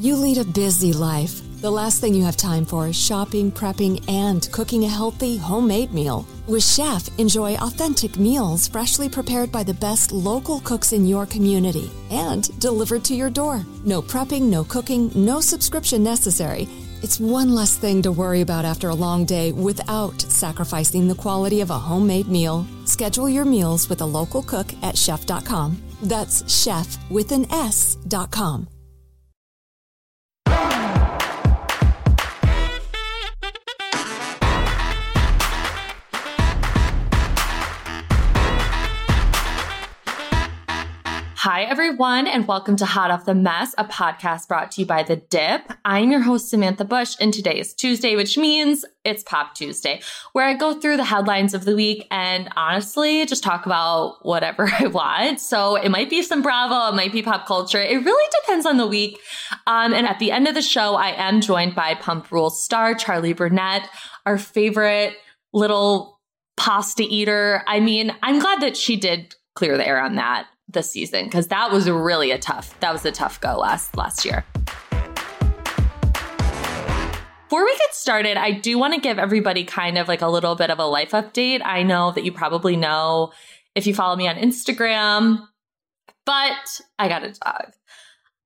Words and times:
You 0.00 0.14
lead 0.14 0.38
a 0.38 0.44
busy 0.44 0.92
life. 0.92 1.42
The 1.60 1.72
last 1.72 2.00
thing 2.00 2.14
you 2.14 2.22
have 2.22 2.36
time 2.36 2.64
for 2.64 2.86
is 2.86 2.94
shopping, 2.94 3.50
prepping, 3.50 4.08
and 4.08 4.48
cooking 4.52 4.84
a 4.84 4.88
healthy, 4.88 5.36
homemade 5.36 5.92
meal. 5.92 6.24
With 6.46 6.62
Shef, 6.62 7.10
enjoy 7.18 7.56
authentic 7.56 8.16
meals 8.16 8.68
freshly 8.68 9.08
prepared 9.08 9.50
by 9.50 9.64
the 9.64 9.74
best 9.74 10.12
local 10.12 10.60
cooks 10.60 10.92
in 10.92 11.04
your 11.04 11.26
community 11.26 11.90
and 12.12 12.48
delivered 12.60 13.02
to 13.06 13.14
your 13.14 13.28
door. 13.28 13.66
No 13.84 14.00
prepping, 14.00 14.42
no 14.42 14.62
cooking, 14.62 15.10
no 15.16 15.40
subscription 15.40 16.04
necessary. 16.04 16.68
It's 17.02 17.18
one 17.18 17.52
less 17.52 17.76
thing 17.76 18.00
to 18.02 18.12
worry 18.12 18.42
about 18.42 18.64
after 18.64 18.90
a 18.90 18.94
long 18.94 19.24
day 19.24 19.50
without 19.50 20.20
sacrificing 20.20 21.08
the 21.08 21.16
quality 21.16 21.60
of 21.60 21.70
a 21.70 21.78
homemade 21.78 22.28
meal. 22.28 22.64
Schedule 22.84 23.28
your 23.28 23.44
meals 23.44 23.88
with 23.88 24.00
a 24.00 24.06
local 24.06 24.44
cook 24.44 24.72
at 24.84 24.94
shef.com. 24.94 25.82
That's 26.04 26.44
shef 26.44 26.98
with 27.10 27.32
an 27.32 27.52
S.com. 27.52 28.68
Hi, 41.42 41.62
everyone, 41.62 42.26
and 42.26 42.48
welcome 42.48 42.74
to 42.74 42.84
Hot 42.84 43.12
Off 43.12 43.24
the 43.24 43.32
Mess, 43.32 43.72
a 43.78 43.84
podcast 43.84 44.48
brought 44.48 44.72
to 44.72 44.80
you 44.80 44.86
by 44.88 45.04
The 45.04 45.14
Dip. 45.14 45.72
I'm 45.84 46.10
your 46.10 46.22
host, 46.22 46.50
Samantha 46.50 46.84
Bush, 46.84 47.14
and 47.20 47.32
today 47.32 47.60
is 47.60 47.74
Tuesday, 47.74 48.16
which 48.16 48.36
means 48.36 48.84
it's 49.04 49.22
Pop 49.22 49.54
Tuesday, 49.54 50.00
where 50.32 50.44
I 50.44 50.54
go 50.54 50.80
through 50.80 50.96
the 50.96 51.04
headlines 51.04 51.54
of 51.54 51.64
the 51.64 51.76
week 51.76 52.08
and 52.10 52.48
honestly 52.56 53.24
just 53.24 53.44
talk 53.44 53.66
about 53.66 54.16
whatever 54.26 54.68
I 54.80 54.88
want. 54.88 55.38
So 55.38 55.76
it 55.76 55.90
might 55.90 56.10
be 56.10 56.22
some 56.22 56.42
Bravo, 56.42 56.92
it 56.92 56.96
might 56.96 57.12
be 57.12 57.22
pop 57.22 57.46
culture. 57.46 57.80
It 57.80 58.04
really 58.04 58.30
depends 58.42 58.66
on 58.66 58.76
the 58.76 58.88
week. 58.88 59.20
Um, 59.68 59.94
and 59.94 60.08
at 60.08 60.18
the 60.18 60.32
end 60.32 60.48
of 60.48 60.56
the 60.56 60.60
show, 60.60 60.96
I 60.96 61.10
am 61.10 61.40
joined 61.40 61.76
by 61.76 61.94
Pump 61.94 62.32
Rules 62.32 62.60
star 62.60 62.96
Charli 62.96 63.36
Burnett, 63.36 63.88
our 64.26 64.38
favorite 64.38 65.14
little 65.52 66.18
pasta 66.56 67.04
eater. 67.08 67.62
I 67.68 67.78
mean, 67.78 68.12
I'm 68.24 68.40
glad 68.40 68.60
that 68.62 68.76
she 68.76 68.96
did 68.96 69.36
clear 69.54 69.76
the 69.76 69.86
air 69.86 70.00
on 70.00 70.16
that 70.16 70.48
this 70.68 70.90
season 70.90 71.24
because 71.24 71.48
that 71.48 71.70
was 71.72 71.88
really 71.88 72.30
a 72.30 72.38
tough 72.38 72.78
that 72.80 72.92
was 72.92 73.04
a 73.04 73.12
tough 73.12 73.40
go 73.40 73.58
last 73.58 73.96
last 73.96 74.24
year. 74.24 74.44
Before 77.48 77.64
we 77.64 77.74
get 77.78 77.94
started, 77.94 78.36
I 78.36 78.50
do 78.52 78.78
want 78.78 78.92
to 78.92 79.00
give 79.00 79.18
everybody 79.18 79.64
kind 79.64 79.96
of 79.96 80.06
like 80.06 80.20
a 80.20 80.28
little 80.28 80.54
bit 80.54 80.68
of 80.68 80.78
a 80.78 80.84
life 80.84 81.12
update. 81.12 81.62
I 81.64 81.82
know 81.82 82.12
that 82.12 82.22
you 82.22 82.30
probably 82.30 82.76
know 82.76 83.32
if 83.74 83.86
you 83.86 83.94
follow 83.94 84.16
me 84.16 84.28
on 84.28 84.36
Instagram, 84.36 85.46
but 86.26 86.80
I 86.98 87.08
got 87.08 87.24
a 87.24 87.32
dog. 87.32 87.72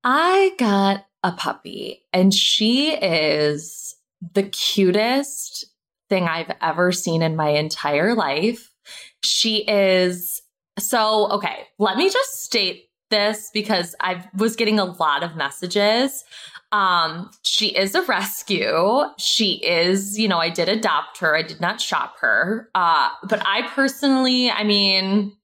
I 0.04 0.52
got 0.56 1.04
a 1.24 1.32
puppy, 1.32 2.04
and 2.12 2.32
she 2.32 2.92
is 2.94 3.96
the 4.34 4.44
cutest 4.44 5.64
thing 6.08 6.28
I've 6.28 6.54
ever 6.60 6.92
seen 6.92 7.22
in 7.22 7.34
my 7.34 7.48
entire 7.48 8.14
life. 8.14 8.70
She 9.24 9.68
is 9.68 10.41
so, 10.78 11.30
okay, 11.32 11.66
let 11.78 11.96
me 11.96 12.08
just 12.10 12.42
state 12.42 12.88
this 13.10 13.50
because 13.52 13.94
I 14.00 14.24
was 14.34 14.56
getting 14.56 14.78
a 14.78 14.84
lot 14.84 15.22
of 15.22 15.36
messages. 15.36 16.24
Um, 16.72 17.30
she 17.42 17.68
is 17.76 17.94
a 17.94 18.02
rescue. 18.02 19.02
She 19.18 19.62
is, 19.64 20.18
you 20.18 20.26
know, 20.26 20.38
I 20.38 20.48
did 20.48 20.70
adopt 20.70 21.18
her. 21.18 21.36
I 21.36 21.42
did 21.42 21.60
not 21.60 21.80
shop 21.80 22.16
her. 22.20 22.70
Uh, 22.74 23.10
but 23.28 23.42
I 23.44 23.68
personally, 23.68 24.50
I 24.50 24.64
mean, 24.64 25.36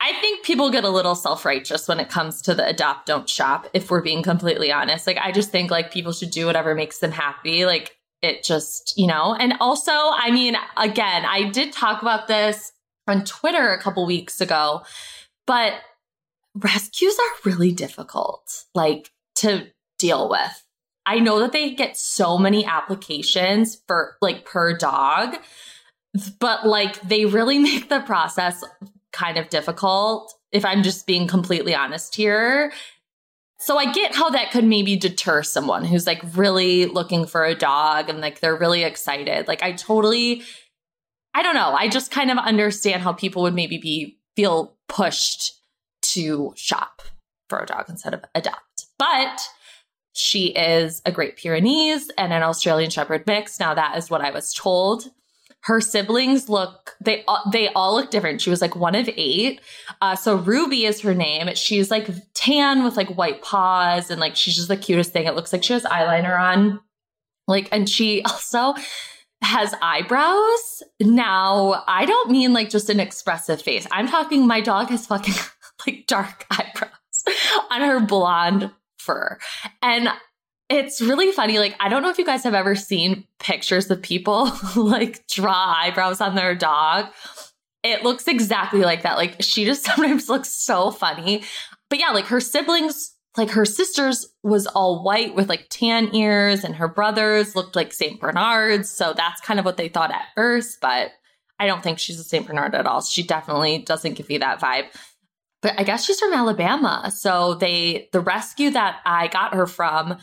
I 0.00 0.12
think 0.20 0.44
people 0.44 0.70
get 0.70 0.84
a 0.84 0.88
little 0.88 1.14
self-righteous 1.14 1.86
when 1.88 2.00
it 2.00 2.08
comes 2.08 2.42
to 2.42 2.54
the 2.54 2.66
adopt 2.66 3.06
don't 3.06 3.28
shop 3.28 3.68
if 3.74 3.90
we're 3.90 4.02
being 4.02 4.22
completely 4.22 4.72
honest. 4.72 5.06
Like 5.06 5.18
I 5.18 5.32
just 5.32 5.50
think 5.50 5.70
like 5.70 5.92
people 5.92 6.12
should 6.12 6.30
do 6.30 6.46
whatever 6.46 6.74
makes 6.74 6.98
them 6.98 7.12
happy. 7.12 7.66
Like 7.66 7.96
it 8.22 8.42
just, 8.42 8.94
you 8.96 9.06
know. 9.06 9.34
And 9.34 9.54
also, 9.60 9.92
I 9.92 10.30
mean, 10.30 10.56
again, 10.78 11.24
I 11.26 11.50
did 11.50 11.72
talk 11.72 12.00
about 12.00 12.26
this 12.26 12.72
on 13.06 13.24
Twitter 13.24 13.72
a 13.72 13.80
couple 13.80 14.06
weeks 14.06 14.40
ago. 14.40 14.82
But 15.46 15.74
rescues 16.54 17.14
are 17.18 17.50
really 17.50 17.72
difficult, 17.72 18.64
like 18.74 19.10
to 19.36 19.66
deal 19.98 20.28
with. 20.28 20.64
I 21.06 21.18
know 21.18 21.38
that 21.40 21.52
they 21.52 21.74
get 21.74 21.96
so 21.96 22.38
many 22.38 22.64
applications 22.64 23.80
for 23.86 24.16
like 24.22 24.44
per 24.44 24.76
dog, 24.76 25.36
but 26.38 26.66
like 26.66 27.00
they 27.02 27.26
really 27.26 27.58
make 27.70 27.88
the 27.88 28.00
process 28.00 28.64
kind 29.12 29.36
of 29.36 29.48
difficult 29.48 30.34
if 30.50 30.64
I'm 30.64 30.82
just 30.82 31.06
being 31.06 31.26
completely 31.26 31.74
honest 31.74 32.14
here. 32.14 32.72
So 33.58 33.78
I 33.78 33.92
get 33.92 34.14
how 34.14 34.30
that 34.30 34.50
could 34.50 34.64
maybe 34.64 34.96
deter 34.96 35.42
someone 35.42 35.84
who's 35.84 36.06
like 36.06 36.22
really 36.34 36.86
looking 36.86 37.26
for 37.26 37.44
a 37.44 37.54
dog 37.54 38.08
and 38.08 38.20
like 38.20 38.40
they're 38.40 38.56
really 38.56 38.82
excited. 38.82 39.48
Like 39.48 39.62
I 39.62 39.72
totally 39.72 40.42
I 41.34 41.42
don't 41.42 41.54
know. 41.54 41.74
I 41.74 41.88
just 41.88 42.10
kind 42.10 42.30
of 42.30 42.38
understand 42.38 43.02
how 43.02 43.12
people 43.12 43.42
would 43.42 43.54
maybe 43.54 43.78
be 43.78 44.18
feel 44.36 44.76
pushed 44.88 45.60
to 46.02 46.52
shop 46.56 47.02
for 47.48 47.58
a 47.58 47.66
dog 47.66 47.86
instead 47.88 48.14
of 48.14 48.24
adopt. 48.34 48.86
But 48.98 49.40
she 50.12 50.46
is 50.48 51.02
a 51.04 51.12
Great 51.12 51.36
Pyrenees 51.36 52.10
and 52.16 52.32
an 52.32 52.42
Australian 52.42 52.90
Shepherd 52.90 53.26
mix. 53.26 53.58
Now 53.58 53.74
that 53.74 53.98
is 53.98 54.08
what 54.08 54.20
I 54.20 54.30
was 54.30 54.54
told. 54.54 55.10
Her 55.62 55.80
siblings 55.80 56.48
look 56.48 56.94
they 57.00 57.24
they 57.50 57.68
all 57.70 57.94
look 57.94 58.10
different. 58.10 58.40
She 58.40 58.50
was 58.50 58.60
like 58.60 58.76
one 58.76 58.94
of 58.94 59.08
eight. 59.08 59.60
Uh, 60.00 60.14
so 60.14 60.36
Ruby 60.36 60.84
is 60.84 61.00
her 61.00 61.14
name. 61.14 61.52
She's 61.54 61.90
like 61.90 62.08
tan 62.34 62.84
with 62.84 62.96
like 62.96 63.16
white 63.16 63.42
paws 63.42 64.10
and 64.10 64.20
like 64.20 64.36
she's 64.36 64.54
just 64.54 64.68
the 64.68 64.76
cutest 64.76 65.12
thing. 65.12 65.26
It 65.26 65.34
looks 65.34 65.52
like 65.52 65.64
she 65.64 65.72
has 65.72 65.84
eyeliner 65.84 66.38
on. 66.38 66.80
Like 67.48 67.68
and 67.72 67.88
she 67.88 68.22
also 68.24 68.74
has 69.42 69.74
eyebrows. 69.82 70.82
Now, 71.00 71.84
I 71.86 72.06
don't 72.06 72.30
mean 72.30 72.52
like 72.52 72.70
just 72.70 72.90
an 72.90 73.00
expressive 73.00 73.60
face. 73.60 73.86
I'm 73.90 74.08
talking 74.08 74.46
my 74.46 74.60
dog 74.60 74.88
has 74.88 75.06
fucking 75.06 75.34
like 75.86 76.06
dark 76.06 76.46
eyebrows 76.50 77.36
on 77.70 77.80
her 77.80 78.00
blonde 78.00 78.70
fur. 78.98 79.38
And 79.82 80.08
it's 80.70 81.00
really 81.00 81.30
funny. 81.30 81.58
Like, 81.58 81.76
I 81.78 81.88
don't 81.88 82.02
know 82.02 82.10
if 82.10 82.18
you 82.18 82.24
guys 82.24 82.44
have 82.44 82.54
ever 82.54 82.74
seen 82.74 83.24
pictures 83.38 83.90
of 83.90 84.02
people 84.02 84.50
like 84.76 85.26
draw 85.28 85.74
eyebrows 85.78 86.20
on 86.20 86.34
their 86.34 86.54
dog. 86.54 87.06
It 87.82 88.02
looks 88.02 88.26
exactly 88.26 88.80
like 88.80 89.02
that. 89.02 89.18
Like, 89.18 89.42
she 89.42 89.66
just 89.66 89.84
sometimes 89.84 90.28
looks 90.28 90.48
so 90.48 90.90
funny. 90.90 91.44
But 91.90 91.98
yeah, 91.98 92.10
like 92.10 92.26
her 92.26 92.40
siblings 92.40 93.14
like 93.36 93.50
her 93.50 93.64
sister's 93.64 94.26
was 94.42 94.66
all 94.66 95.02
white 95.02 95.34
with 95.34 95.48
like 95.48 95.66
tan 95.68 96.14
ears 96.14 96.64
and 96.64 96.76
her 96.76 96.88
brothers 96.88 97.56
looked 97.56 97.74
like 97.74 97.92
St. 97.92 98.20
Bernards. 98.20 98.88
So 98.90 99.12
that's 99.16 99.40
kind 99.40 99.58
of 99.58 99.64
what 99.64 99.76
they 99.76 99.88
thought 99.88 100.12
at 100.12 100.26
first, 100.34 100.80
but 100.80 101.10
I 101.58 101.66
don't 101.66 101.82
think 101.82 101.98
she's 101.98 102.20
a 102.20 102.24
St. 102.24 102.46
Bernard 102.46 102.74
at 102.74 102.86
all. 102.86 103.00
She 103.02 103.22
definitely 103.22 103.78
doesn't 103.78 104.14
give 104.14 104.30
you 104.30 104.38
that 104.40 104.60
vibe. 104.60 104.86
But 105.62 105.78
I 105.78 105.82
guess 105.82 106.04
she's 106.04 106.20
from 106.20 106.32
Alabama. 106.32 107.10
So 107.14 107.54
they 107.54 108.08
the 108.12 108.20
rescue 108.20 108.70
that 108.70 109.00
I 109.04 109.28
got 109.28 109.54
her 109.54 109.66
from 109.66 110.18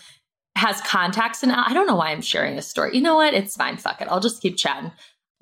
has 0.55 0.81
contacts 0.81 1.43
and 1.43 1.51
I 1.51 1.73
don't 1.73 1.87
know 1.87 1.95
why 1.95 2.11
I'm 2.11 2.21
sharing 2.21 2.55
this 2.55 2.67
story. 2.67 2.95
You 2.95 3.01
know 3.01 3.15
what? 3.15 3.33
It's 3.33 3.55
fine. 3.55 3.77
Fuck 3.77 4.01
it. 4.01 4.07
I'll 4.09 4.19
just 4.19 4.41
keep 4.41 4.57
chatting 4.57 4.91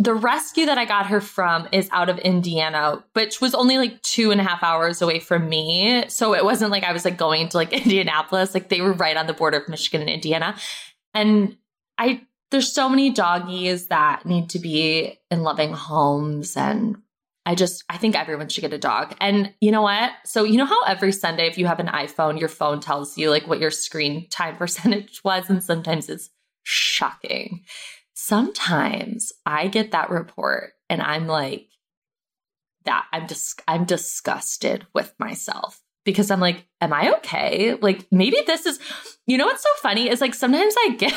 the 0.02 0.14
rescue 0.14 0.66
that 0.66 0.78
I 0.78 0.86
got 0.86 1.08
her 1.08 1.20
from 1.20 1.68
is 1.74 1.90
out 1.92 2.08
of 2.08 2.18
Indiana, 2.20 3.04
which 3.14 3.42
was 3.42 3.54
only 3.54 3.78
like 3.78 4.02
two 4.02 4.32
and 4.32 4.40
a 4.40 4.46
half 4.46 4.64
hours 4.64 5.02
away 5.02 5.20
from 5.20 5.50
me. 5.50 6.06
So 6.08 6.34
it 6.34 6.46
wasn't 6.46 6.72
like 6.72 6.86
I 6.86 6.94
was 6.94 7.04
like 7.04 7.18
going 7.18 7.50
to 7.50 7.58
like 7.58 7.74
Indianapolis. 7.86 8.54
Like 8.54 8.70
they 8.70 8.80
were 8.80 8.94
right 8.94 9.18
on 9.18 9.28
the 9.28 9.34
border 9.34 9.58
of 9.58 9.68
Michigan 9.68 10.00
and 10.00 10.10
Indiana. 10.10 10.56
And 11.14 11.58
I, 11.98 12.22
there's 12.50 12.72
so 12.72 12.88
many 12.88 13.10
doggies 13.10 13.88
that 13.88 14.26
need 14.26 14.50
to 14.52 14.60
be 14.60 15.20
in 15.30 15.44
loving 15.44 15.74
homes. 15.74 16.56
And 16.56 16.96
I 17.46 17.56
just, 17.56 17.84
I 17.90 17.98
think 17.98 18.16
everyone 18.16 18.48
should 18.48 18.62
get 18.62 18.72
a 18.72 18.78
dog. 18.78 19.16
And 19.20 19.54
you 19.60 19.70
know 19.70 19.82
what? 19.82 20.14
So, 20.24 20.46
you 20.46 20.58
know 20.58 20.66
how 20.66 20.82
every 20.84 21.12
Sunday, 21.12 21.48
if 21.48 21.58
you 21.58 21.68
have 21.68 21.80
an 21.80 21.88
iPhone, 21.88 22.40
your 22.40 22.48
phone 22.48 22.80
tells 22.80 23.18
you 23.18 23.30
like 23.30 23.48
what 23.48 23.60
your 23.60 23.72
screen 23.72 24.30
time 24.30 24.56
percentage 24.58 25.22
was. 25.26 25.50
And 25.50 25.62
sometimes 25.62 26.08
it's 26.08 26.30
shocking 26.64 27.66
sometimes 28.20 29.32
I 29.46 29.68
get 29.68 29.92
that 29.92 30.10
report 30.10 30.74
and 30.90 31.02
I'm 31.02 31.26
like, 31.26 31.68
that 32.86 33.06
I'm 33.14 33.28
just 33.28 33.58
dis- 33.58 33.66
I'm 33.68 33.86
disgusted 33.86 34.86
with 34.94 35.14
myself 35.20 35.82
because 36.06 36.30
I'm 36.32 36.40
like, 36.40 36.66
am 36.82 36.92
I 36.92 37.14
okay? 37.18 37.76
Like 37.76 38.08
maybe 38.12 38.38
this 38.46 38.66
is 38.66 38.80
you 39.26 39.38
know 39.38 39.46
what's 39.46 39.64
so 39.64 39.70
funny 39.82 40.10
is 40.10 40.22
like 40.22 40.34
sometimes 40.34 40.76
I 40.86 40.96
get 40.98 41.14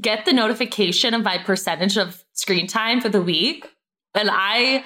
get 0.00 0.24
the 0.24 0.32
notification 0.32 1.14
of 1.14 1.22
my 1.22 1.38
percentage 1.38 1.98
of 1.98 2.24
screen 2.32 2.66
time 2.66 3.00
for 3.00 3.08
the 3.08 3.22
week 3.22 3.68
and 4.14 4.30
I 4.32 4.84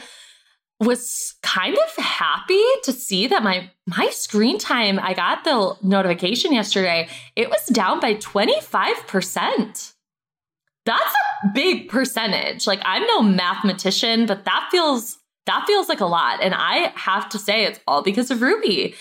was 0.81 1.35
kind 1.43 1.77
of 1.77 2.05
happy 2.05 2.63
to 2.85 2.93
see 2.93 3.27
that 3.29 3.43
my 3.43 3.71
my 3.87 4.09
screen 4.11 4.59
time 4.59 4.99
I 5.01 5.15
got 5.15 5.45
the 5.45 5.77
notification 5.83 6.53
yesterday 6.53 7.09
it 7.37 7.49
was 7.49 7.67
down 7.67 8.01
by 8.01 8.15
25% 8.15 9.95
that's 10.85 11.15
a 11.45 11.49
big 11.49 11.89
percentage. 11.89 12.67
Like 12.67 12.81
I'm 12.85 13.07
no 13.07 13.23
mathematician, 13.23 14.27
but 14.27 14.45
that 14.45 14.69
feels 14.71 15.19
that 15.47 15.67
feels 15.67 15.89
like 15.89 16.01
a 16.01 16.07
lot. 16.07 16.43
And 16.43 16.55
I 16.55 16.93
have 16.95 17.29
to 17.31 17.39
say 17.39 17.65
it's 17.65 17.81
all 17.87 18.03
because 18.03 18.31
of 18.31 18.43
Ruby. 18.43 18.95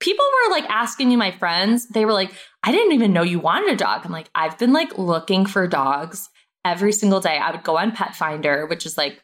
People 0.00 0.24
were 0.24 0.50
like 0.50 0.68
asking 0.68 1.08
me, 1.08 1.16
my 1.16 1.30
friends, 1.30 1.86
they 1.88 2.04
were 2.04 2.12
like, 2.12 2.32
I 2.62 2.72
didn't 2.72 2.92
even 2.92 3.12
know 3.12 3.22
you 3.22 3.38
wanted 3.38 3.74
a 3.74 3.76
dog. 3.76 4.02
I'm 4.04 4.10
like, 4.10 4.30
I've 4.34 4.58
been 4.58 4.72
like 4.72 4.98
looking 4.98 5.46
for 5.46 5.68
dogs 5.68 6.28
every 6.64 6.92
single 6.92 7.20
day. 7.20 7.38
I 7.38 7.50
would 7.50 7.62
go 7.62 7.76
on 7.76 7.92
Petfinder, 7.92 8.68
which 8.68 8.86
is 8.86 8.96
like 8.98 9.22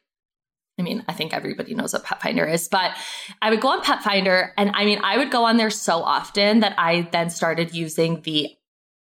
I 0.78 0.82
mean, 0.82 1.04
I 1.08 1.12
think 1.12 1.34
everybody 1.34 1.74
knows 1.74 1.92
what 1.92 2.04
Petfinder 2.04 2.50
is, 2.50 2.68
but 2.68 2.96
I 3.42 3.50
would 3.50 3.60
go 3.60 3.68
on 3.68 3.82
Petfinder 3.82 4.50
and 4.56 4.70
I 4.74 4.84
mean, 4.84 5.00
I 5.02 5.18
would 5.18 5.30
go 5.30 5.44
on 5.44 5.56
there 5.56 5.70
so 5.70 6.02
often 6.02 6.60
that 6.60 6.74
I 6.78 7.08
then 7.10 7.30
started 7.30 7.74
using 7.74 8.22
the 8.22 8.50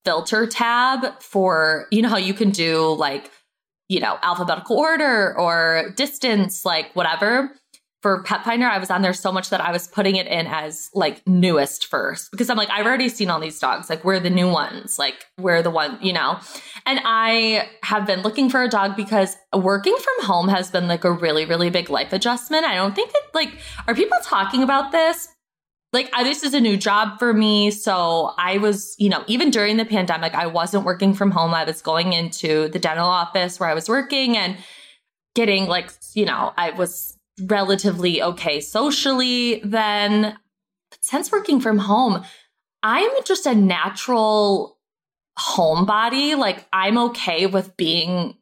filter 0.07 0.47
tab 0.47 1.21
for, 1.21 1.85
you 1.91 2.01
know, 2.01 2.07
how 2.07 2.15
you 2.15 2.33
can 2.33 2.49
do 2.49 2.93
like, 2.93 3.29
you 3.89 3.99
know, 3.99 4.17
alphabetical 4.23 4.77
order 4.77 5.37
or 5.37 5.91
distance, 5.97 6.63
like 6.63 6.93
whatever. 6.93 7.51
For 8.01 8.23
Petfinder, 8.23 8.69
I 8.69 8.77
was 8.77 8.89
on 8.89 9.01
there 9.01 9.11
so 9.11 9.33
much 9.33 9.49
that 9.49 9.59
I 9.59 9.73
was 9.73 9.89
putting 9.89 10.15
it 10.15 10.27
in 10.27 10.47
as 10.47 10.89
like 10.93 11.27
newest 11.27 11.87
first 11.87 12.31
because 12.31 12.49
I'm 12.49 12.55
like, 12.55 12.69
I've 12.69 12.85
already 12.85 13.09
seen 13.09 13.29
all 13.29 13.41
these 13.41 13.59
dogs. 13.59 13.89
Like, 13.89 14.05
we're 14.05 14.21
the 14.21 14.29
new 14.29 14.49
ones. 14.49 14.97
Like, 14.97 15.25
we're 15.37 15.61
the 15.61 15.71
one, 15.71 15.97
you 16.01 16.13
know? 16.13 16.39
And 16.85 17.01
I 17.03 17.67
have 17.83 18.07
been 18.07 18.21
looking 18.21 18.49
for 18.49 18.63
a 18.63 18.69
dog 18.69 18.95
because 18.95 19.35
working 19.53 19.97
from 19.97 20.25
home 20.25 20.47
has 20.47 20.71
been 20.71 20.87
like 20.87 21.03
a 21.03 21.11
really, 21.11 21.43
really 21.43 21.69
big 21.69 21.89
life 21.89 22.13
adjustment. 22.13 22.63
I 22.63 22.75
don't 22.75 22.95
think 22.95 23.11
that, 23.11 23.23
like, 23.33 23.59
are 23.89 23.95
people 23.95 24.19
talking 24.23 24.63
about 24.63 24.93
this? 24.93 25.27
Like 25.93 26.09
I, 26.13 26.23
this 26.23 26.43
is 26.43 26.53
a 26.53 26.59
new 26.59 26.77
job 26.77 27.17
for 27.17 27.33
me. 27.33 27.71
So 27.71 28.33
I 28.37 28.57
was, 28.57 28.95
you 28.97 29.09
know, 29.09 29.23
even 29.27 29.49
during 29.49 29.77
the 29.77 29.85
pandemic, 29.85 30.33
I 30.33 30.47
wasn't 30.47 30.85
working 30.85 31.13
from 31.13 31.31
home. 31.31 31.53
I 31.53 31.63
was 31.63 31.81
going 31.81 32.13
into 32.13 32.67
the 32.69 32.79
dental 32.79 33.07
office 33.07 33.59
where 33.59 33.69
I 33.69 33.73
was 33.73 33.87
working 33.87 34.37
and 34.37 34.57
getting 35.33 35.67
like, 35.67 35.91
you 36.13 36.25
know, 36.25 36.53
I 36.57 36.71
was 36.71 37.17
relatively 37.41 38.21
okay 38.21 38.59
socially 38.59 39.61
then. 39.63 40.37
Since 41.01 41.31
working 41.31 41.59
from 41.61 41.77
home, 41.77 42.23
I'm 42.83 43.09
just 43.23 43.45
a 43.45 43.55
natural 43.55 44.77
homebody. 45.39 46.37
Like 46.37 46.65
I'm 46.73 46.97
okay 46.97 47.45
with 47.45 47.77
being 47.77 48.35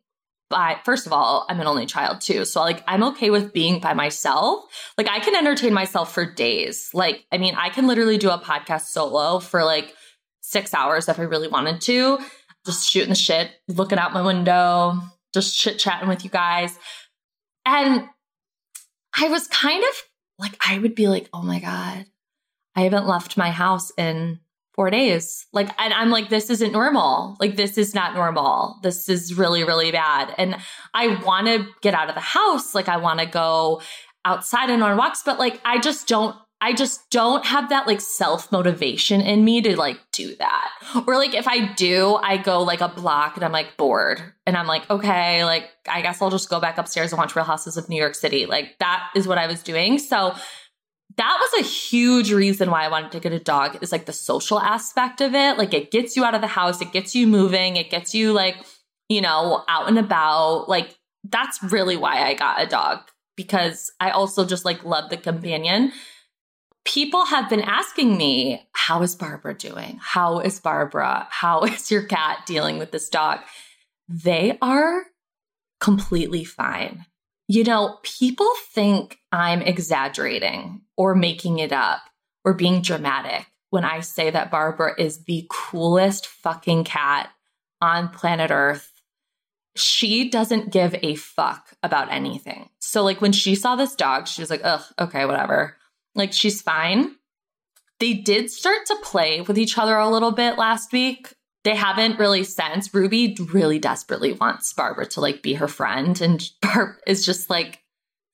by 0.56 0.80
first 0.86 1.06
of 1.06 1.12
all, 1.12 1.46
I'm 1.50 1.60
an 1.60 1.68
only 1.68 1.86
child 1.86 2.22
too. 2.22 2.46
So 2.46 2.62
like 2.62 2.82
I'm 2.88 3.04
okay 3.04 3.30
with 3.30 3.52
being 3.52 3.82
by 3.82 3.94
myself. 3.94 4.64
Like 4.98 5.10
I 5.10 5.20
can 5.20 5.36
entertain 5.36 5.74
myself 5.74 6.14
for 6.14 6.26
days. 6.26 6.90
Like 6.94 7.26
I 7.30 7.38
mean, 7.38 7.56
I 7.56 7.68
can 7.70 7.88
literally 7.88 8.18
do 8.18 8.30
a 8.30 8.40
podcast 8.40 8.86
solo 8.86 9.40
for 9.40 9.66
like 9.66 9.94
6 10.42 10.74
hours 10.74 11.10
if 11.10 11.20
I 11.20 11.24
really 11.24 11.50
wanted 11.50 11.82
to. 11.82 12.20
Just 12.66 12.90
shooting 12.90 13.10
the 13.10 13.16
shit, 13.16 13.52
looking 13.68 14.00
out 14.00 14.14
my 14.14 14.22
window, 14.22 15.02
just 15.34 15.60
chit-chatting 15.60 16.08
with 16.08 16.24
you 16.24 16.30
guys. 16.30 16.80
And 17.66 18.08
I 19.20 19.28
was 19.28 19.48
kind 19.48 19.84
of 19.84 20.04
like 20.40 20.58
I 20.66 20.80
would 20.80 20.96
be 20.96 21.10
like, 21.10 21.28
"Oh 21.34 21.44
my 21.44 21.60
god, 21.60 22.06
I 22.76 22.82
haven't 22.82 23.08
left 23.08 23.36
my 23.36 23.52
house 23.52 23.92
in 23.98 24.40
four 24.76 24.90
days. 24.90 25.48
Like, 25.54 25.70
and 25.80 25.94
I'm 25.94 26.10
like, 26.10 26.30
this 26.30 26.50
isn't 26.50 26.72
normal. 26.72 27.38
Like, 27.40 27.56
this 27.56 27.78
is 27.78 27.96
not 27.96 28.14
normal. 28.14 28.80
This 28.84 29.10
is 29.10 29.38
really, 29.38 29.64
really 29.64 29.92
bad. 29.92 30.36
And 30.38 30.58
I 30.94 31.20
want 31.24 31.48
to 31.48 31.68
get 31.82 31.94
out 31.94 32.10
of 32.10 32.16
the 32.16 32.22
house. 32.22 32.76
Like, 32.76 32.90
I 32.90 32.98
want 32.98 33.20
to 33.22 33.26
go 33.26 33.82
outside 34.26 34.70
and 34.70 34.84
on 34.84 34.98
walks, 34.98 35.24
but 35.24 35.40
like, 35.40 35.62
I 35.66 35.80
just 35.80 36.08
don't. 36.08 36.36
I 36.62 36.72
just 36.74 37.10
don't 37.12 37.46
have 37.46 37.70
that 37.70 37.86
like 37.86 38.00
self 38.00 38.50
motivation 38.52 39.20
in 39.20 39.44
me 39.44 39.62
to 39.62 39.76
like 39.76 40.00
do 40.14 40.36
that. 40.38 40.70
Or 41.06 41.18
like 41.18 41.36
if 41.36 41.48
I 41.48 41.74
do, 41.74 42.16
I 42.16 42.38
go 42.38 42.64
like 42.64 42.80
a 42.80 42.88
block 42.88 43.36
and 43.36 43.44
I'm 43.44 43.52
like 43.52 43.76
bored 43.76 44.22
and 44.48 44.56
I'm 44.56 44.66
like, 44.66 44.90
okay, 44.90 45.44
like 45.44 45.70
I 45.88 46.02
guess 46.02 46.22
I'll 46.22 46.32
just 46.32 46.50
go 46.50 46.62
back 46.62 46.78
upstairs 46.78 47.12
and 47.12 47.20
watch 47.20 47.36
Real 47.36 47.46
Housewives 47.46 47.78
of 47.78 47.90
New 47.90 48.00
York 48.00 48.16
City. 48.16 48.46
Like 48.46 48.80
that 48.80 49.10
is 49.16 49.28
what 49.28 49.38
I 49.38 49.48
was 49.48 49.62
doing. 49.62 50.00
So 50.00 50.34
that 51.18 51.38
was 51.40 51.62
a 51.62 51.68
huge 51.68 52.32
reason 52.32 52.70
why 52.70 52.84
I 52.84 52.90
wanted 52.90 53.12
to 53.14 53.20
get 53.20 53.32
a 53.32 53.40
dog 53.40 53.78
is 53.82 53.92
like 53.92 54.06
the 54.06 54.14
social 54.14 54.60
aspect 54.60 55.22
of 55.22 55.34
it. 55.34 55.58
Like 55.58 55.74
it 55.74 55.92
gets 55.92 56.16
you 56.16 56.26
out 56.26 56.36
of 56.36 56.42
the 56.42 56.48
house, 56.48 56.82
it 56.82 56.92
gets 56.92 57.16
you 57.16 57.28
moving, 57.28 57.78
it 57.78 57.90
gets 57.90 58.14
you 58.14 58.34
like, 58.34 58.58
you 59.08 59.22
know, 59.22 59.64
out 59.68 59.88
and 59.88 59.98
about. 59.98 60.68
Like 60.68 60.98
that's 61.24 61.62
really 61.64 61.96
why 61.96 62.24
I 62.24 62.34
got 62.34 62.62
a 62.62 62.68
dog 62.68 63.00
because 63.36 63.92
I 64.00 64.12
also 64.12 64.46
just 64.46 64.66
like 64.66 64.84
love 64.84 65.10
the 65.10 65.18
companion. 65.18 65.92
People 66.86 67.26
have 67.26 67.50
been 67.50 67.62
asking 67.62 68.16
me, 68.16 68.68
how 68.74 69.02
is 69.02 69.16
Barbara 69.16 69.56
doing? 69.56 70.00
How 70.02 70.40
is 70.40 70.60
Barbara? 70.60 71.28
How 71.32 71.62
is 71.64 71.90
your 71.90 72.04
cat 72.04 72.46
dealing 72.46 72.78
with 72.78 72.92
this 72.92 73.10
dog? 73.10 73.40
They 74.08 74.58
are 74.62 75.06
completely 75.80 76.44
fine. 76.44 77.06
You 77.48 77.64
know, 77.64 78.00
people 78.02 78.50
think 78.72 79.20
I'm 79.32 79.62
exaggerating 79.62 80.82
or 80.98 81.14
making 81.14 81.60
it 81.60 81.72
up 81.72 82.02
or 82.44 82.54
being 82.54 82.82
dramatic 82.82 83.46
when 83.70 83.86
I 83.86 84.00
say 84.00 84.32
that 84.32 84.52
Barbara 84.52 84.94
is 84.98 85.26
the 85.26 85.48
coolest 85.50 86.26
fucking 86.26 86.86
cat 86.86 87.30
on 87.82 88.10
planet 88.10 88.50
Earth. 88.52 88.92
She 89.76 90.30
doesn't 90.30 90.72
give 90.72 90.96
a 91.04 91.16
fuck 91.16 91.74
about 91.84 92.12
anything. 92.12 92.70
So, 92.80 93.04
like, 93.04 93.22
when 93.22 93.34
she 93.34 93.56
saw 93.56 93.76
this 93.76 93.96
dog, 93.96 94.28
she 94.28 94.42
was 94.42 94.50
like, 94.50 94.62
ugh, 94.64 94.84
okay, 94.98 95.26
whatever. 95.26 95.76
Like, 96.16 96.32
she's 96.32 96.62
fine. 96.62 97.16
They 98.00 98.14
did 98.14 98.50
start 98.50 98.86
to 98.88 98.96
play 99.04 99.42
with 99.42 99.58
each 99.58 99.78
other 99.78 99.98
a 99.98 100.10
little 100.10 100.32
bit 100.32 100.58
last 100.58 100.92
week 100.94 101.35
they 101.66 101.76
haven't 101.76 102.20
really 102.20 102.44
since. 102.44 102.94
Ruby 102.94 103.36
really 103.52 103.80
desperately 103.80 104.34
wants 104.34 104.72
Barbara 104.72 105.08
to 105.08 105.20
like 105.20 105.42
be 105.42 105.56
her 105.56 105.68
friend, 105.68 106.22
and 106.22 106.50
Barb 106.62 106.96
is 107.06 107.26
just 107.26 107.50
like 107.50 107.82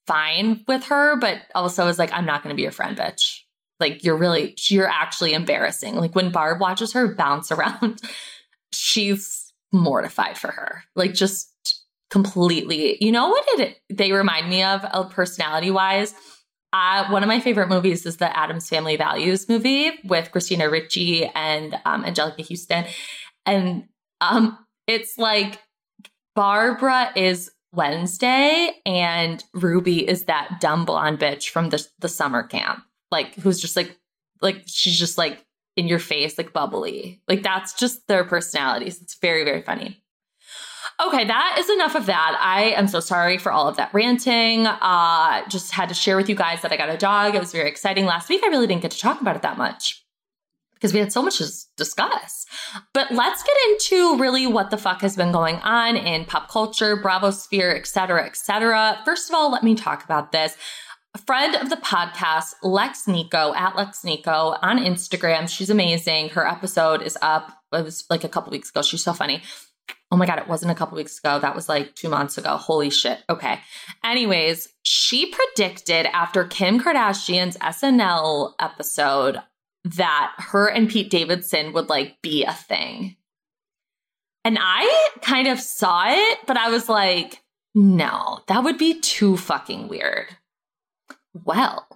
fine 0.05 0.63
with 0.67 0.83
her, 0.85 1.15
but 1.15 1.39
also 1.55 1.87
is 1.87 1.97
like, 1.97 2.11
I'm 2.13 2.25
not 2.25 2.43
going 2.43 2.53
to 2.53 2.57
be 2.57 2.63
your 2.63 2.71
friend, 2.71 2.97
bitch. 2.97 3.39
Like, 3.79 4.03
you're 4.03 4.17
really, 4.17 4.55
you're 4.69 4.89
actually 4.89 5.33
embarrassing. 5.33 5.95
Like, 5.95 6.13
when 6.13 6.31
Barb 6.31 6.59
watches 6.59 6.93
her 6.93 7.15
bounce 7.15 7.51
around, 7.51 8.01
she's 8.73 9.51
mortified 9.71 10.37
for 10.37 10.51
her. 10.51 10.83
Like, 10.95 11.13
just 11.13 11.49
completely. 12.09 12.97
You 13.03 13.11
know 13.11 13.29
what 13.29 13.59
it, 13.59 13.77
they 13.89 14.11
remind 14.11 14.49
me 14.49 14.63
of, 14.63 14.83
uh, 14.83 15.05
personality 15.05 15.71
wise? 15.71 16.13
Uh, 16.73 17.09
one 17.09 17.21
of 17.21 17.27
my 17.27 17.39
favorite 17.39 17.67
movies 17.67 18.05
is 18.05 18.17
the 18.17 18.37
Addams 18.37 18.69
Family 18.69 18.95
Values 18.95 19.49
movie 19.49 19.91
with 20.05 20.31
Christina 20.31 20.69
Ricci 20.69 21.25
and 21.25 21.77
um, 21.85 22.03
Anjelica 22.05 22.47
Huston. 22.47 22.85
And 23.45 23.85
um, 24.19 24.57
it's 24.87 25.17
like 25.17 25.59
Barbara 26.35 27.11
is 27.15 27.51
Wednesday 27.73 28.71
and 28.85 29.43
Ruby 29.53 30.07
is 30.07 30.25
that 30.25 30.59
dumb 30.59 30.85
blonde 30.85 31.19
bitch 31.19 31.49
from 31.49 31.69
the, 31.69 31.85
the 31.99 32.09
summer 32.09 32.43
camp. 32.43 32.83
Like, 33.11 33.35
who's 33.35 33.59
just 33.59 33.75
like, 33.75 33.97
like, 34.41 34.63
she's 34.65 34.97
just 34.97 35.17
like 35.17 35.45
in 35.75 35.87
your 35.87 35.99
face, 35.99 36.37
like 36.37 36.53
bubbly. 36.53 37.21
Like 37.27 37.43
that's 37.43 37.73
just 37.73 38.07
their 38.07 38.23
personalities. 38.23 39.01
It's 39.01 39.15
very, 39.15 39.43
very 39.43 39.61
funny. 39.61 40.01
Okay, 41.05 41.25
that 41.25 41.55
is 41.57 41.69
enough 41.69 41.95
of 41.95 42.05
that. 42.05 42.37
I 42.39 42.71
am 42.71 42.87
so 42.87 42.99
sorry 42.99 43.37
for 43.37 43.51
all 43.51 43.67
of 43.67 43.77
that 43.77 43.93
ranting. 43.93 44.67
Uh, 44.67 45.47
just 45.49 45.71
had 45.71 45.89
to 45.89 45.95
share 45.95 46.15
with 46.15 46.29
you 46.29 46.35
guys 46.35 46.61
that 46.61 46.71
I 46.71 46.77
got 46.77 46.89
a 46.89 46.97
dog. 46.97 47.33
It 47.33 47.39
was 47.39 47.51
very 47.51 47.69
exciting 47.69 48.05
last 48.05 48.29
week. 48.29 48.41
I 48.43 48.49
really 48.49 48.67
didn't 48.67 48.81
get 48.81 48.91
to 48.91 48.99
talk 48.99 49.19
about 49.19 49.35
it 49.35 49.41
that 49.41 49.57
much 49.57 50.00
because 50.81 50.93
we 50.93 50.99
had 50.99 51.13
so 51.13 51.21
much 51.21 51.37
to 51.37 51.47
discuss. 51.77 52.47
But 52.91 53.11
let's 53.11 53.43
get 53.43 53.55
into 53.69 54.17
really 54.17 54.47
what 54.47 54.71
the 54.71 54.77
fuck 54.77 55.01
has 55.01 55.15
been 55.15 55.31
going 55.31 55.57
on 55.57 55.95
in 55.95 56.25
pop 56.25 56.49
culture, 56.49 56.95
Bravo 56.95 57.29
sphere, 57.29 57.75
et 57.75 57.85
cetera, 57.85 58.25
et 58.25 58.35
cetera. 58.35 58.99
First 59.05 59.29
of 59.29 59.35
all, 59.35 59.51
let 59.51 59.63
me 59.63 59.75
talk 59.75 60.03
about 60.03 60.31
this. 60.31 60.57
A 61.13 61.19
friend 61.19 61.55
of 61.55 61.69
the 61.69 61.75
podcast, 61.75 62.55
Lex 62.63 63.07
Nico, 63.07 63.53
at 63.53 63.75
Lex 63.75 64.03
Nico 64.03 64.55
on 64.61 64.79
Instagram. 64.79 65.47
She's 65.47 65.69
amazing. 65.69 66.29
Her 66.29 66.47
episode 66.47 67.01
is 67.03 67.17
up. 67.21 67.51
It 67.71 67.83
was 67.83 68.05
like 68.09 68.23
a 68.23 68.29
couple 68.29 68.51
weeks 68.51 68.69
ago. 68.69 68.81
She's 68.81 69.03
so 69.03 69.13
funny. 69.13 69.43
Oh 70.09 70.17
my 70.17 70.25
God, 70.25 70.39
it 70.39 70.47
wasn't 70.47 70.71
a 70.71 70.75
couple 70.75 70.95
weeks 70.95 71.19
ago. 71.19 71.37
That 71.39 71.55
was 71.55 71.69
like 71.69 71.95
two 71.95 72.09
months 72.09 72.37
ago. 72.37 72.57
Holy 72.57 72.89
shit. 72.89 73.19
Okay. 73.29 73.59
Anyways, 74.03 74.69
she 74.83 75.27
predicted 75.31 76.07
after 76.07 76.43
Kim 76.45 76.79
Kardashian's 76.79 77.57
SNL 77.57 78.53
episode 78.59 79.41
that 79.83 80.33
her 80.37 80.67
and 80.67 80.89
Pete 80.89 81.09
Davidson 81.09 81.73
would 81.73 81.89
like 81.89 82.21
be 82.21 82.43
a 82.43 82.53
thing. 82.53 83.15
And 84.43 84.57
I 84.59 85.09
kind 85.21 85.47
of 85.47 85.59
saw 85.59 86.05
it, 86.07 86.39
but 86.47 86.57
I 86.57 86.69
was 86.69 86.89
like, 86.89 87.41
no, 87.73 88.39
that 88.47 88.63
would 88.63 88.77
be 88.77 88.99
too 88.99 89.37
fucking 89.37 89.87
weird. 89.87 90.35
Well, 91.33 91.87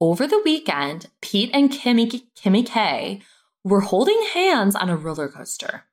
over 0.00 0.26
the 0.26 0.40
weekend, 0.44 1.06
Pete 1.20 1.50
and 1.52 1.70
Kimmy, 1.70 2.22
Kimmy 2.36 2.66
K 2.66 3.20
were 3.64 3.80
holding 3.80 4.20
hands 4.32 4.74
on 4.74 4.88
a 4.88 4.96
roller 4.96 5.28
coaster. 5.28 5.84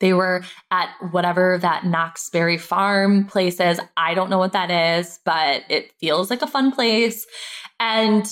They 0.00 0.12
were 0.12 0.44
at 0.70 0.88
whatever 1.10 1.58
that 1.58 1.84
Knott's 1.84 2.30
Berry 2.30 2.56
Farm 2.56 3.26
place 3.26 3.60
is. 3.60 3.80
I 3.96 4.14
don't 4.14 4.30
know 4.30 4.38
what 4.38 4.52
that 4.52 4.70
is, 4.70 5.20
but 5.24 5.62
it 5.68 5.92
feels 6.00 6.30
like 6.30 6.42
a 6.42 6.46
fun 6.46 6.72
place. 6.72 7.26
And 7.78 8.26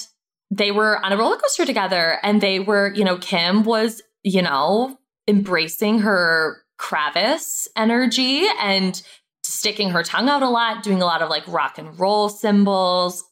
they 0.50 0.71
were 0.71 1.05
on 1.05 1.12
a 1.12 1.17
roller 1.17 1.37
coaster 1.37 1.67
together 1.67 2.19
and 2.23 2.40
they 2.40 2.61
were, 2.61 2.93
you 2.95 3.05
know, 3.05 3.19
Kim 3.19 3.64
was, 3.64 4.02
you 4.23 4.43
know, 4.43 4.99
embracing 5.26 6.00
her 6.00 6.62
Kravis 6.81 7.69
energy 7.76 8.47
and 8.61 9.02
sticking 9.43 9.90
her 9.90 10.02
tongue 10.02 10.28
out 10.28 10.43
a 10.43 10.49
lot, 10.49 10.83
doing 10.83 11.02
a 11.02 11.07
lot 11.07 11.23
of 11.23 11.28
like 11.28 11.47
rock 11.49 11.78
and 11.78 11.99
roll 11.99 12.28
symbols. 12.28 13.25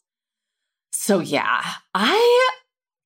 So 0.93 1.21
yeah, 1.21 1.63
I 1.95 2.49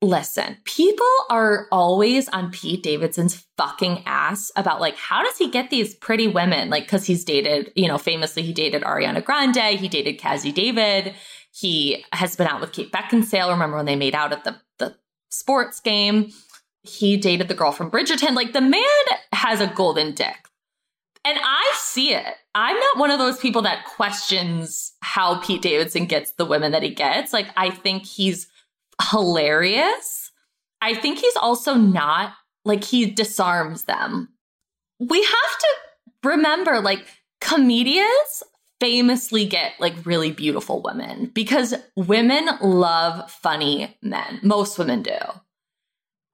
listen, 0.02 0.56
people 0.64 1.06
are 1.28 1.66
always 1.70 2.28
on 2.30 2.50
Pete 2.50 2.82
Davidson's 2.82 3.46
fucking 3.58 4.02
ass 4.06 4.50
about 4.56 4.80
like, 4.80 4.96
how 4.96 5.22
does 5.22 5.36
he 5.36 5.50
get 5.50 5.68
these 5.68 5.94
pretty 5.94 6.26
women? 6.26 6.70
Like, 6.70 6.88
cause 6.88 7.04
he's 7.04 7.24
dated, 7.24 7.70
you 7.76 7.86
know, 7.86 7.98
famously 7.98 8.42
he 8.42 8.52
dated 8.54 8.82
Ariana 8.82 9.22
Grande, 9.22 9.78
he 9.78 9.88
dated 9.88 10.18
Cazzie 10.18 10.52
David, 10.52 11.14
he 11.52 12.04
has 12.12 12.36
been 12.36 12.46
out 12.46 12.60
with 12.60 12.72
Kate 12.72 12.92
Beckinsale. 12.92 13.50
Remember 13.50 13.76
when 13.76 13.86
they 13.86 13.96
made 13.96 14.14
out 14.14 14.32
at 14.32 14.44
the, 14.44 14.56
the 14.78 14.96
sports 15.30 15.80
game? 15.80 16.30
He 16.82 17.16
dated 17.16 17.48
the 17.48 17.54
girl 17.54 17.72
from 17.72 17.90
Bridgerton. 17.90 18.34
Like 18.34 18.52
the 18.52 18.60
man 18.60 18.82
has 19.32 19.60
a 19.60 19.66
golden 19.66 20.14
dick. 20.14 20.36
And 21.24 21.38
I 21.42 21.72
see 21.76 22.14
it. 22.14 22.34
I'm 22.54 22.78
not 22.78 22.98
one 22.98 23.10
of 23.10 23.18
those 23.18 23.38
people 23.38 23.62
that 23.62 23.84
questions 23.84 24.92
how 25.02 25.40
Pete 25.40 25.60
Davidson 25.60 26.06
gets 26.06 26.32
the 26.32 26.46
women 26.46 26.72
that 26.72 26.82
he 26.82 26.90
gets. 26.90 27.32
Like, 27.32 27.48
I 27.56 27.70
think 27.70 28.06
he's 28.06 28.46
hilarious. 29.10 30.30
I 30.80 30.94
think 30.94 31.18
he's 31.18 31.36
also 31.36 31.74
not 31.74 32.32
like 32.64 32.84
he 32.84 33.10
disarms 33.10 33.84
them. 33.84 34.30
We 34.98 35.22
have 35.22 35.58
to 35.58 35.68
remember 36.24 36.80
like 36.80 37.06
comedians 37.40 38.42
famously 38.80 39.44
get 39.46 39.74
like 39.78 39.94
really 40.04 40.32
beautiful 40.32 40.82
women 40.82 41.30
because 41.34 41.74
women 41.96 42.48
love 42.62 43.30
funny 43.30 43.96
men. 44.02 44.40
Most 44.42 44.78
women 44.78 45.02
do. 45.02 45.18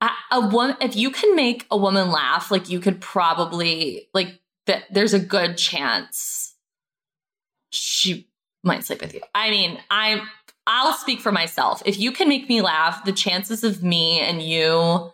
A, 0.01 0.11
a 0.31 0.49
woman, 0.49 0.77
if 0.81 0.95
you 0.95 1.11
can 1.11 1.35
make 1.35 1.67
a 1.71 1.77
woman 1.77 2.11
laugh, 2.11 2.51
like 2.51 2.71
you 2.71 2.81
could 2.81 3.01
probably 3.01 4.09
like 4.15 4.41
that. 4.67 4.85
There's 4.91 5.15
a 5.15 5.19
good 5.19 5.57
chance 5.57 6.55
she 7.71 8.29
might 8.63 8.85
sleep 8.85 9.01
with 9.01 9.15
you. 9.15 9.23
I 9.35 9.51
mean, 9.51 9.79
I'm. 9.91 10.23
I'll 10.69 10.95
speak 10.95 11.21
for 11.21 11.31
myself. 11.31 11.81
If 11.87 11.97
you 11.97 12.11
can 12.11 12.29
make 12.29 12.49
me 12.49 12.61
laugh, 12.61 13.05
the 13.05 13.13
chances 13.13 13.63
of 13.63 13.85
me 13.85 14.19
and 14.19 14.43
you 14.43 15.13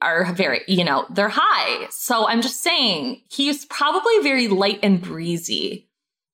are 0.00 0.32
very, 0.32 0.62
you 0.68 0.84
know, 0.84 1.06
they're 1.10 1.30
high. 1.32 1.86
So 1.90 2.26
I'm 2.26 2.42
just 2.42 2.62
saying 2.62 3.22
he's 3.30 3.64
probably 3.66 4.18
very 4.22 4.48
light 4.48 4.80
and 4.82 5.00
breezy 5.00 5.88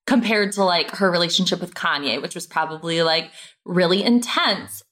compared 0.07 0.53
to 0.53 0.65
like 0.65 0.91
her 0.93 1.11
relationship 1.11 1.61
with 1.61 1.75
Kanye, 1.75 2.21
which 2.21 2.35
was 2.35 2.47
probably 2.47 3.03
like 3.03 3.31
really 3.65 4.03
intense. 4.03 4.83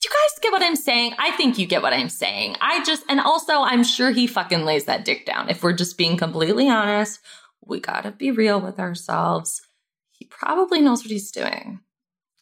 Do 0.00 0.08
you 0.08 0.10
guys 0.10 0.40
get 0.42 0.52
what 0.52 0.62
I'm 0.62 0.76
saying? 0.76 1.14
I 1.18 1.30
think 1.32 1.58
you 1.58 1.66
get 1.66 1.82
what 1.82 1.92
I'm 1.92 2.08
saying. 2.08 2.56
I 2.60 2.84
just, 2.84 3.04
and 3.08 3.20
also 3.20 3.62
I'm 3.62 3.84
sure 3.84 4.10
he 4.10 4.26
fucking 4.26 4.64
lays 4.64 4.84
that 4.84 5.04
dick 5.04 5.24
down. 5.26 5.48
If 5.48 5.62
we're 5.62 5.72
just 5.72 5.96
being 5.96 6.16
completely 6.16 6.68
honest, 6.68 7.20
we 7.64 7.80
gotta 7.80 8.10
be 8.10 8.30
real 8.30 8.60
with 8.60 8.78
ourselves. 8.78 9.62
He 10.10 10.26
probably 10.26 10.80
knows 10.80 11.02
what 11.02 11.10
he's 11.10 11.30
doing. 11.30 11.80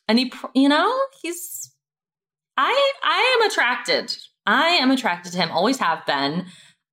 And 0.09 0.19
he, 0.19 0.33
you 0.55 0.69
know, 0.69 0.99
he's, 1.21 1.71
I, 2.57 2.93
I 3.03 3.39
am 3.39 3.51
attracted 3.51 4.17
I 4.47 4.71
am 4.71 4.91
attracted 4.91 5.33
to 5.33 5.39
him, 5.39 5.51
always 5.51 5.79
have 5.79 6.05
been, 6.07 6.47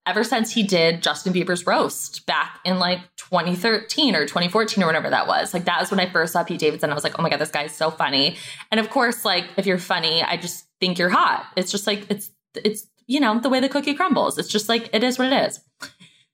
ever 0.10 0.24
since 0.24 0.52
he 0.52 0.64
did 0.64 1.04
Justin 1.04 1.34
Bieber's 1.34 1.68
roast 1.68 2.26
back 2.26 2.60
in 2.66 2.80
like 2.80 3.00
2013 3.18 4.16
or 4.16 4.26
2014 4.26 4.84
or 4.84 4.88
whatever 4.88 5.10
that 5.10 5.28
was. 5.28 5.54
Like 5.54 5.66
that 5.66 5.80
was 5.80 5.92
when 5.92 6.00
I 6.00 6.10
first 6.10 6.34
saw 6.34 6.44
Pete 6.44 6.60
Davidson. 6.60 6.90
I 6.90 6.96
was 6.96 7.04
like, 7.04 7.20
oh 7.20 7.22
my 7.22 7.30
God, 7.30 7.40
this 7.40 7.52
guy 7.52 7.64
is 7.64 7.74
so 7.74 7.92
funny. 7.92 8.38
And 8.72 8.80
of 8.80 8.90
course, 8.90 9.24
like 9.24 9.46
if 9.58 9.68
you're 9.68 9.78
funny, 9.78 10.24
I 10.24 10.38
just 10.38 10.66
think 10.80 10.98
you're 10.98 11.10
hot. 11.10 11.46
It's 11.56 11.72
just 11.72 11.86
like 11.86 12.10
it's 12.10 12.32
it's 12.56 12.88
you 13.06 13.20
know 13.20 13.40
the 13.40 13.50
way 13.50 13.60
the 13.60 13.70
cookie 13.70 13.94
crumbles. 13.94 14.38
It's 14.38 14.50
just 14.50 14.68
like 14.68 14.90
it 14.94 15.04
is 15.04 15.20
what 15.20 15.32
it 15.32 15.48
is. 15.48 15.60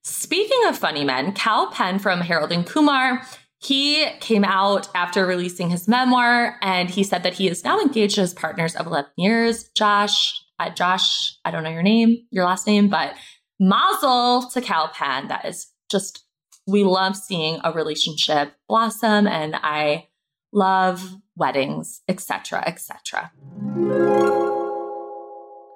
Speaking 0.04 0.68
of 0.68 0.78
funny 0.78 1.04
men, 1.04 1.34
Kal 1.34 1.68
Penn 1.68 2.00
from 2.00 2.22
Harold 2.22 2.52
and 2.52 2.66
Kumar. 2.66 3.24
He 3.58 4.06
came 4.20 4.44
out 4.44 4.90
after 4.94 5.26
releasing 5.26 5.72
his 5.72 5.88
memoir 5.88 6.58
and 6.62 6.88
he 6.88 7.04
said 7.04 7.24
that 7.24 7.34
he 7.34 7.48
is 7.48 7.64
now 7.64 7.80
engaged 7.80 8.16
to 8.16 8.22
his 8.22 8.34
partners 8.34 8.76
of 8.76 8.86
11 8.86 9.10
years. 9.18 9.70
Josh, 9.76 10.45
uh, 10.60 10.70
Josh, 10.70 11.38
I 11.44 11.52
don't 11.52 11.64
know 11.64 11.70
your 11.70 11.84
name, 11.84 12.26
your 12.32 12.46
last 12.46 12.68
name, 12.68 12.90
but 12.90 13.16
mazel 13.60 14.50
to 14.50 14.62
Kal 14.62 14.92
That 15.00 15.46
is 15.46 15.68
just, 15.90 16.26
we 16.68 16.84
love 16.84 17.16
seeing 17.16 17.60
a 17.64 17.72
relationship 17.72 18.54
blossom 18.68 19.28
and 19.28 19.56
I 19.56 20.08
love 20.52 21.16
weddings, 21.36 22.02
etc., 22.08 22.64
etc. 22.66 23.32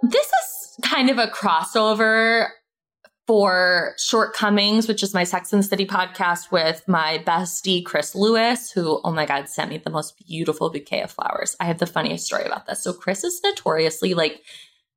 This 0.01 0.27
is 0.27 0.77
kind 0.81 1.09
of 1.09 1.17
a 1.17 1.27
crossover 1.27 2.47
for 3.29 3.93
Shortcomings, 3.99 4.87
which 4.87 5.03
is 5.03 5.13
my 5.13 5.23
Sex 5.23 5.53
and 5.53 5.63
City 5.63 5.85
podcast 5.85 6.51
with 6.51 6.83
my 6.87 7.21
bestie, 7.27 7.85
Chris 7.85 8.15
Lewis, 8.15 8.71
who, 8.71 8.99
oh 9.03 9.11
my 9.11 9.27
God, 9.27 9.47
sent 9.47 9.69
me 9.69 9.77
the 9.77 9.91
most 9.91 10.15
beautiful 10.25 10.71
bouquet 10.71 11.03
of 11.03 11.11
flowers. 11.11 11.55
I 11.59 11.65
have 11.65 11.77
the 11.77 11.85
funniest 11.85 12.25
story 12.25 12.45
about 12.45 12.65
this. 12.65 12.81
So, 12.81 12.91
Chris 12.91 13.23
is 13.23 13.39
notoriously 13.43 14.15
like 14.15 14.41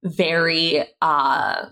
very 0.04 0.84
uh 1.00 1.66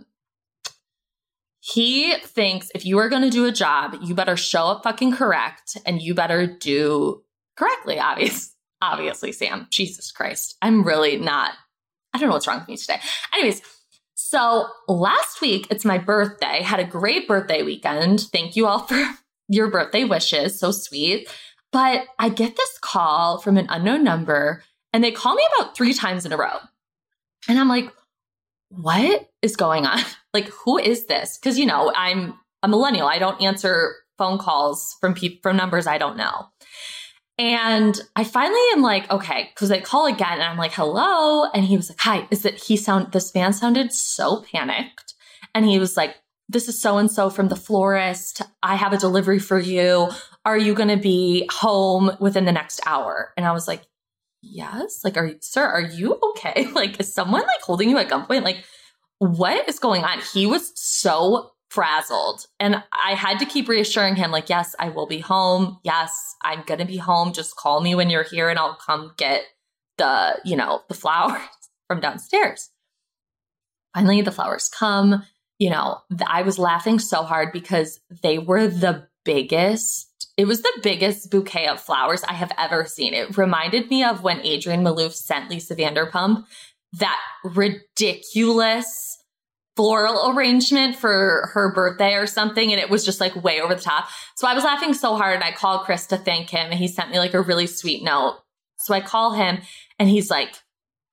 he 1.61 2.15
thinks 2.17 2.71
if 2.75 2.85
you 2.85 2.99
are 2.99 3.09
going 3.09 3.23
to 3.23 3.31
do 3.31 3.45
a 3.45 3.53
job, 3.53 3.97
you 4.03 4.15
better 4.15 4.37
show 4.37 4.67
up 4.67 4.83
fucking 4.83 5.13
correct 5.13 5.77
and 5.85 6.01
you 6.01 6.15
better 6.15 6.47
do 6.47 7.23
correctly, 7.57 7.99
obviously. 7.99 8.55
obviously, 8.83 9.31
Sam. 9.31 9.67
Jesus 9.71 10.11
Christ. 10.11 10.57
I'm 10.63 10.83
really 10.83 11.19
not, 11.19 11.53
I 12.15 12.19
don't 12.19 12.29
know 12.29 12.35
what's 12.35 12.47
wrong 12.47 12.61
with 12.61 12.69
me 12.69 12.77
today. 12.77 12.99
Anyways, 13.35 13.63
so 14.15 14.69
last 14.89 15.41
week, 15.41 15.67
it's 15.71 15.85
my 15.85 15.99
birthday. 15.99 16.63
Had 16.63 16.81
a 16.81 16.85
great 16.85 17.29
birthday 17.29 17.63
weekend. 17.63 18.21
Thank 18.33 18.57
you 18.57 18.67
all 18.67 18.81
for 18.87 19.03
your 19.49 19.71
birthday 19.71 20.05
wishes. 20.05 20.59
So 20.59 20.73
sweet. 20.73 21.29
But 21.73 22.07
I 22.19 22.31
get 22.31 22.57
this 22.57 22.79
call 22.81 23.39
from 23.39 23.57
an 23.59 23.67
unknown 23.69 24.03
number 24.03 24.65
and 24.93 25.05
they 25.05 25.13
call 25.13 25.35
me 25.35 25.47
about 25.59 25.77
three 25.77 25.95
times 25.95 26.27
in 26.27 26.33
a 26.33 26.37
row. 26.37 26.57
And 27.49 27.59
I'm 27.59 27.69
like, 27.69 27.93
what 28.71 29.29
is 29.43 29.57
going 29.57 29.87
on? 29.87 30.01
Like, 30.33 30.47
who 30.65 30.79
is 30.79 31.07
this? 31.07 31.37
Because, 31.37 31.59
you 31.59 31.67
know, 31.67 31.93
I'm 31.97 32.35
a 32.63 32.69
millennial. 32.69 33.09
I 33.09 33.19
don't 33.19 33.43
answer 33.43 33.97
phone 34.17 34.39
calls 34.39 34.97
from 35.01 35.13
people 35.13 35.41
from 35.43 35.57
numbers 35.57 35.89
I 35.89 35.99
don't 35.99 36.17
know. 36.17 36.47
And 37.37 38.01
I 38.15 38.23
finally 38.23 38.61
am 38.75 38.81
like, 38.81 39.11
okay, 39.11 39.51
because 39.53 39.73
I 39.73 39.81
call 39.81 40.07
again 40.07 40.35
and 40.35 40.45
I'm 40.45 40.57
like, 40.57 40.73
hello. 40.73 41.51
And 41.53 41.65
he 41.65 41.77
was 41.77 41.89
like, 41.89 41.99
hi, 41.99 42.29
is 42.31 42.43
that 42.43 42.63
he 42.63 42.77
sound 42.77 43.11
this 43.11 43.35
man 43.35 43.53
sounded 43.53 43.93
so 43.93 44.45
panicked. 44.53 45.15
And 45.53 45.65
he 45.65 45.81
was 45.81 45.97
like, 45.97 46.15
this 46.49 46.69
is 46.69 46.81
so 46.81 46.99
and 46.99 47.11
so 47.11 47.31
from 47.31 47.49
the 47.49 47.57
florist. 47.57 48.43
I 48.63 48.77
have 48.77 48.93
a 48.93 48.99
delivery 48.99 49.39
for 49.39 49.59
you. 49.59 50.11
Are 50.45 50.59
you 50.59 50.75
going 50.75 50.91
to 50.91 50.97
be 50.97 51.49
home 51.51 52.11
within 52.21 52.45
the 52.45 52.53
next 52.53 52.81
hour? 52.87 53.33
And 53.37 53.47
I 53.47 53.53
was 53.53 53.67
like, 53.67 53.83
yes. 54.43 55.01
Like, 55.05 55.17
are 55.17 55.27
you, 55.27 55.37
sir, 55.41 55.65
are 55.65 55.81
you 55.81 56.19
okay? 56.31 56.69
Like, 56.73 57.01
is 57.01 57.13
someone 57.13 57.43
like 57.43 57.61
holding 57.63 57.91
you 57.91 57.99
at 57.99 58.09
gunpoint? 58.09 58.45
Like, 58.45 58.65
what 59.19 59.69
is 59.69 59.79
going 59.79 60.03
on? 60.05 60.21
He 60.33 60.47
was 60.47 60.73
so 60.75 61.53
frazzled. 61.71 62.47
And 62.59 62.83
I 62.93 63.15
had 63.15 63.39
to 63.39 63.47
keep 63.47 63.69
reassuring 63.69 64.17
him, 64.17 64.31
like, 64.31 64.49
yes, 64.49 64.75
I 64.79 64.89
will 64.89 65.07
be 65.07 65.21
home. 65.21 65.79
Yes, 65.85 66.35
I'm 66.43 66.65
to 66.65 66.85
be 66.85 66.97
home. 66.97 67.33
Just 67.33 67.57
call 67.57 67.81
me 67.81 67.95
when 67.95 68.11
you're 68.11 68.25
here 68.25 68.49
and 68.49 68.59
I'll 68.59 68.77
come 68.77 69.13
get 69.17 69.45
the, 69.99 70.39
you 70.45 70.57
know, 70.57 70.81
the 70.89 70.95
flowers 70.95 71.41
from 71.89 72.01
downstairs. 72.01 72.71
Finally, 73.95 74.23
the 74.23 74.33
flowers 74.33 74.69
come. 74.69 75.23
You 75.59 75.71
know, 75.71 75.99
I 76.27 76.43
was 76.43 76.59
laughing 76.59 76.99
so 76.99 77.23
hard 77.23 77.53
because 77.53 78.01
they 78.23 78.39
were 78.39 78.67
the 78.67 79.07
biggest. 79.25 80.10
It 80.41 80.47
was 80.47 80.63
the 80.63 80.81
biggest 80.83 81.31
bouquet 81.31 81.67
of 81.67 81.83
flowers 81.83 82.25
I 82.25 82.33
have 82.33 82.51
ever 82.57 82.87
seen. 82.87 83.13
It 83.13 83.37
reminded 83.37 83.91
me 83.91 84.03
of 84.03 84.23
when 84.23 84.39
Adrienne 84.39 84.83
Maloof 84.83 85.13
sent 85.13 85.51
Lisa 85.51 85.77
Vanderpump 85.77 86.47
that 86.95 87.21
ridiculous 87.45 89.19
floral 89.77 90.31
arrangement 90.31 90.97
for 90.97 91.51
her 91.53 91.75
birthday 91.75 92.15
or 92.15 92.27
something. 92.27 92.73
And 92.73 92.81
it 92.81 92.89
was 92.89 93.05
just 93.05 93.21
like 93.21 93.37
way 93.37 93.61
over 93.61 93.75
the 93.75 93.83
top. 93.83 94.09
So 94.35 94.49
I 94.49 94.55
was 94.55 94.65
laughing 94.65 94.95
so 94.95 95.15
hard 95.15 95.35
and 95.35 95.45
I 95.45 95.53
called 95.53 95.85
Chris 95.85 96.07
to 96.07 96.17
thank 96.17 96.49
him 96.49 96.71
and 96.71 96.81
he 96.81 96.89
sent 96.89 97.11
me 97.11 97.19
like 97.19 97.35
a 97.35 97.43
really 97.43 97.67
sweet 97.67 98.03
note. 98.03 98.39
So 98.79 98.95
I 98.95 99.03
call 99.03 99.35
him 99.35 99.59
and 99.99 100.09
he's 100.09 100.31
like, 100.31 100.55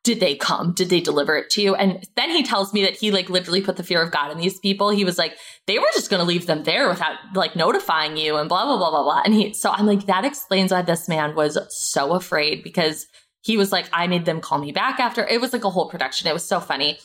did 0.08 0.22
they 0.22 0.36
come? 0.36 0.72
Did 0.72 0.88
they 0.88 1.02
deliver 1.02 1.36
it 1.36 1.50
to 1.50 1.62
you? 1.62 1.76
And 1.76 2.02
then 2.16 2.30
he 2.30 2.42
tells 2.42 2.74
me 2.74 2.82
that 2.84 2.96
he 2.96 3.12
like 3.12 3.30
literally 3.30 3.60
put 3.60 3.76
the 3.76 3.84
fear 3.84 4.02
of 4.02 4.10
God 4.10 4.32
in 4.32 4.38
these 4.38 4.58
people. 4.58 4.90
He 4.90 5.04
was 5.04 5.18
like, 5.18 5.38
they 5.66 5.78
were 5.78 5.90
just 5.94 6.10
going 6.10 6.22
to 6.22 6.26
leave 6.26 6.46
them 6.46 6.64
there 6.64 6.88
without 6.88 7.18
like 7.36 7.58
notifying 7.58 8.16
you 8.16 8.38
and 8.38 8.48
blah, 8.48 8.64
blah, 8.64 8.78
blah, 8.78 8.90
blah, 8.90 9.04
blah. 9.04 9.22
And 9.26 9.34
he, 9.34 9.54
so 9.54 9.70
I'm 9.70 9.86
like, 9.86 10.06
that 10.06 10.24
explains 10.24 10.72
why 10.72 10.82
this 10.82 11.10
man 11.10 11.36
was 11.36 11.60
so 11.68 12.14
afraid 12.14 12.64
because 12.64 13.06
he 13.42 13.58
was 13.58 13.74
like, 13.74 13.90
I 13.92 14.08
made 14.08 14.24
them 14.24 14.40
call 14.40 14.60
me 14.60 14.72
back 14.72 15.02
after. 15.02 15.28
It 15.28 15.42
was 15.42 15.52
like 15.52 15.66
a 15.66 15.70
whole 15.70 15.90
production. 15.90 16.30
It 16.30 16.34
was 16.34 16.48
so 16.48 16.62
funny. 16.62 16.98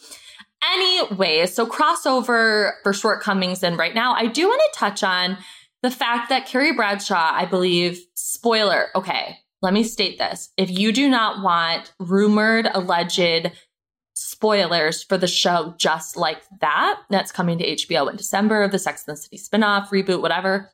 Anyways, 0.73 1.52
so 1.52 1.66
crossover 1.66 2.75
for 2.85 2.92
shortcomings. 2.92 3.64
And 3.64 3.76
right 3.76 3.97
now, 3.97 4.14
I 4.14 4.28
do 4.28 4.47
want 4.47 4.62
to 4.73 4.78
touch 4.78 5.02
on 5.02 5.38
the 5.82 5.90
fact 5.90 6.28
that 6.28 6.47
Carrie 6.47 6.73
Bradshaw, 6.73 7.32
I 7.35 7.47
believe, 7.47 7.99
spoiler, 8.14 8.90
okay, 8.94 9.38
let 9.62 9.73
me 9.73 9.85
state 9.85 10.19
this. 10.19 10.50
If 10.57 10.71
you 10.71 10.92
do 10.92 11.09
not 11.09 11.42
want 11.42 11.95
rumored, 12.00 12.69
alleged 12.75 13.52
spoilers 14.14 15.02
for 15.02 15.16
the 15.16 15.28
show 15.28 15.75
just 15.78 16.16
like 16.16 16.42
that, 16.61 17.00
that's 17.09 17.33
coming 17.33 17.59
to 17.59 17.76
HBO 17.76 18.11
in 18.11 18.16
December, 18.16 18.62
of 18.62 18.73
the 18.73 18.78
Sex 18.78 19.04
and 19.07 19.16
the 19.16 19.21
City 19.21 19.38
spinoff, 19.38 19.88
reboot, 19.88 20.21
whatever, 20.21 20.71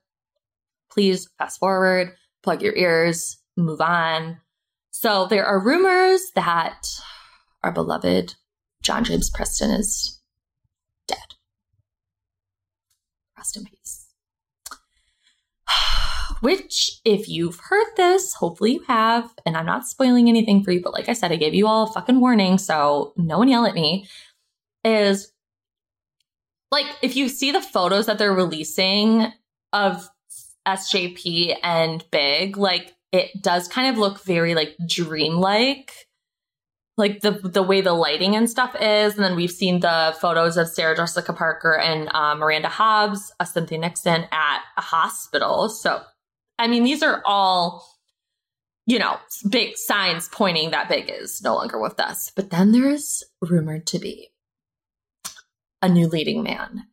please 0.91 1.29
fast 1.39 1.61
forward, 1.61 2.15
plug 2.43 2.63
your 2.63 2.75
ears, 2.75 3.39
move 3.57 3.81
on. 3.81 4.39
So 4.91 5.27
there 5.27 5.45
are 5.45 5.63
rumors 5.63 6.33
that 6.35 6.89
our 7.63 7.71
beloved 7.71 8.35
John 8.83 9.05
James 9.05 9.29
Preston 9.29 9.71
is 9.71 10.21
dead. 11.07 11.35
Rest 13.37 13.57
in 13.57 13.65
peace. 13.65 14.07
Which, 16.41 17.01
if 17.05 17.29
you've 17.29 17.59
heard 17.59 17.89
this, 17.97 18.35
hopefully 18.35 18.75
you 18.75 18.85
have, 18.87 19.33
and 19.45 19.57
I'm 19.57 19.67
not 19.67 19.87
spoiling 19.87 20.29
anything 20.29 20.63
for 20.63 20.71
you, 20.71 20.81
but 20.81 20.93
like 20.93 21.09
I 21.09 21.13
said, 21.13 21.33
I 21.33 21.37
gave 21.37 21.55
you 21.55 21.67
all 21.67 21.85
a 21.89 21.93
fucking 21.93 22.21
warning, 22.21 22.59
so 22.59 23.13
no 23.17 23.39
one 23.39 23.49
yell 23.49 23.67
at 23.67 23.75
me. 23.75 24.09
Is 24.85 25.33
like 26.71 26.87
if 27.03 27.17
you 27.17 27.29
see 27.29 27.51
the 27.51 27.61
photos 27.61 28.07
that 28.07 28.19
they're 28.19 28.33
releasing 28.33 29.33
of 29.73 30.09
SJP 30.67 31.57
and 31.63 32.05
Big, 32.11 32.57
like 32.57 32.95
it 33.13 33.43
does 33.43 33.69
kind 33.69 33.89
of 33.89 33.99
look 33.99 34.23
very 34.25 34.55
like 34.55 34.77
dreamlike 34.87 36.09
like 36.99 37.21
the 37.21 37.31
the 37.31 37.63
way 37.63 37.81
the 37.81 37.95
lighting 37.95 38.37
and 38.37 38.51
stuff 38.51 38.75
is. 38.75 39.15
And 39.15 39.25
then 39.25 39.37
we've 39.37 39.51
seen 39.51 39.81
the 39.81 40.15
photos 40.21 40.59
of 40.59 40.69
Sarah 40.69 40.97
Jessica 40.97 41.33
Parker 41.33 41.79
and 41.79 42.11
uh, 42.13 42.35
Miranda 42.35 42.69
Hobbs, 42.69 43.33
uh, 43.41 43.45
Cynthia 43.45 43.79
Nixon 43.79 44.27
at 44.33 44.63
a 44.77 44.81
hospital. 44.83 45.69
So, 45.71 46.03
I 46.59 46.67
mean, 46.67 46.85
these 46.85 47.03
are 47.03 47.23
all, 47.25 47.87
you 48.87 48.99
know, 48.99 49.19
big 49.49 49.77
signs 49.77 50.29
pointing 50.29 50.71
that 50.71 50.89
Big 50.89 51.11
is 51.11 51.43
no 51.43 51.55
longer 51.55 51.81
with 51.81 52.01
us. 52.01 52.33
But 52.35 52.51
then 52.51 52.73
there's 52.73 53.23
rumored 53.41 53.87
to 53.89 53.99
be 53.99 54.31
a 55.83 55.89
new 55.89 56.09
leading 56.09 56.43
man. 56.43 56.85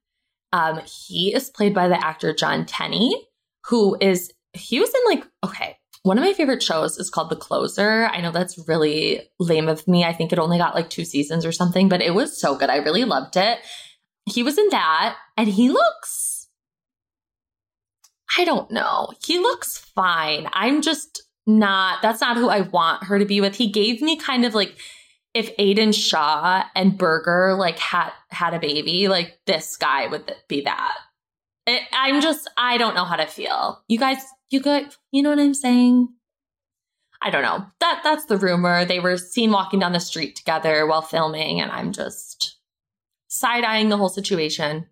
Um, 0.53 0.81
he 0.85 1.33
is 1.33 1.49
played 1.49 1.73
by 1.73 1.87
the 1.87 2.03
actor 2.03 2.33
Jon 2.33 2.65
Tenney, 2.65 3.27
who 3.65 3.97
is 3.99 4.31
he 4.53 4.79
was 4.79 4.93
in 4.93 5.01
like 5.05 5.25
okay 5.43 5.77
one 6.05 6.19
of 6.19 6.23
my 6.23 6.33
favorite 6.33 6.61
shows 6.61 6.99
is 6.99 7.09
called 7.09 7.31
The 7.31 7.35
Closer. 7.35 8.05
I 8.05 8.21
know 8.21 8.29
that's 8.29 8.67
really 8.67 9.27
lame 9.39 9.67
of 9.67 9.87
me. 9.87 10.03
I 10.03 10.13
think 10.13 10.31
it 10.31 10.37
only 10.37 10.59
got 10.59 10.75
like 10.75 10.91
two 10.91 11.03
seasons 11.03 11.47
or 11.47 11.51
something, 11.51 11.89
but 11.89 11.99
it 11.99 12.13
was 12.13 12.39
so 12.39 12.55
good. 12.55 12.69
I 12.69 12.75
really 12.75 13.05
loved 13.05 13.35
it. 13.37 13.57
He 14.29 14.43
was 14.43 14.59
in 14.59 14.69
that 14.69 15.15
and 15.35 15.47
he 15.47 15.69
looks, 15.69 16.24
I 18.37 18.45
don't 18.45 18.69
know. 18.71 19.13
He 19.23 19.39
looks 19.39 19.77
fine. 19.77 20.47
I'm 20.53 20.81
just 20.81 21.23
not, 21.47 22.01
that's 22.01 22.21
not 22.21 22.37
who 22.37 22.49
I 22.49 22.61
want 22.61 23.05
her 23.05 23.19
to 23.19 23.25
be 23.25 23.41
with. 23.41 23.55
He 23.55 23.71
gave 23.71 24.01
me 24.01 24.17
kind 24.17 24.45
of 24.45 24.53
like, 24.53 24.75
if 25.33 25.51
Aidan 25.57 25.91
Shaw 25.91 26.63
and 26.75 26.97
Berger 26.97 27.55
like 27.55 27.77
had 27.77 28.11
had 28.29 28.53
a 28.53 28.59
baby, 28.59 29.09
like 29.09 29.37
this 29.45 29.75
guy 29.75 30.07
would 30.07 30.33
be 30.47 30.61
that. 30.61 30.95
It, 31.67 31.81
I'm 31.91 32.21
just, 32.21 32.49
I 32.57 32.77
don't 32.77 32.95
know 32.95 33.05
how 33.05 33.17
to 33.17 33.27
feel. 33.27 33.83
You 33.87 33.99
guys, 33.99 34.23
you 34.49 34.61
got, 34.61 34.95
you 35.11 35.21
know 35.21 35.29
what 35.29 35.39
I'm 35.39 35.53
saying? 35.53 36.07
I 37.21 37.31
don't 37.31 37.41
know. 37.41 37.65
That 37.79 38.01
that's 38.03 38.25
the 38.25 38.37
rumor. 38.37 38.85
They 38.85 38.99
were 38.99 39.17
seen 39.17 39.51
walking 39.51 39.79
down 39.79 39.93
the 39.93 39.99
street 39.99 40.35
together 40.35 40.85
while 40.85 41.01
filming, 41.01 41.59
and 41.59 41.71
I'm 41.71 41.91
just 41.91 42.59
side 43.27 43.63
eyeing 43.63 43.89
the 43.89 43.97
whole 43.97 44.09
situation 44.09 44.85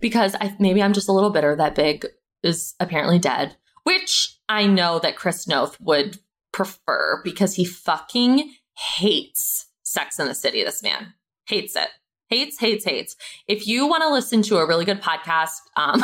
because 0.00 0.34
I 0.40 0.54
maybe 0.58 0.82
I'm 0.82 0.92
just 0.92 1.08
a 1.08 1.12
little 1.12 1.30
bitter 1.30 1.54
that 1.56 1.74
Big 1.74 2.06
is 2.42 2.74
apparently 2.80 3.18
dead, 3.18 3.56
which 3.84 4.38
I 4.48 4.66
know 4.66 4.98
that 5.00 5.16
Chris 5.16 5.46
Noth 5.46 5.80
would 5.80 6.18
prefer 6.52 7.20
because 7.22 7.54
he 7.54 7.64
fucking 7.64 8.52
hates 8.96 9.66
Sex 9.82 10.18
in 10.18 10.26
the 10.26 10.34
City. 10.34 10.64
This 10.64 10.82
man 10.82 11.14
hates 11.46 11.76
it 11.76 11.88
hates, 12.30 12.58
hates, 12.58 12.84
hates. 12.84 13.16
If 13.46 13.66
you 13.66 13.86
want 13.86 14.02
to 14.02 14.08
listen 14.08 14.40
to 14.42 14.58
a 14.58 14.66
really 14.66 14.84
good 14.84 15.02
podcast, 15.02 15.58
um, 15.76 16.02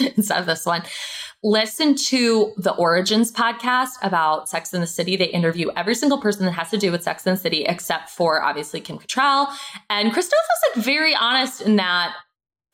instead 0.16 0.40
of 0.40 0.46
this 0.46 0.66
one, 0.66 0.82
listen 1.44 1.94
to 1.94 2.52
the 2.56 2.72
Origins 2.72 3.30
podcast 3.30 3.90
about 4.02 4.48
Sex 4.48 4.72
in 4.72 4.80
the 4.80 4.86
City. 4.86 5.16
They 5.16 5.26
interview 5.26 5.70
every 5.76 5.94
single 5.94 6.18
person 6.18 6.46
that 6.46 6.52
has 6.52 6.70
to 6.70 6.78
do 6.78 6.90
with 6.90 7.02
Sex 7.02 7.26
in 7.26 7.34
the 7.34 7.40
City, 7.40 7.64
except 7.64 8.08
for 8.10 8.42
obviously 8.42 8.80
Kim 8.80 8.98
Cattrall. 8.98 9.54
And 9.90 10.12
Chris 10.12 10.26
Noth 10.26 10.32
was 10.32 10.76
like 10.76 10.84
very 10.84 11.14
honest 11.14 11.60
in 11.60 11.76
that 11.76 12.16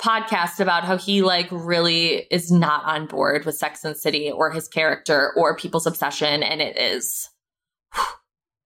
podcast 0.00 0.60
about 0.60 0.84
how 0.84 0.96
he 0.96 1.22
like 1.22 1.48
really 1.50 2.26
is 2.30 2.50
not 2.52 2.84
on 2.84 3.06
board 3.06 3.44
with 3.44 3.56
Sex 3.56 3.84
and 3.84 3.96
City 3.96 4.30
or 4.30 4.50
his 4.50 4.68
character 4.68 5.32
or 5.36 5.56
people's 5.56 5.86
obsession. 5.86 6.42
And 6.42 6.60
it 6.60 6.78
is, 6.78 7.28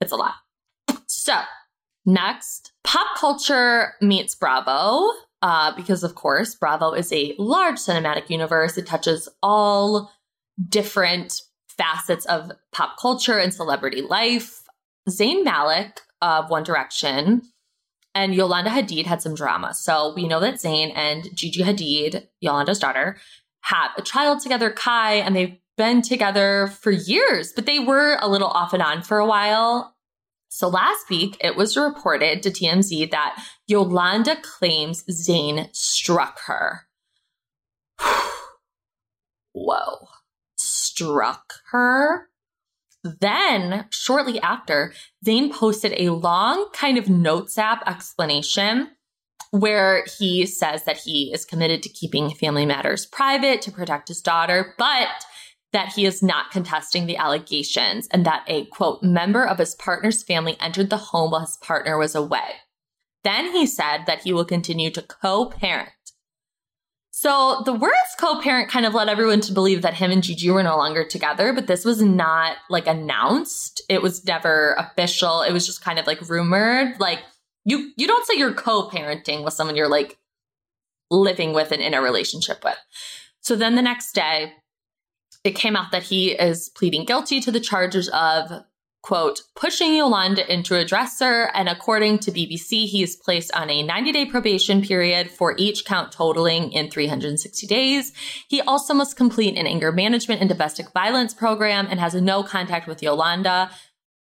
it's 0.01 0.13
a 0.13 0.17
lot. 0.17 0.35
So 1.07 1.41
Next, 2.05 2.73
pop 2.85 3.17
culture 3.17 3.95
meets 4.01 4.35
Bravo. 4.35 5.11
Uh, 5.41 5.75
because 5.75 6.05
of 6.05 6.15
course, 6.15 6.55
Bravo 6.55 6.93
is 6.93 7.13
a 7.13 7.35
large 7.39 7.77
cinematic 7.77 8.31
universe. 8.31 8.79
It 8.79 8.87
touches 8.87 9.29
all 9.43 10.13
different 10.69 11.41
facets 11.69 12.25
of 12.27 12.53
pop 12.73 12.97
culture 13.01 13.39
and 13.39 13.53
celebrity 13.53 14.03
life. 14.03 14.63
Zayn 15.09 15.45
Malik 15.45 16.01
of 16.21 16.51
One 16.51 16.63
Direction 16.63 17.43
and 18.15 18.35
Yolanda 18.35 18.71
Hadid 18.71 19.07
had 19.07 19.23
some 19.23 19.35
drama. 19.35 19.75
So 19.75 20.13
we 20.15 20.29
know 20.29 20.41
that 20.41 20.55
Zayn 20.55 20.93
and 20.95 21.29
Gigi 21.35 21.63
Hadid, 21.63 22.27
Yolanda's 22.41 22.79
daughter, 22.79 23.17
have 23.63 23.93
a 23.97 24.03
child 24.03 24.41
together, 24.41 24.71
Khai, 24.71 25.23
and 25.23 25.35
they've 25.35 25.57
been 25.77 26.03
together 26.03 26.69
for 26.81 26.91
years, 26.91 27.53
but 27.55 27.67
they 27.67 27.79
were 27.79 28.19
a 28.21 28.29
little 28.29 28.49
off 28.49 28.73
and 28.73 28.83
on 28.83 29.03
for 29.03 29.19
a 29.19 29.27
while. 29.27 29.97
So 30.49 30.69
last 30.69 31.09
week, 31.09 31.39
it 31.41 31.57
was 31.57 31.77
reported 31.77 32.43
to 32.43 32.51
TMZ 32.51 33.11
that 33.11 33.43
Yolanda 33.67 34.37
claims 34.43 35.03
Zayn 35.05 35.75
struck 35.75 36.41
her. 36.47 36.83
Whoa. 39.53 40.09
Struck 40.59 41.55
her? 41.71 42.29
Then, 43.05 43.87
shortly 43.91 44.41
after, 44.41 44.93
Zayn 45.27 45.53
posted 45.53 45.95
a 45.97 46.11
long 46.11 46.69
kind 46.73 46.99
of 46.99 47.09
notes 47.09 47.59
app 47.59 47.87
explanation 47.87 48.91
where 49.51 50.05
he 50.19 50.47
says 50.47 50.85
that 50.85 50.99
he 50.99 51.33
is 51.33 51.45
committed 51.45 51.83
to 51.83 51.89
keeping 51.89 52.31
family 52.31 52.65
matters 52.65 53.05
private 53.05 53.61
to 53.63 53.71
protect 53.71 54.09
his 54.09 54.23
daughter, 54.23 54.75
but 54.79 55.09
that 55.73 55.93
he 55.93 56.07
is 56.07 56.23
not 56.23 56.51
contesting 56.51 57.07
the 57.07 57.17
allegations 57.17 58.07
and 58.11 58.25
that 58.25 58.45
a 58.47 58.67
quote 58.67 59.03
member 59.03 59.45
of 59.47 59.59
his 59.59 59.75
partner's 59.75 60.23
family 60.23 60.57
entered 60.61 60.91
the 60.91 60.97
home 60.97 61.31
while 61.31 61.41
his 61.41 61.59
partner 61.59 61.99
was 61.99 62.15
away. 62.15 62.61
Then 63.25 63.53
he 63.53 63.67
said 63.67 64.05
that 64.07 64.23
he 64.23 64.33
will 64.33 64.45
continue 64.45 64.91
to 64.91 65.03
co 65.03 65.47
parent. 65.47 65.91
So 67.23 67.63
the 67.65 67.73
words 67.73 68.17
co-parent 68.19 68.69
kind 68.69 68.85
of 68.85 68.95
led 68.95 69.09
everyone 69.09 69.41
to 69.43 69.53
believe 69.53 69.83
that 69.83 69.95
him 69.95 70.11
and 70.11 70.25
Gigi 70.25 70.51
were 70.51 70.65
no 70.65 70.77
longer 70.77 71.05
together, 71.05 71.53
but 71.53 71.69
this 71.69 71.85
was 71.85 72.03
not 72.03 72.57
like 72.69 72.89
announced. 72.89 73.81
It 73.89 74.03
was 74.03 74.25
never 74.25 74.75
official. 74.77 75.43
It 75.43 75.53
was 75.53 75.65
just 75.65 75.85
kind 75.85 76.01
of 76.01 76.09
like 76.09 76.29
rumored. 76.29 76.99
Like 76.99 77.21
you 77.65 77.93
you 77.97 78.09
don't 78.09 78.27
say 78.27 78.35
you're 78.37 78.53
co-parenting 78.53 79.45
with 79.45 79.55
someone 79.55 79.77
you're 79.77 79.87
like 79.87 80.19
living 81.13 81.53
with 81.53 81.71
and 81.71 81.81
in 81.81 81.95
a 81.95 82.03
relationship 82.03 82.65
with. 82.65 82.79
So 83.41 83.55
then 83.55 83.77
the 83.77 83.83
next 83.83 84.17
day, 84.17 84.55
it 85.45 85.53
came 85.53 85.77
out 85.77 85.93
that 85.93 86.03
he 86.03 86.33
is 86.33 86.71
pleading 86.71 87.05
guilty 87.05 87.41
to 87.43 87.53
the 87.53 87.61
charges 87.61 88.09
of 88.09 88.65
quote, 89.03 89.43
pushing 89.57 89.95
Yolanda 89.95 90.51
into 90.51 90.77
a 90.77 90.85
dresser. 90.85 91.51
And 91.55 91.69
according 91.69 92.21
to 92.21 92.33
BBC, 92.33 92.87
he 92.87 93.03
is 93.03 93.17
placed 93.17 93.53
on 93.55 93.69
a 93.69 93.83
90 93.83 94.13
day 94.13 94.27
probation 94.27 94.81
period 94.81 95.31
for 95.31 95.55
each 95.59 95.85
count 95.85 96.13
totaling 96.13 96.73
in 96.73 96.91
360 96.91 97.67
days. 97.67 98.13
He 98.49 98.61
also 98.61 98.95
must 98.95 99.17
complete 99.17 99.59
an 99.59 99.67
anger 99.67 99.93
management 99.93 100.41
and 100.41 100.49
domestic 100.49 100.93
violence 100.93 101.35
program 101.35 101.87
and 101.91 101.99
has 101.99 102.15
no 102.15 102.43
contact 102.43 102.87
with 102.87 103.03
Yolanda. 103.03 103.71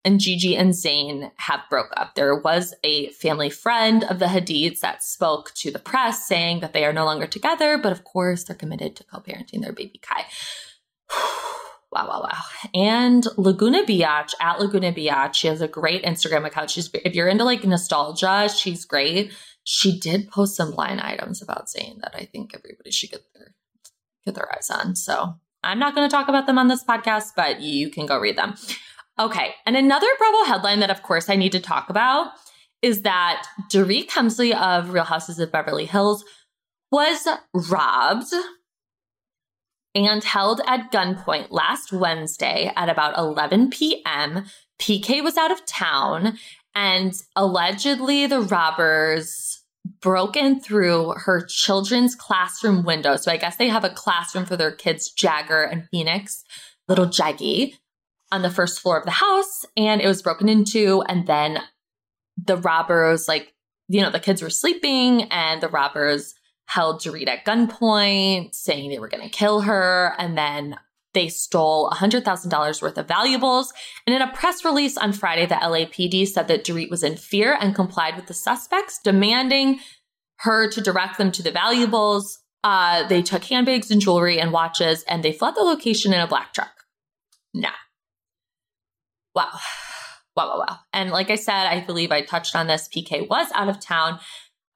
And 0.03 0.19
Gigi 0.19 0.57
and 0.57 0.73
Zayn 0.73 1.31
have 1.37 1.61
broke 1.69 1.93
up. 1.95 2.15
There 2.15 2.35
was 2.35 2.73
a 2.83 3.11
family 3.11 3.51
friend 3.51 4.03
of 4.05 4.19
the 4.19 4.27
Hadids 4.27 4.81
that 4.81 5.03
spoke 5.03 5.53
to 5.57 5.71
the 5.71 5.79
press 5.79 6.27
saying 6.27 6.61
that 6.61 6.73
they 6.73 6.87
are 6.87 6.93
no 6.93 7.05
longer 7.05 7.27
together, 7.27 7.77
but 7.77 7.93
of 7.93 8.03
course 8.05 8.45
they're 8.45 8.57
committed 8.57 8.97
to 8.97 9.05
co-parenting 9.05 9.61
their 9.61 9.75
baby 9.75 10.01
Khai. 10.03 10.25
Wow, 11.93 12.09
wow, 12.09 12.21
wow. 12.23 12.71
And 12.73 13.27
Laguna 13.37 13.83
Biatch 13.83 14.33
at 14.41 14.61
Laguna 14.61 14.93
Biatch, 14.93 15.35
she 15.35 15.49
has 15.49 15.61
a 15.61 15.67
great 15.67 16.05
Instagram 16.05 16.47
account. 16.47 16.71
She's 16.71 16.89
if 16.95 17.15
you're 17.15 17.29
into 17.29 17.45
like 17.45 17.65
nostalgia, 17.65 18.49
she's 18.49 18.85
great. 18.85 19.33
She 19.65 19.99
did 19.99 20.31
post 20.31 20.57
some 20.57 20.71
line 20.73 21.01
items 21.01 21.43
about 21.43 21.69
saying 21.69 21.99
that 22.03 22.15
I 22.15 22.27
think 22.27 22.55
everybody 22.55 22.93
should 22.93 23.11
get 23.11 23.23
their 23.35 23.55
get 24.25 24.35
their 24.35 24.55
eyes 24.55 24.71
on. 24.71 24.95
So 24.95 25.35
I'm 25.65 25.79
not 25.79 25.95
going 25.95 26.09
to 26.09 26.15
talk 26.15 26.29
about 26.29 26.47
them 26.47 26.59
on 26.59 26.69
this 26.69 26.85
podcast, 26.85 27.31
but 27.37 27.61
you 27.61 27.91
can 27.91 28.07
go 28.07 28.19
read 28.19 28.39
them. 28.39 28.55
Okay. 29.19 29.55
And 29.67 29.77
another 29.77 30.07
Bravo 30.19 30.45
headline 30.45 30.81
that, 30.81 30.91
of 30.91 31.03
course, 31.03 31.29
I 31.29 31.37
need 31.37 31.53
to 31.53 31.61
talk 31.61 31.91
about 31.91 32.29
is 32.83 33.03
that 33.03 33.47
Dorit 33.71 34.09
Kemsley 34.09 34.55
of 34.55 34.91
Real 34.91 35.05
Housewives 35.05 35.39
of 35.39 35.53
Beverly 35.53 35.85
Hills 35.85 36.25
was 36.91 37.29
robbed 37.53 38.33
and 39.95 40.23
held 40.23 40.61
at 40.67 40.93
gunpoint 40.93 41.49
last 41.51 41.93
Wednesday 41.93 42.73
at 42.77 42.89
about 42.89 43.19
11 43.19 43.71
p.m. 43.71 44.45
PK 44.81 45.23
was 45.23 45.37
out 45.37 45.51
of 45.51 45.67
town, 45.67 46.39
and 46.75 47.15
allegedly 47.37 48.27
the 48.27 48.41
robbers 48.41 49.63
broken 50.01 50.61
through 50.61 51.13
her 51.17 51.45
children's 51.47 52.15
classroom 52.15 52.85
window. 52.85 53.17
So 53.17 53.33
I 53.33 53.37
guess 53.37 53.57
they 53.57 53.69
have 53.69 53.85
a 53.85 53.91
classroom 53.91 54.47
for 54.47 54.57
their 54.57 54.71
kids, 54.71 55.11
Jagger 55.11 55.63
and 55.63 55.89
Phoenix, 55.91 56.45
little 56.89 57.07
Jaggy, 57.07 57.75
on 58.33 58.43
the 58.43 58.51
first 58.51 58.81
floor 58.81 58.99
of 58.99 59.05
the 59.05 59.11
house, 59.11 59.65
and 59.77 60.01
it 60.01 60.07
was 60.07 60.23
broken 60.23 60.49
into. 60.49 61.03
And 61.09 61.27
then 61.27 61.59
the 62.43 62.57
robbers, 62.57 63.27
like, 63.27 63.53
you 63.89 64.01
know, 64.01 64.11
the 64.11 64.21
kids 64.21 64.41
were 64.41 64.51
sleeping, 64.51 65.25
and 65.25 65.61
the 65.61 65.69
robbers 65.69 66.35
held 66.71 67.03
Dorit 67.03 67.29
at 67.29 67.45
gunpoint, 67.45 68.55
saying 68.55 68.91
they 68.91 69.01
were 69.01 69.09
going 69.09 69.25
to 69.25 69.29
kill 69.29 69.63
her. 69.63 70.15
And 70.19 70.39
then 70.39 70.77
they 71.15 71.29
stole 71.29 71.91
$100,000 71.91 72.83
worth 72.83 72.97
of 72.97 73.09
valuables. 73.09 73.73
And 74.07 74.15
in 74.15 74.23
a 74.23 74.33
press 74.33 74.65
release 74.65 74.97
on 74.97 75.13
Friday, 75.13 75.47
the 75.47 75.57
LAPD 75.57 76.29
said 76.29 76.47
that 76.47 76.65
Dorit 76.65 76.89
was 76.89 77.03
in 77.03 77.17
fear 77.17 77.57
and 77.61 77.75
complied 77.75 78.15
with 78.15 78.27
the 78.27 78.35
suspects, 78.35 79.01
demanding 79.03 79.81
her 80.39 80.71
to 80.71 80.81
direct 80.81 81.19
them 81.19 81.33
to 81.33 81.43
the 81.43 81.51
valuables. 81.51 82.39
Uh, 82.63 83.07
they 83.09 83.21
took 83.21 83.43
handbags 83.45 83.91
and 83.91 84.01
jewelry 84.01 84.39
and 84.39 84.53
watches, 84.53 85.03
and 85.09 85.25
they 85.25 85.33
fled 85.33 85.57
the 85.57 85.63
location 85.63 86.13
in 86.13 86.21
a 86.21 86.29
black 86.29 86.55
truck. 86.55 86.73
Nah. 87.53 87.71
Wow. 89.35 89.51
Wow, 90.37 90.49
wow, 90.49 90.59
wow. 90.61 90.77
And 90.93 91.11
like 91.11 91.29
I 91.29 91.35
said, 91.35 91.67
I 91.67 91.81
believe 91.81 92.13
I 92.13 92.23
touched 92.23 92.55
on 92.55 92.69
this. 92.69 92.89
PK 92.89 93.29
was 93.29 93.49
out 93.53 93.69
of 93.69 93.81
town. 93.81 94.21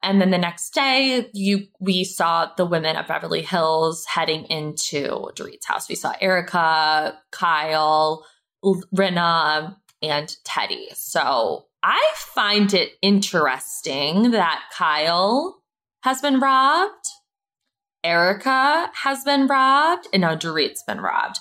And 0.05 0.21
then 0.21 0.31
the 0.31 0.39
next 0.39 0.75
day, 0.75 1.31
you 1.33 1.67
we 1.81 2.05
saw 2.05 2.51
the 2.57 2.67
women 2.67 2.97
of 2.97 3.07
Beverly 3.07 3.41
Hills 3.41 4.05
heading 4.05 4.45
into 4.45 5.31
Dorit's 5.35 5.67
house. 5.67 5.89
We 5.89 5.95
saw 5.95 6.13
Erika, 6.21 7.19
Kyle, 7.33 8.27
Rinna, 8.63 9.77
and 10.03 10.37
Teddi. 10.45 10.95
So 10.95 11.67
I 11.83 12.13
find 12.17 12.75
it 12.75 12.93
interesting 13.01 14.33
that 14.33 14.63
Kyle 14.77 15.63
has 16.03 16.21
been 16.21 16.39
robbed, 16.39 17.09
Erika 18.05 18.91
has 19.03 19.25
been 19.25 19.47
robbed, 19.47 20.07
and 20.13 20.21
now 20.21 20.35
Dorit's 20.35 20.83
been 20.83 21.01
robbed. 21.01 21.39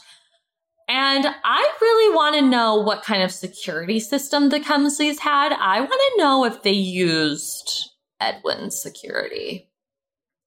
And 0.88 1.26
I 1.44 1.72
really 1.82 2.16
want 2.16 2.36
to 2.36 2.42
know 2.42 2.76
what 2.76 3.04
kind 3.04 3.24
of 3.24 3.32
security 3.32 4.00
system 4.00 4.50
the 4.50 4.62
Kemsleys 4.62 5.20
had. 5.20 5.52
I 5.54 5.82
want 5.82 5.92
to 5.92 6.14
know 6.18 6.46
if 6.46 6.64
they 6.64 6.72
used 6.72 7.93
Edwin's 8.20 8.82
security. 8.82 9.70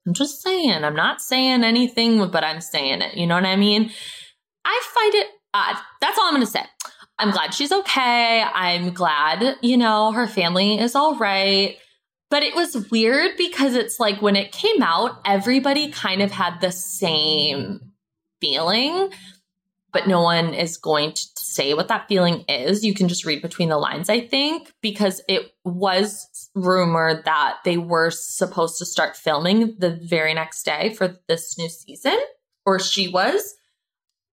I'm 0.06 0.14
just 0.14 0.42
saying, 0.42 0.84
I'm 0.84 0.94
not 0.94 1.20
saying 1.20 1.64
anything, 1.64 2.30
but 2.30 2.44
I'm 2.44 2.60
saying 2.60 3.02
it. 3.02 3.16
You 3.16 3.26
know 3.26 3.34
what 3.34 3.44
I 3.44 3.56
mean? 3.56 3.90
I 4.64 4.82
find 4.94 5.14
it 5.14 5.26
odd. 5.52 5.76
That's 6.00 6.18
all 6.18 6.26
I'm 6.26 6.34
going 6.34 6.46
to 6.46 6.50
say. 6.50 6.64
I'm 7.18 7.30
glad 7.30 7.54
she's 7.54 7.72
okay. 7.72 8.42
I'm 8.42 8.92
glad, 8.92 9.56
you 9.62 9.76
know, 9.76 10.12
her 10.12 10.26
family 10.26 10.78
is 10.78 10.94
all 10.94 11.16
right. 11.16 11.76
But 12.30 12.42
it 12.42 12.54
was 12.54 12.90
weird 12.90 13.36
because 13.38 13.74
it's 13.74 13.98
like 13.98 14.20
when 14.20 14.36
it 14.36 14.52
came 14.52 14.82
out, 14.82 15.20
everybody 15.24 15.90
kind 15.90 16.22
of 16.22 16.32
had 16.32 16.60
the 16.60 16.72
same 16.72 17.92
feeling, 18.40 19.10
but 19.92 20.08
no 20.08 20.22
one 20.22 20.52
is 20.52 20.76
going 20.76 21.12
to 21.12 21.22
say 21.38 21.72
what 21.72 21.88
that 21.88 22.08
feeling 22.08 22.44
is. 22.48 22.84
You 22.84 22.94
can 22.94 23.08
just 23.08 23.24
read 23.24 23.42
between 23.42 23.68
the 23.68 23.78
lines, 23.78 24.10
I 24.10 24.26
think, 24.26 24.72
because 24.82 25.22
it 25.28 25.52
was 25.64 26.28
rumored 26.56 27.24
that 27.26 27.58
they 27.64 27.76
were 27.76 28.10
supposed 28.10 28.78
to 28.78 28.86
start 28.86 29.14
filming 29.16 29.76
the 29.78 30.00
very 30.02 30.34
next 30.34 30.64
day 30.64 30.94
for 30.94 31.16
this 31.28 31.56
new 31.56 31.68
season, 31.68 32.18
or 32.64 32.80
she 32.80 33.08
was. 33.08 33.54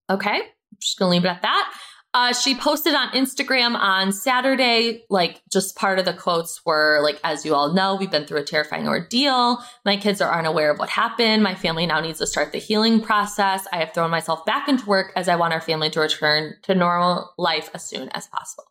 Okay, 0.10 0.42
just 0.80 0.98
gonna 0.98 1.12
leave 1.12 1.26
it 1.26 1.30
at 1.30 1.42
that. 1.44 1.74
Uh, 2.16 2.32
she 2.32 2.54
posted 2.54 2.94
on 2.94 3.10
Instagram 3.10 3.76
on 3.76 4.12
Saturday, 4.12 5.04
like 5.10 5.42
just 5.52 5.76
part 5.76 5.98
of 5.98 6.06
the 6.06 6.14
quotes 6.14 6.64
were 6.64 7.00
like, 7.02 7.20
as 7.24 7.44
you 7.44 7.56
all 7.56 7.74
know, 7.74 7.96
we've 7.96 8.12
been 8.12 8.26
through 8.26 8.40
a 8.40 8.44
terrifying 8.44 8.88
ordeal. 8.88 9.64
My 9.84 9.98
kids 9.98 10.22
are 10.22 10.32
unaware 10.32 10.70
of 10.70 10.78
what 10.78 10.90
happened. 10.90 11.42
My 11.42 11.56
family 11.56 11.88
now 11.88 12.00
needs 12.02 12.20
to 12.20 12.28
start 12.28 12.52
the 12.52 12.60
healing 12.60 13.02
process. 13.02 13.66
I 13.74 13.78
have 13.78 13.96
thrown 13.96 14.12
myself 14.12 14.46
back 14.46 14.70
into 14.70 14.86
work 14.86 15.12
as 15.16 15.28
I 15.28 15.36
want 15.36 15.54
our 15.54 15.62
family 15.62 15.90
to 15.90 16.02
return 16.02 16.54
to 16.64 16.76
normal 16.76 17.32
life 17.40 17.72
as 17.74 17.84
soon 17.84 18.10
as 18.10 18.28
possible. 18.28 18.66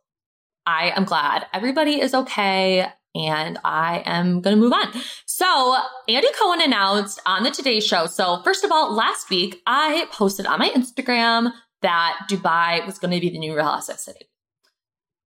I 0.65 0.93
am 0.95 1.05
glad 1.05 1.47
everybody 1.53 2.01
is 2.01 2.15
okay 2.15 2.87
and 3.15 3.59
I 3.65 4.03
am 4.07 4.41
going 4.41 4.57
to 4.57 4.61
move 4.61 4.73
on. 4.73 4.93
So, 5.27 5.77
Andy 6.09 6.29
Cohen 6.39 6.61
announced 6.61 7.21
on 7.27 7.43
the 7.43 7.51
Today 7.51 7.81
Show. 7.81 8.07
So, 8.07 8.43
first 8.43 8.65
of 8.65 8.73
all, 8.73 8.95
last 8.95 9.31
week 9.31 9.61
I 9.67 10.07
posted 10.11 10.47
on 10.47 10.59
my 10.59 10.71
Instagram 10.71 11.53
that 11.83 12.27
Dubai 12.29 12.85
was 12.87 12.99
going 12.99 13.13
to 13.13 13.21
be 13.21 13.31
the 13.31 13.39
new 13.39 13.55
real 13.55 13.67
asset 13.67 14.01
city. 14.01 14.31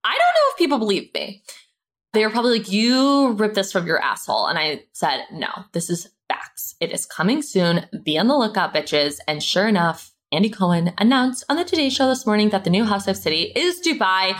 I 0.04 0.10
don't 0.10 0.18
know 0.18 0.52
if 0.52 0.58
people 0.58 0.78
believe 0.78 1.12
me. 1.14 1.42
They 2.12 2.24
were 2.24 2.30
probably 2.30 2.58
like, 2.58 2.72
you 2.72 3.32
ripped 3.32 3.56
this 3.56 3.72
from 3.72 3.86
your 3.86 4.02
asshole. 4.02 4.46
And 4.46 4.58
I 4.58 4.84
said, 4.92 5.24
no, 5.32 5.48
this 5.72 5.90
is 5.90 6.08
facts. 6.28 6.74
It 6.80 6.92
is 6.92 7.04
coming 7.04 7.42
soon. 7.42 7.86
Be 8.04 8.16
on 8.16 8.28
the 8.28 8.36
lookout, 8.36 8.72
bitches. 8.72 9.18
And 9.28 9.42
sure 9.42 9.68
enough, 9.68 10.12
Andy 10.32 10.48
Cohen 10.48 10.92
announced 10.98 11.44
on 11.48 11.56
the 11.56 11.64
Today 11.64 11.90
Show 11.90 12.08
this 12.08 12.26
morning 12.26 12.50
that 12.50 12.64
the 12.64 12.70
new 12.70 12.84
House 12.84 13.06
of 13.06 13.16
City 13.16 13.52
is 13.54 13.80
Dubai. 13.80 14.38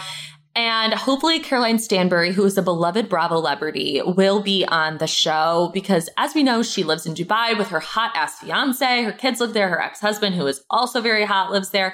And 0.56 0.94
hopefully, 0.94 1.38
Caroline 1.38 1.78
Stanbury, 1.78 2.32
who 2.32 2.42
is 2.46 2.56
a 2.56 2.62
beloved 2.62 3.10
Bravo 3.10 3.36
celebrity, 3.36 4.00
will 4.04 4.40
be 4.40 4.64
on 4.64 4.96
the 4.96 5.06
show 5.06 5.70
because, 5.74 6.08
as 6.16 6.34
we 6.34 6.42
know, 6.42 6.62
she 6.62 6.82
lives 6.82 7.04
in 7.04 7.14
Dubai 7.14 7.56
with 7.58 7.68
her 7.68 7.78
hot 7.78 8.12
ass 8.16 8.38
fiance. 8.38 9.02
Her 9.02 9.12
kids 9.12 9.38
live 9.38 9.52
there. 9.52 9.68
Her 9.68 9.82
ex 9.82 10.00
husband, 10.00 10.34
who 10.34 10.46
is 10.46 10.64
also 10.70 11.02
very 11.02 11.26
hot, 11.26 11.52
lives 11.52 11.70
there. 11.70 11.92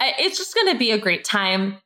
It's 0.00 0.38
just 0.38 0.54
going 0.54 0.72
to 0.72 0.78
be 0.78 0.92
a 0.92 0.98
great 0.98 1.24
time. 1.24 1.78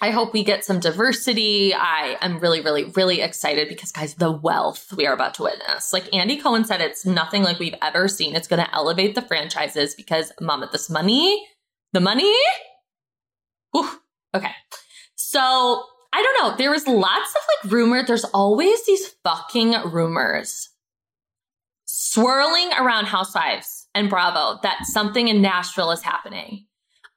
I 0.00 0.10
hope 0.10 0.32
we 0.32 0.42
get 0.42 0.64
some 0.64 0.80
diversity. 0.80 1.72
I 1.74 2.16
am 2.22 2.40
really, 2.40 2.60
really, 2.60 2.84
really 2.96 3.20
excited 3.20 3.68
because, 3.68 3.92
guys, 3.92 4.14
the 4.14 4.32
wealth 4.32 4.92
we 4.96 5.06
are 5.06 5.14
about 5.14 5.34
to 5.34 5.44
witness. 5.44 5.92
Like 5.92 6.12
Andy 6.12 6.38
Cohen 6.38 6.64
said, 6.64 6.80
it's 6.80 7.06
nothing 7.06 7.44
like 7.44 7.60
we've 7.60 7.74
ever 7.82 8.08
seen. 8.08 8.34
It's 8.34 8.48
going 8.48 8.64
to 8.64 8.74
elevate 8.74 9.14
the 9.14 9.22
franchises 9.22 9.94
because, 9.94 10.32
mama, 10.40 10.68
this 10.72 10.90
money, 10.90 11.46
the 11.92 12.00
money. 12.00 12.34
Whew, 13.72 13.88
okay. 14.34 14.52
So 15.30 15.82
I 16.10 16.22
don't 16.22 16.42
know. 16.42 16.56
There 16.56 16.70
was 16.70 16.86
lots 16.86 17.34
of 17.34 17.42
like 17.66 17.72
rumor. 17.72 18.02
There's 18.02 18.24
always 18.24 18.86
these 18.86 19.08
fucking 19.22 19.74
rumors 19.92 20.70
swirling 21.84 22.70
around 22.78 23.04
Housewives 23.04 23.88
and 23.94 24.08
Bravo 24.08 24.58
that 24.62 24.86
something 24.86 25.28
in 25.28 25.42
Nashville 25.42 25.90
is 25.90 26.00
happening. 26.00 26.64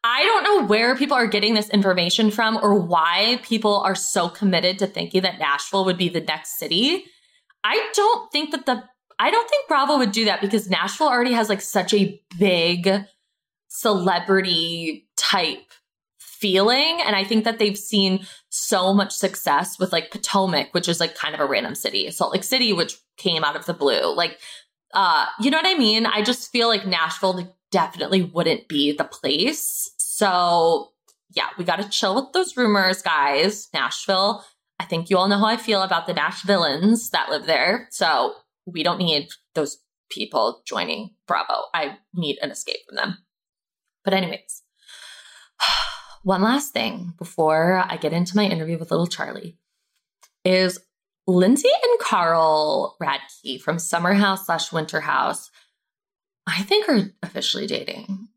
I 0.04 0.24
don't 0.24 0.44
know 0.44 0.68
where 0.68 0.98
people 0.98 1.16
are 1.16 1.28
getting 1.28 1.54
this 1.54 1.70
information 1.70 2.32
from 2.32 2.60
or 2.62 2.76
why 2.76 3.40
people 3.44 3.78
are 3.80 3.96
so 3.96 4.28
committed 4.28 4.80
to 4.80 4.88
thinking 4.88 5.22
that 5.22 5.40
Nashville 5.40 5.86
would 5.86 5.98
be 5.98 6.10
the 6.10 6.20
next 6.20 6.60
city. 6.60 7.06
I 7.64 7.92
don't 7.94 8.30
think 8.30 8.52
that 8.52 8.66
the 8.66 8.84
I 9.20 9.32
don't 9.32 9.50
think 9.50 9.70
Bravo 9.70 10.00
would 10.00 10.12
do 10.12 10.26
that 10.26 10.42
because 10.42 10.70
Nashville 10.70 11.08
already 11.08 11.32
has 11.32 11.48
like 11.48 11.62
such 11.62 11.94
a 11.94 12.22
big 12.38 13.06
celebrity 13.70 15.08
type 15.16 15.71
feeling. 16.42 17.00
And 17.06 17.16
I 17.16 17.24
think 17.24 17.46
that 17.46 17.60
they've 17.60 17.78
seen 17.78 18.26
so 18.50 18.94
much 18.94 19.14
success 19.14 19.80
with 19.80 19.92
like 19.92 20.12
Potomac, 20.12 20.74
which 20.74 20.90
is 20.90 21.00
like 21.00 21.16
kind 21.16 21.34
of 21.34 21.40
a 21.40 21.46
random 21.46 21.76
city, 21.76 22.10
Salt 22.12 22.34
Lake 22.34 22.44
City, 22.44 22.74
which 22.74 22.98
came 23.18 23.44
out 23.44 23.56
of 23.56 23.66
the 23.66 23.74
blue. 23.74 24.14
Like, 24.16 24.40
uh, 24.94 25.26
you 25.40 25.52
know 25.52 25.58
what 25.58 25.68
I 25.68 25.78
mean? 25.78 26.06
I 26.06 26.22
just 26.22 26.52
feel 26.52 26.68
like 26.68 26.86
Nashville 26.86 27.56
definitely 27.72 28.24
wouldn't 28.24 28.68
be 28.68 28.92
the 28.92 29.06
place. 29.06 29.92
So 29.98 30.90
yeah, 31.34 31.48
we 31.58 31.64
got 31.64 31.78
to 31.78 31.90
chill 31.90 32.16
with 32.16 32.34
those 32.34 32.58
rumors, 32.58 33.02
guys. 33.02 33.70
Nashville. 33.74 34.44
I 34.80 34.86
think 34.86 35.10
you 35.10 35.18
all 35.18 35.28
know 35.28 35.38
how 35.38 35.46
I 35.46 35.58
feel 35.58 35.84
about 35.84 36.08
the 36.08 36.14
Nash 36.14 36.42
villains 36.44 37.12
that 37.12 37.30
live 37.30 37.46
there. 37.46 37.88
So 37.92 38.34
we 38.66 38.84
don't 38.84 38.98
need 38.98 39.30
those 39.54 39.78
people 40.10 40.62
joining 40.66 41.12
Bravo. 41.28 41.54
I 41.74 41.98
need 42.14 42.40
an 42.42 42.52
escape 42.52 42.80
from 42.88 42.96
them. 42.96 43.18
But, 44.04 44.14
anyways, 44.14 44.64
one 46.24 46.42
last 46.42 46.74
thing 46.74 47.14
before 47.18 47.84
I 47.88 47.98
get 47.98 48.14
into 48.14 48.36
my 48.36 48.46
interview 48.46 48.78
with 48.78 48.92
little 48.92 49.08
Charli 49.08 49.56
is 50.46 50.80
Lindsay 51.28 51.70
and 51.84 52.00
Carl 52.00 52.96
Radke 53.02 53.62
from 53.62 53.80
Summer 53.80 54.14
House 54.14 54.46
slash 54.46 54.72
Winter 54.72 55.02
House, 55.02 55.50
I 56.48 56.64
think 56.64 56.90
are 56.90 57.12
officially 57.24 57.68
dating. 57.68 58.28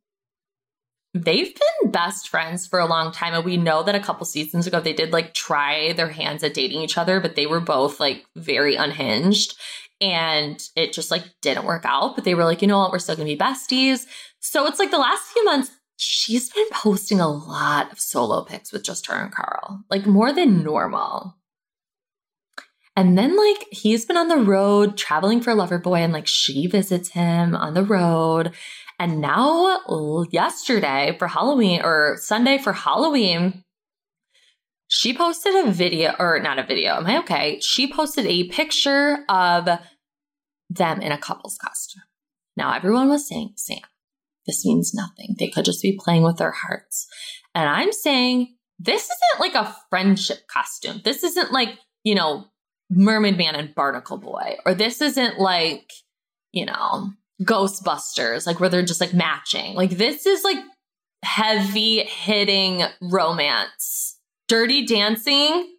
They've 1.14 1.54
been 1.54 1.90
best 1.90 2.28
friends 2.28 2.66
for 2.66 2.80
a 2.80 2.86
long 2.86 3.12
time. 3.12 3.34
And 3.34 3.44
we 3.44 3.56
know 3.56 3.84
that 3.84 3.94
a 3.94 4.00
couple 4.00 4.26
seasons 4.26 4.66
ago, 4.66 4.80
they 4.80 4.92
did 4.92 5.12
like 5.12 5.32
try 5.32 5.92
their 5.92 6.08
hands 6.08 6.42
at 6.42 6.54
dating 6.54 6.82
each 6.82 6.98
other, 6.98 7.20
but 7.20 7.36
they 7.36 7.46
were 7.46 7.60
both 7.60 8.00
like 8.00 8.24
very 8.34 8.74
unhinged 8.74 9.56
and 10.00 10.60
it 10.74 10.92
just 10.92 11.12
like 11.12 11.22
didn't 11.40 11.66
work 11.66 11.84
out. 11.84 12.16
But 12.16 12.24
they 12.24 12.34
were 12.34 12.44
like, 12.44 12.62
you 12.62 12.68
know 12.68 12.80
what? 12.80 12.90
We're 12.90 12.98
still 12.98 13.14
gonna 13.14 13.26
be 13.26 13.36
besties. 13.36 14.06
So 14.40 14.66
it's 14.66 14.80
like 14.80 14.90
the 14.90 14.98
last 14.98 15.32
few 15.32 15.44
months, 15.44 15.70
she's 15.96 16.50
been 16.50 16.68
posting 16.72 17.20
a 17.20 17.28
lot 17.28 17.92
of 17.92 18.00
solo 18.00 18.44
pics 18.44 18.72
with 18.72 18.84
just 18.84 19.06
her 19.06 19.14
and 19.14 19.32
Carl, 19.32 19.84
like 19.90 20.06
more 20.06 20.32
than 20.32 20.62
normal. 20.62 21.36
And 22.96 23.18
then 23.18 23.36
like 23.36 23.66
he's 23.70 24.04
been 24.04 24.16
on 24.16 24.28
the 24.28 24.38
road 24.38 24.96
traveling 24.96 25.40
for 25.40 25.52
Loverboy 25.52 25.98
and 25.98 26.12
like 26.12 26.28
she 26.28 26.66
visits 26.66 27.10
him 27.10 27.54
on 27.54 27.74
the 27.74 27.82
road. 27.82 28.52
And 29.00 29.20
now 29.20 30.24
yesterday 30.30 31.16
for 31.18 31.26
Halloween 31.26 31.82
or 31.82 32.16
Sunday 32.20 32.58
for 32.58 32.72
Halloween, 32.72 33.64
she 34.86 35.16
posted 35.16 35.54
a 35.56 35.72
video 35.72 36.14
or 36.20 36.38
not 36.38 36.60
a 36.60 36.62
video. 36.64 36.96
Am 36.96 37.06
I 37.06 37.18
okay? 37.18 37.58
She 37.60 37.92
posted 37.92 38.26
a 38.26 38.48
picture 38.48 39.24
of 39.28 39.68
them 40.70 41.00
in 41.00 41.10
a 41.10 41.18
couple's 41.18 41.58
costume. 41.58 42.02
Now 42.56 42.72
everyone 42.74 43.08
was 43.08 43.26
saying, 43.28 43.54
Sam, 43.56 43.78
this 44.46 44.64
means 44.64 44.94
nothing. 44.94 45.36
They 45.38 45.48
could 45.48 45.64
just 45.64 45.82
be 45.82 45.98
playing 45.98 46.22
with 46.22 46.36
their 46.36 46.52
hearts. 46.52 47.06
And 47.54 47.68
I'm 47.68 47.92
saying 47.92 48.54
this 48.78 49.04
isn't 49.04 49.40
like 49.40 49.54
a 49.54 49.74
friendship 49.90 50.46
costume. 50.48 51.00
This 51.04 51.22
isn't 51.24 51.52
like, 51.52 51.78
you 52.02 52.14
know, 52.14 52.46
Mermaid 52.90 53.38
Man 53.38 53.54
and 53.54 53.74
Barnacle 53.74 54.18
Boy, 54.18 54.56
or 54.66 54.74
this 54.74 55.00
isn't 55.00 55.38
like, 55.38 55.90
you 56.52 56.66
know, 56.66 57.12
Ghostbusters, 57.42 58.46
like 58.46 58.60
where 58.60 58.68
they're 58.68 58.84
just 58.84 59.00
like 59.00 59.14
matching. 59.14 59.74
Like 59.74 59.90
this 59.90 60.26
is 60.26 60.44
like 60.44 60.58
heavy 61.22 62.00
hitting 62.00 62.82
romance. 63.00 64.18
Dirty 64.46 64.84
dancing, 64.84 65.74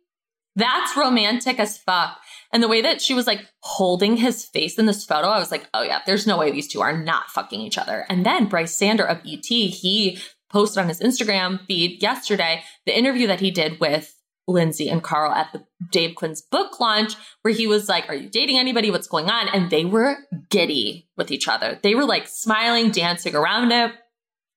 that's 0.56 0.98
romantic 0.98 1.60
as 1.60 1.78
fuck. 1.78 2.18
And 2.54 2.64
the 2.64 2.68
way 2.68 2.82
that 2.82 3.02
she 3.02 3.14
was 3.14 3.28
like 3.28 3.46
holding 3.62 4.18
his 4.18 4.46
face 4.46 4.78
in 4.78 4.86
this 4.86 5.06
photo, 5.06 5.28
I 5.28 5.40
was 5.40 5.52
like, 5.52 5.68
oh 5.74 5.82
yeah, 5.82 6.00
there's 6.06 6.28
no 6.28 6.38
way 6.38 6.52
these 6.52 6.68
two 6.68 6.82
are 6.82 6.98
not 6.98 7.30
fucking 7.30 7.60
each 7.60 7.78
other. 7.78 8.06
And 8.10 8.26
then 8.26 8.48
Brice 8.48 8.76
Sander 8.76 9.06
of 9.06 9.20
ET, 9.26 9.46
he 9.46 10.20
posted 10.50 10.82
on 10.82 10.90
his 10.90 11.02
Instagram 11.02 11.66
feed 11.66 12.02
yesterday 12.02 12.64
the 12.86 12.98
interview 12.98 13.28
that 13.28 13.42
he 13.42 13.52
did 13.52 13.80
with 13.80 14.16
Lindsay 14.48 14.90
and 14.90 15.04
Carl 15.04 15.34
at 15.34 15.52
the 15.54 15.66
Dave 15.92 16.16
Quinn's 16.16 16.42
book 16.42 16.80
launch, 16.80 17.16
where 17.42 17.54
he 17.54 17.68
was 17.68 17.90
like, 17.90 18.08
Are 18.10 18.16
you 18.16 18.30
dating 18.30 18.58
anybody? 18.58 18.92
What's 18.92 19.08
going 19.08 19.30
on? 19.30 19.50
And 19.50 19.70
they 19.70 19.86
were 19.86 20.18
giddy 20.50 21.10
with 21.18 21.32
each 21.32 21.48
other. 21.48 21.80
They 21.82 21.96
were 21.96 22.06
like 22.06 22.28
smiling, 22.28 22.92
dancing 22.92 23.36
around 23.36 23.72
it. 23.72 23.92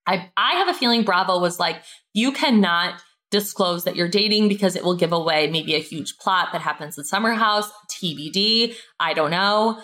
I, 0.06 0.30
I 0.36 0.54
have 0.56 0.68
a 0.68 0.78
feeling 0.78 1.04
Bravo 1.04 1.38
was 1.38 1.58
like, 1.58 1.82
You 2.12 2.32
cannot 2.32 3.02
disclose 3.30 3.84
that 3.84 3.96
you're 3.96 4.08
dating 4.08 4.48
because 4.48 4.76
it 4.76 4.84
will 4.84 4.96
give 4.96 5.12
away 5.12 5.50
maybe 5.50 5.74
a 5.74 5.80
huge 5.80 6.16
plot 6.18 6.48
that 6.52 6.62
happens 6.62 6.96
in 6.96 7.04
Summer 7.04 7.34
House, 7.34 7.70
TBD. 7.90 8.74
I 8.98 9.14
don't 9.14 9.30
know. 9.30 9.80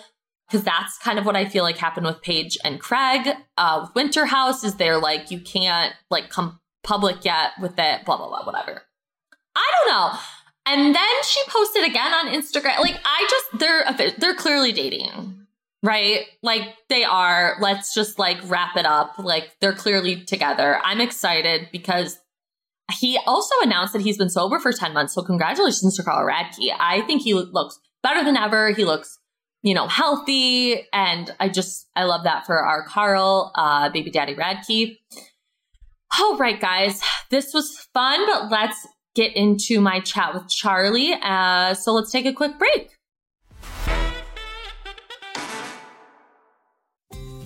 Because 0.47 0.63
that's 0.63 0.99
kind 0.99 1.17
of 1.17 1.25
what 1.25 1.35
I 1.35 1.45
feel 1.45 1.63
like 1.63 1.77
happened 1.77 2.05
with 2.05 2.21
Paige 2.21 2.57
and 2.63 2.79
Craig. 2.79 3.27
Uh, 3.57 3.87
Winter 3.95 4.27
House, 4.27 4.63
is 4.63 4.75
they're 4.75 4.99
like, 4.99 5.31
you 5.31 5.39
can't 5.39 5.93
like 6.11 6.29
come 6.29 6.59
public 6.83 7.25
yet 7.25 7.53
with 7.59 7.73
it, 7.79 8.05
blah, 8.05 8.17
blah, 8.17 8.27
blah, 8.27 8.45
whatever. 8.45 8.83
I 9.55 9.71
don't 9.85 9.93
know. 9.93 10.19
And 10.65 10.95
then 10.95 11.23
she 11.27 11.39
posted 11.47 11.83
again 11.83 12.13
on 12.13 12.27
Instagram. 12.27 12.79
Like 12.79 12.99
I 13.05 13.27
just 13.29 13.59
they're 13.59 14.11
they're 14.17 14.35
clearly 14.35 14.71
dating. 14.71 15.47
Right? 15.83 16.25
Like 16.41 16.75
they 16.89 17.03
are. 17.03 17.57
Let's 17.59 17.93
just 17.93 18.17
like 18.17 18.37
wrap 18.45 18.75
it 18.75 18.85
up. 18.85 19.19
Like 19.19 19.51
they're 19.61 19.73
clearly 19.73 20.23
together. 20.23 20.79
I'm 20.83 21.01
excited 21.01 21.69
because 21.71 22.17
he 22.93 23.17
also 23.25 23.55
announced 23.63 23.93
that 23.93 24.01
he's 24.01 24.17
been 24.17 24.29
sober 24.29 24.59
for 24.59 24.71
10 24.71 24.93
months. 24.93 25.13
So 25.13 25.23
congratulations 25.23 25.95
to 25.97 26.03
Carl 26.03 26.27
Radke. 26.27 26.69
I 26.79 27.01
think 27.01 27.21
he 27.21 27.33
looks 27.33 27.79
better 28.03 28.23
than 28.23 28.37
ever. 28.37 28.71
He 28.71 28.85
looks, 28.85 29.17
you 29.63 29.73
know, 29.73 29.87
healthy. 29.87 30.87
And 30.93 31.33
I 31.39 31.49
just, 31.49 31.87
I 31.95 32.03
love 32.03 32.23
that 32.23 32.45
for 32.45 32.57
our 32.57 32.83
Carl, 32.83 33.51
uh, 33.55 33.89
baby 33.89 34.11
daddy 34.11 34.35
Radke. 34.35 34.97
All 36.19 36.37
right, 36.37 36.59
guys, 36.59 37.01
this 37.29 37.53
was 37.53 37.75
fun, 37.93 38.25
but 38.27 38.49
let's 38.51 38.87
get 39.15 39.35
into 39.35 39.81
my 39.81 39.99
chat 39.99 40.33
with 40.33 40.43
Charli. 40.43 41.19
Uh, 41.21 41.73
so 41.73 41.93
let's 41.93 42.11
take 42.11 42.25
a 42.25 42.33
quick 42.33 42.59
break. 42.59 42.91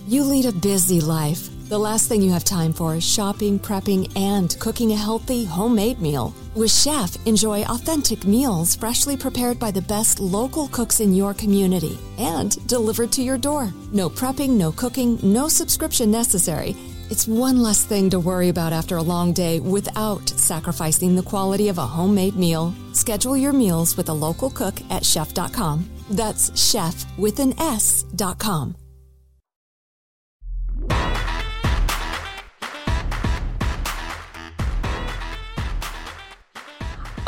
You 0.06 0.24
lead 0.24 0.44
a 0.44 0.52
busy 0.52 1.00
life. 1.00 1.49
The 1.70 1.78
last 1.78 2.08
thing 2.08 2.20
you 2.20 2.32
have 2.32 2.42
time 2.42 2.72
for 2.72 2.96
is 2.96 3.04
shopping, 3.04 3.56
prepping, 3.56 4.10
and 4.16 4.58
cooking 4.58 4.90
a 4.90 4.96
healthy, 4.96 5.44
homemade 5.44 6.00
meal. 6.00 6.34
With 6.56 6.72
Shef, 6.72 7.16
enjoy 7.28 7.62
authentic 7.62 8.24
meals 8.24 8.74
freshly 8.74 9.16
prepared 9.16 9.60
by 9.60 9.70
the 9.70 9.82
best 9.82 10.18
local 10.18 10.66
cooks 10.66 10.98
in 10.98 11.14
your 11.14 11.32
community 11.32 11.96
and 12.18 12.50
delivered 12.66 13.12
to 13.12 13.22
your 13.22 13.38
door. 13.38 13.72
No 13.92 14.10
prepping, 14.10 14.50
no 14.58 14.72
cooking, 14.72 15.16
no 15.22 15.46
subscription 15.46 16.10
necessary. 16.10 16.74
It's 17.08 17.28
one 17.28 17.62
less 17.62 17.84
thing 17.84 18.10
to 18.10 18.18
worry 18.18 18.48
about 18.48 18.72
after 18.72 18.96
a 18.96 19.08
long 19.14 19.32
day 19.32 19.60
without 19.60 20.28
sacrificing 20.28 21.14
the 21.14 21.22
quality 21.22 21.68
of 21.68 21.78
a 21.78 21.86
homemade 21.86 22.34
meal. 22.34 22.74
Schedule 22.94 23.36
your 23.36 23.52
meals 23.52 23.96
with 23.96 24.08
a 24.08 24.20
local 24.26 24.50
cook 24.50 24.80
at 24.90 25.04
shef.com. 25.04 25.88
That's 26.10 26.50
shef 26.50 27.06
with 27.16 27.38
an 27.38 27.54
S.com. 27.60 28.74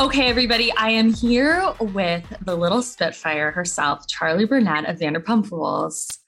Okay, 0.03 0.27
everybody, 0.27 0.69
I 0.73 0.89
am 0.89 1.13
here 1.13 1.65
with 1.79 2.25
the 2.41 2.57
little 2.57 2.81
Spitfire 2.81 3.51
herself, 3.51 4.05
Charli 4.07 4.47
Burnett 4.47 4.83
of 4.83 4.99
Vanderpump 4.99 5.49
Rules. 5.49 6.19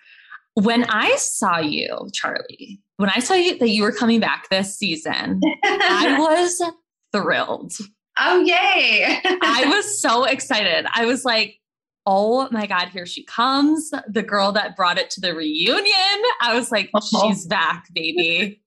When 0.53 0.85
I 0.85 1.13
saw 1.17 1.59
you, 1.59 2.07
Charli, 2.13 2.79
when 2.95 3.09
I 3.09 3.19
saw 3.19 3.33
you 3.33 3.57
that 3.57 3.67
you 3.67 3.83
were 3.83 3.91
coming 3.91 4.21
back 4.21 4.47
this 4.49 4.77
season, 4.77 5.41
I 5.65 6.15
was 6.17 6.61
thrilled. 7.11 7.73
Oh, 8.17 8.39
yay. 8.39 9.19
I 9.25 9.65
was 9.67 9.99
so 9.99 10.23
excited. 10.23 10.88
I 10.95 11.05
was 11.05 11.25
like, 11.25 11.59
oh 12.05 12.47
my 12.51 12.67
God, 12.67 12.88
here 12.88 13.05
she 13.05 13.25
comes. 13.25 13.91
The 14.07 14.23
girl 14.23 14.53
that 14.53 14.77
brought 14.77 14.97
it 14.97 15.09
to 15.11 15.19
the 15.19 15.35
reunion. 15.35 16.23
I 16.41 16.55
was 16.55 16.71
like, 16.71 16.91
uh-huh. 16.93 17.27
she's 17.27 17.45
back, 17.45 17.93
baby. 17.93 18.61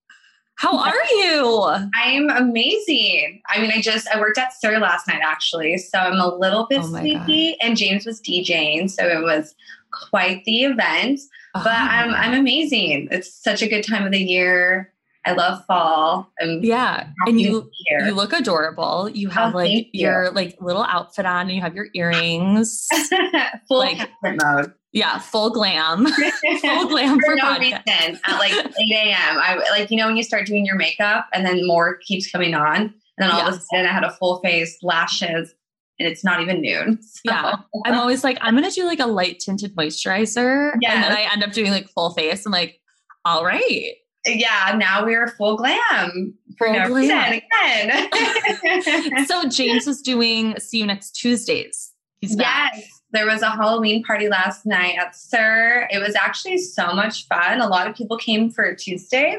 How 0.58 0.76
are 0.76 1.04
you? 1.12 1.88
I'm 1.94 2.30
amazing. 2.30 3.40
I 3.48 3.60
mean, 3.60 3.70
I 3.70 3.80
just 3.80 4.08
I 4.08 4.18
worked 4.18 4.38
at 4.38 4.52
SUR 4.52 4.80
last 4.80 5.06
night 5.06 5.20
actually, 5.22 5.78
so 5.78 5.98
I'm 5.98 6.18
a 6.18 6.34
little 6.34 6.66
bit 6.66 6.80
oh 6.80 6.86
sleepy. 6.88 7.52
God. 7.52 7.56
And 7.60 7.76
James 7.76 8.04
was 8.04 8.20
DJing, 8.20 8.90
so 8.90 9.06
it 9.06 9.22
was 9.22 9.54
quite 9.92 10.42
the 10.46 10.64
event. 10.64 11.20
But 11.54 11.66
oh. 11.66 11.70
I'm 11.70 12.12
I'm 12.12 12.34
amazing. 12.34 13.06
It's 13.12 13.32
such 13.32 13.62
a 13.62 13.68
good 13.68 13.86
time 13.86 14.04
of 14.04 14.10
the 14.10 14.18
year. 14.18 14.92
I 15.24 15.32
love 15.32 15.64
fall. 15.66 16.32
I'm 16.40 16.64
yeah, 16.64 17.06
and 17.26 17.40
you 17.40 17.70
you 17.88 18.12
look 18.12 18.32
adorable. 18.32 19.08
You 19.08 19.28
oh, 19.28 19.32
have 19.32 19.54
oh, 19.54 19.58
like 19.58 19.86
your 19.92 20.24
you. 20.24 20.30
like 20.32 20.60
little 20.60 20.84
outfit 20.84 21.24
on, 21.24 21.46
and 21.46 21.54
you 21.54 21.60
have 21.60 21.76
your 21.76 21.86
earrings. 21.94 22.88
full 23.68 23.78
like, 23.78 24.10
mode. 24.24 24.72
Yeah, 24.92 25.18
full 25.18 25.50
glam, 25.50 26.06
full 26.60 26.88
glam 26.88 27.18
for, 27.20 27.26
for 27.26 27.34
no 27.36 27.42
podcast. 27.42 27.58
reason. 27.60 28.20
At 28.24 28.38
like 28.38 28.52
eight 28.52 28.92
a.m., 28.92 29.38
I 29.38 29.62
like 29.70 29.90
you 29.90 29.96
know 29.98 30.06
when 30.06 30.16
you 30.16 30.22
start 30.22 30.46
doing 30.46 30.64
your 30.64 30.76
makeup, 30.76 31.26
and 31.32 31.44
then 31.44 31.66
more 31.66 31.96
keeps 31.98 32.30
coming 32.30 32.54
on, 32.54 32.76
and 32.76 32.92
then 33.18 33.30
all 33.30 33.48
of 33.48 33.54
a 33.54 33.60
sudden 33.60 33.86
I 33.86 33.92
had 33.92 34.04
a 34.04 34.10
full 34.12 34.40
face, 34.40 34.78
lashes, 34.82 35.54
and 35.98 36.08
it's 36.08 36.24
not 36.24 36.40
even 36.40 36.60
noon. 36.60 36.98
So. 37.18 37.32
Yeah. 37.32 37.56
I'm 37.84 37.98
always 37.98 38.22
like, 38.22 38.38
I'm 38.40 38.56
going 38.56 38.68
to 38.68 38.74
do 38.74 38.86
like 38.86 39.00
a 39.00 39.06
light 39.06 39.40
tinted 39.40 39.74
moisturizer. 39.74 40.72
Yes. 40.80 40.94
And 40.94 41.02
then 41.02 41.12
I 41.12 41.28
end 41.32 41.42
up 41.42 41.50
doing 41.50 41.72
like 41.72 41.88
full 41.88 42.10
face. 42.10 42.46
I'm 42.46 42.52
like, 42.52 42.80
all 43.24 43.44
right. 43.44 43.94
Yeah. 44.24 44.76
Now 44.78 45.04
we're 45.04 45.26
full 45.28 45.56
glam 45.56 46.34
for 46.56 46.68
full 46.68 46.76
no 46.76 46.88
glam. 46.88 47.40
again. 47.62 49.26
so 49.26 49.48
James 49.48 49.86
was 49.86 50.00
doing 50.00 50.56
See 50.60 50.78
You 50.78 50.86
Next 50.86 51.10
Tuesdays. 51.12 51.92
He's 52.20 52.36
back. 52.36 52.72
Yes. 52.74 52.97
There 53.10 53.26
was 53.26 53.42
a 53.42 53.50
Halloween 53.50 54.02
party 54.04 54.28
last 54.28 54.66
night 54.66 54.96
at 54.98 55.16
SUR. 55.16 55.88
It 55.90 55.98
was 55.98 56.14
actually 56.14 56.58
so 56.58 56.92
much 56.92 57.26
fun. 57.26 57.60
A 57.60 57.68
lot 57.68 57.88
of 57.88 57.96
people 57.96 58.18
came 58.18 58.50
for 58.50 58.74
Tuesday 58.74 59.38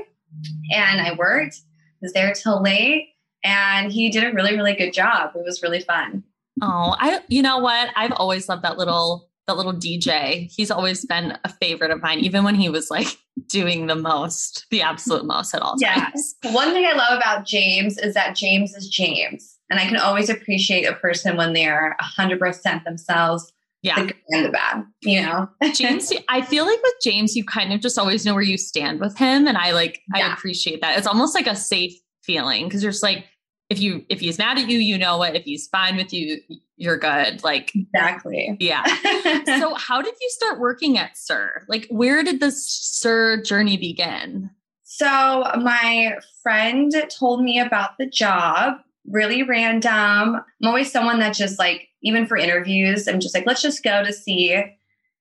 and 0.71 1.01
I 1.01 1.13
worked, 1.13 1.61
was 2.01 2.13
there 2.13 2.33
till 2.33 2.61
late, 2.61 3.09
and 3.43 3.91
he 3.91 4.09
did 4.09 4.23
a 4.23 4.33
really, 4.33 4.55
really 4.55 4.73
good 4.73 4.93
job. 4.93 5.31
It 5.35 5.43
was 5.43 5.61
really 5.61 5.81
fun. 5.81 6.23
Oh, 6.61 6.95
I 6.99 7.21
you 7.29 7.41
know 7.41 7.59
what? 7.59 7.89
I've 7.95 8.11
always 8.13 8.49
loved 8.49 8.63
that 8.63 8.77
little 8.77 9.29
that 9.49 9.57
little 9.57 9.73
DJ. 9.73 10.51
He's 10.51 10.71
always 10.71 11.05
been 11.05 11.37
a 11.43 11.49
favorite 11.49 11.91
of 11.91 12.01
mine, 12.01 12.19
even 12.19 12.43
when 12.43 12.55
he 12.55 12.69
was 12.69 12.89
like 12.89 13.17
doing 13.47 13.87
the 13.87 13.95
most, 13.95 14.65
the 14.69 14.81
absolute 14.81 15.25
most 15.25 15.55
at 15.55 15.61
all 15.61 15.75
times. 15.75 16.35
Yeah. 16.43 16.53
One 16.53 16.71
thing 16.71 16.85
I 16.85 16.93
love 16.93 17.17
about 17.17 17.45
James 17.45 17.97
is 17.97 18.13
that 18.13 18.35
James 18.35 18.75
is 18.75 18.87
James. 18.87 19.57
And 19.71 19.79
I 19.79 19.85
can 19.85 19.97
always 19.97 20.29
appreciate 20.29 20.85
a 20.85 20.93
person 20.93 21.35
when 21.35 21.53
they're 21.53 21.97
100% 21.99 22.83
themselves. 22.83 23.51
Yeah. 23.81 24.01
The 24.01 24.07
good 24.07 24.15
and 24.29 24.45
the 24.45 24.49
bad, 24.49 24.83
you 25.01 25.21
know? 25.21 25.49
James, 25.73 26.11
I 26.27 26.41
feel 26.41 26.65
like 26.65 26.81
with 26.83 26.93
James, 27.01 27.35
you 27.35 27.45
kind 27.45 27.71
of 27.71 27.79
just 27.79 27.97
always 27.97 28.25
know 28.25 28.33
where 28.33 28.43
you 28.43 28.57
stand 28.57 28.99
with 28.99 29.17
him. 29.17 29.47
And 29.47 29.57
I 29.57 29.71
like, 29.71 30.01
yeah. 30.13 30.27
I 30.27 30.33
appreciate 30.33 30.81
that. 30.81 30.97
It's 30.97 31.07
almost 31.07 31.33
like 31.33 31.47
a 31.47 31.55
safe 31.55 31.93
feeling 32.23 32.65
because 32.65 32.83
you're 32.83 32.91
just 32.91 33.03
like, 33.03 33.25
if 33.69 33.79
you 33.79 34.03
if 34.09 34.19
he's 34.19 34.39
mad 34.39 34.57
at 34.57 34.67
you, 34.67 34.79
you 34.79 34.97
know 34.97 35.17
what. 35.17 35.35
If 35.35 35.43
he's 35.43 35.67
fine 35.67 35.95
with 35.95 36.11
you, 36.11 36.41
you're 36.75 36.97
good. 36.97 37.43
Like 37.43 37.71
exactly. 37.75 38.57
Yeah. 38.59 38.83
so 39.45 39.75
how 39.75 40.01
did 40.01 40.15
you 40.19 40.29
start 40.31 40.59
working 40.59 40.97
at 40.97 41.15
SUR? 41.15 41.65
Like 41.67 41.87
where 41.89 42.23
did 42.23 42.39
this 42.39 42.65
SUR 42.67 43.41
journey 43.43 43.77
begin? 43.77 44.49
So 44.83 45.43
my 45.61 46.15
friend 46.41 46.91
told 47.15 47.43
me 47.43 47.59
about 47.59 47.91
the 47.99 48.07
job, 48.07 48.77
really 49.09 49.43
random. 49.43 50.35
I'm 50.35 50.67
always 50.67 50.91
someone 50.91 51.19
that 51.19 51.33
just 51.33 51.59
like, 51.59 51.87
even 52.01 52.25
for 52.25 52.37
interviews, 52.37 53.07
I'm 53.07 53.19
just 53.19 53.33
like, 53.33 53.45
let's 53.45 53.61
just 53.61 53.83
go 53.83 54.03
to 54.03 54.13
see 54.13 54.61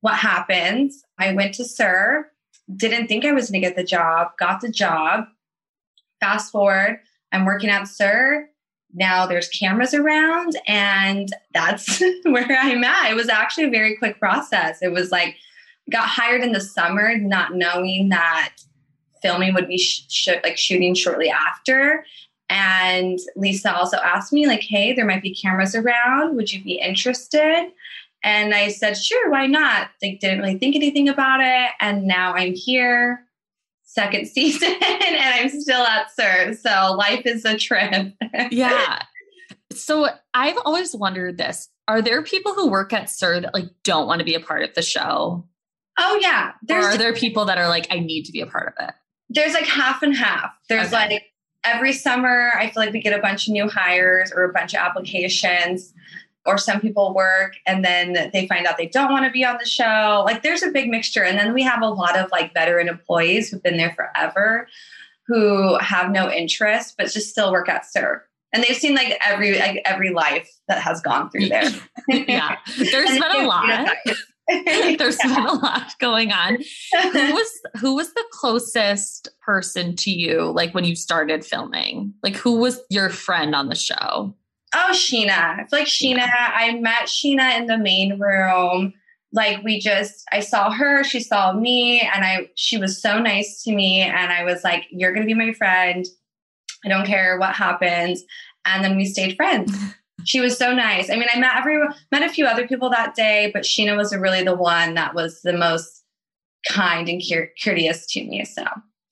what 0.01 0.14
happens. 0.14 1.03
I 1.18 1.33
went 1.33 1.55
to 1.55 1.64
SUR, 1.64 2.31
didn't 2.74 3.09
think 3.09 3.24
I 3.24 3.33
was 3.33 3.51
gonna 3.51 3.61
get 3.61 3.77
the 3.77 3.85
job, 3.85 4.29
got 4.38 4.61
the 4.61 4.68
job. 4.68 5.24
Fast 6.20 6.53
forward, 6.53 7.01
I'm 7.33 7.44
working 7.44 7.70
at 7.70 7.88
SUR. 7.88 8.48
Now 8.94 9.27
there's 9.27 9.48
cameras 9.48 9.92
around, 9.92 10.59
and 10.66 11.29
that's 11.53 12.01
where 12.24 12.57
I'm 12.59 12.85
at. 12.85 13.11
It 13.11 13.14
was 13.14 13.29
actually 13.29 13.64
a 13.64 13.70
very 13.70 13.96
quick 13.96 14.18
process. 14.18 14.79
It 14.81 14.92
was 14.92 15.11
like, 15.11 15.37
got 15.90 16.07
hired 16.07 16.42
in 16.42 16.53
the 16.53 16.61
summer, 16.61 17.16
not 17.16 17.55
knowing 17.55 18.11
that 18.11 18.55
filming 19.22 19.55
would 19.55 19.68
be 19.68 19.79
sh- 19.79 20.05
sh- 20.09 20.29
like 20.42 20.57
shooting 20.57 20.94
shortly 20.94 21.31
after. 21.31 22.05
And 22.50 23.18
Lisa 23.37 23.74
also 23.74 23.98
asked 23.98 24.32
me, 24.32 24.46
like, 24.46 24.62
hey, 24.62 24.94
there 24.94 25.06
might 25.06 25.22
be 25.22 25.34
cameras 25.34 25.74
around. 25.74 26.37
Would 26.37 26.52
you 26.52 26.62
be 26.62 26.80
interested? 26.80 27.70
And 28.22 28.54
I 28.54 28.68
said, 28.68 28.96
sure, 28.96 29.30
why 29.30 29.46
not? 29.46 29.90
Like, 30.02 30.20
didn't 30.20 30.40
really 30.40 30.58
think 30.58 30.74
anything 30.74 31.08
about 31.08 31.40
it. 31.40 31.70
And 31.80 32.04
now 32.04 32.34
I'm 32.34 32.54
here 32.54 33.24
second 33.88 34.28
season 34.28 34.70
and 34.70 35.16
I'm 35.16 35.48
still 35.48 35.82
at 35.82 36.11
SUR. 36.12 36.54
So 36.54 36.94
life 36.96 37.22
is 37.24 37.44
a 37.44 37.56
trip. 37.58 38.14
yeah. 38.50 39.02
So 39.72 40.08
I've 40.34 40.58
always 40.64 40.94
wondered 40.94 41.38
this. 41.38 41.68
Are 41.88 42.02
there 42.02 42.22
people 42.22 42.54
who 42.54 42.68
work 42.68 42.92
at 42.92 43.11
SUR 43.11 43.40
that 43.40 43.54
like 43.54 43.70
don't 43.82 44.06
want 44.06 44.18
to 44.20 44.24
be 44.24 44.34
a 44.34 44.40
part 44.40 44.62
of 44.62 44.74
the 44.74 44.82
show? 44.82 45.44
Oh 45.98 46.18
yeah. 46.20 46.52
There's 46.62 46.84
or 46.84 46.88
are 46.90 46.98
there 46.98 47.14
people 47.14 47.46
that 47.46 47.58
are 47.58 47.68
like, 47.68 47.87
I 47.90 47.98
need 47.98 48.24
to 48.24 48.32
be 48.32 48.40
a 48.40 48.46
part 48.46 48.68
of 48.68 48.88
it? 48.88 48.94
There's 49.30 49.54
like 49.54 49.66
half 49.66 50.02
and 50.02 50.14
half. 50.14 50.50
There's 50.68 50.88
okay. 50.88 50.96
like 50.96 51.22
every 51.74 51.92
summer 51.92 52.52
I 52.59 52.70
feel 52.70 52.83
like 52.83 52.92
we 52.92 53.00
get 53.00 53.18
a 53.18 53.22
bunch 53.22 53.46
of 53.46 53.52
new 53.52 53.68
hires 53.68 54.33
or 54.33 54.44
a 54.44 54.52
bunch 54.52 54.74
of 54.74 54.81
applications 54.81 55.92
or 56.46 56.57
some 56.59 56.81
people 56.81 57.14
work 57.14 57.57
and 57.66 57.85
then 57.85 58.31
they 58.33 58.46
find 58.46 58.66
out 58.66 58.78
they 58.78 58.87
don't 58.87 59.12
want 59.12 59.24
to 59.24 59.31
be 59.31 59.44
on 59.44 59.59
the 59.59 59.66
show. 59.66 60.22
Like 60.24 60.42
there's 60.42 60.62
a 60.62 60.70
big 60.70 60.88
mixture. 60.88 61.22
And 61.22 61.38
then 61.38 61.52
we 61.52 61.62
have 61.62 61.83
a 61.83 61.88
lot 61.88 62.18
of 62.18 62.31
like 62.31 62.54
veteran 62.54 62.88
employees 62.88 63.50
who've 63.50 63.62
been 63.62 63.76
there 63.76 63.92
forever 63.94 64.66
who 65.26 65.76
have 65.78 66.11
no 66.11 66.31
interest, 66.31 66.94
but 66.96 67.11
just 67.11 67.28
still 67.28 67.52
work 67.52 67.68
at 67.68 67.85
SUR. 67.85 68.24
And 68.52 68.64
they've 68.64 68.76
seen 68.76 68.94
like 68.94 69.18
every 69.24 69.59
like 69.59 69.83
every 69.85 70.11
life 70.11 70.50
that 70.68 70.81
has 70.81 71.02
gone 71.02 71.28
through 71.28 71.48
there. 71.48 71.70
yeah. 72.09 72.57
There's 72.78 73.11
been 73.11 73.22
a 73.22 73.46
lot. 73.46 73.90
There's 74.98 75.18
yeah. 75.22 75.34
been 75.34 75.46
a 75.46 75.52
lot 75.54 75.92
going 75.98 76.32
on. 76.32 76.58
Who 77.12 77.32
was 77.34 77.61
who 77.80 77.94
was 77.94 78.14
the 78.14 78.24
closest 78.32 79.28
person 79.40 79.94
to 79.96 80.11
you 80.11 80.50
like 80.52 80.74
when 80.74 80.84
you 80.84 80.96
started 80.96 81.44
filming? 81.44 82.14
Like 82.22 82.37
who 82.37 82.58
was 82.58 82.80
your 82.90 83.11
friend 83.11 83.54
on 83.54 83.68
the 83.68 83.74
show? 83.74 84.34
Oh, 84.74 84.90
Scheana. 84.92 85.61
It's 85.61 85.72
like 85.72 85.87
Scheana. 85.87 86.28
I 86.30 86.74
met 86.74 87.04
Scheana 87.04 87.58
in 87.58 87.66
the 87.66 87.78
main 87.78 88.18
room. 88.18 88.92
Like 89.32 89.62
we 89.62 89.78
just, 89.78 90.24
I 90.32 90.40
saw 90.40 90.70
her, 90.70 91.04
she 91.04 91.20
saw 91.20 91.52
me, 91.52 92.00
and 92.00 92.24
I, 92.24 92.48
she 92.54 92.78
was 92.78 93.00
so 93.00 93.18
nice 93.18 93.62
to 93.64 93.74
me. 93.74 94.00
And 94.00 94.32
I 94.32 94.44
was 94.44 94.64
like, 94.64 94.84
you're 94.90 95.12
going 95.12 95.26
to 95.26 95.34
be 95.34 95.38
my 95.38 95.52
friend. 95.52 96.06
I 96.84 96.88
don't 96.88 97.06
care 97.06 97.38
what 97.38 97.54
happens. 97.54 98.24
And 98.64 98.84
then 98.84 98.96
we 98.96 99.04
stayed 99.04 99.37
friends. 99.37 99.72
she 100.24 100.40
was 100.40 100.57
so 100.57 100.72
nice. 100.74 101.11
I 101.11 101.16
mean, 101.16 101.28
I 101.33 101.38
met 101.38 101.57
everyone, 101.57 101.94
met 102.11 102.22
a 102.22 102.33
few 102.33 102.46
other 102.46 102.66
people 102.66 102.90
that 102.90 103.14
day, 103.14 103.50
but 103.52 103.62
Scheana 103.62 103.96
was 103.96 104.14
really 104.14 104.42
the 104.42 104.57
one 104.57 104.94
that 104.94 105.14
was 105.14 105.40
the 105.42 105.52
most 105.52 106.04
kind 106.68 107.09
and 107.09 107.22
cur- 107.26 107.50
courteous 107.62 108.07
to 108.07 108.24
me. 108.24 108.44
So 108.44 108.64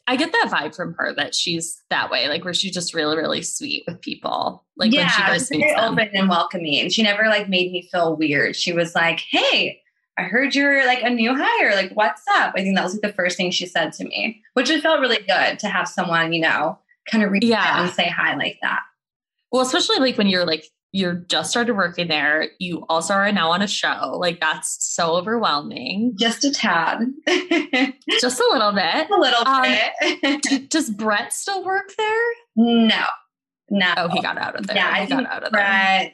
I 0.09 0.17
get 0.17 0.33
that 0.33 0.51
vibe 0.51 0.75
from 0.75 0.95
her 0.99 1.15
that 1.15 1.35
she's 1.35 1.83
that 1.91 2.11
way, 2.11 2.29
like 2.29 2.45
where 2.45 2.55
she's 2.55 2.73
just 2.73 2.95
really, 2.95 3.17
really 3.17 3.43
sweet 3.43 3.85
with 3.87 4.01
people. 4.01 4.65
Like 4.77 4.93
yeah, 4.93 5.01
when 5.01 5.11
she 5.11 5.23
first 5.23 5.51
very 5.51 5.75
open 5.75 6.11
and 6.15 6.29
welcoming. 6.29 6.89
She 6.91 7.03
never 7.03 7.25
like 7.25 7.49
made 7.49 7.73
me 7.73 7.89
feel 7.91 8.17
weird. 8.17 8.55
She 8.55 8.73
was 8.73 8.95
like, 8.95 9.21
"Hey, 9.21 9.81
I 10.17 10.23
heard 10.23 10.55
you're 10.55 10.87
like 10.87 11.03
a 11.03 11.11
new 11.11 11.35
hire. 11.35 11.75
Like, 11.75 11.93
what's 11.93 12.23
up?" 12.37 12.55
I 12.57 12.61
think 12.61 12.77
that 12.77 12.85
was 12.85 12.95
like 12.95 13.03
the 13.03 13.17
first 13.17 13.37
thing 13.37 13.51
she 13.51 13.67
said 13.67 13.93
to 13.95 14.05
me, 14.05 14.43
which 14.55 14.71
it 14.71 14.83
felt 14.83 15.01
really 15.01 15.25
good 15.27 15.59
to 15.59 15.69
have 15.69 15.89
someone, 15.89 16.33
you 16.33 16.41
know, 16.41 16.79
kind 17.11 17.25
of 17.25 17.33
reach 17.33 17.45
yeah. 17.45 17.83
and 17.83 17.93
say 17.93 18.09
hi 18.09 18.37
like 18.37 18.59
that. 18.63 18.83
Well, 19.51 19.63
especially 19.63 19.99
like 19.99 20.19
when 20.19 20.29
you're 20.29 20.47
like 20.47 20.67
you're 20.97 21.15
just 21.29 21.51
started 21.51 21.75
working 21.75 22.09
there. 22.09 22.49
You 22.59 22.87
also 22.89 23.13
are 23.13 23.31
now 23.31 23.51
on 23.51 23.61
a 23.61 23.69
show. 23.69 24.17
Like 24.19 24.41
that's 24.41 24.79
so 24.81 25.15
overwhelming. 25.15 26.15
Just 26.19 26.43
a 26.43 26.51
tad. 26.51 27.01
just 28.19 28.41
a 28.41 28.49
little 28.51 28.73
bit. 28.73 29.11
A 29.11 29.21
little 29.21 29.47
um, 29.47 29.63
bit. 29.63 30.71
does 30.71 30.89
Brett 30.89 31.35
still 31.35 31.63
work 31.63 31.93
there? 31.99 32.25
No. 32.57 33.05
No. 33.69 33.93
Oh, 33.99 34.09
he 34.09 34.23
got 34.23 34.39
out 34.39 34.57
of 34.59 34.67
there. 34.67 34.77
Yeah, 34.77 34.95
he 34.95 35.03
I 35.03 35.07
got 35.07 35.27
out 35.27 35.43
of 35.45 35.53
Brett 35.53 36.01
there. 36.01 36.13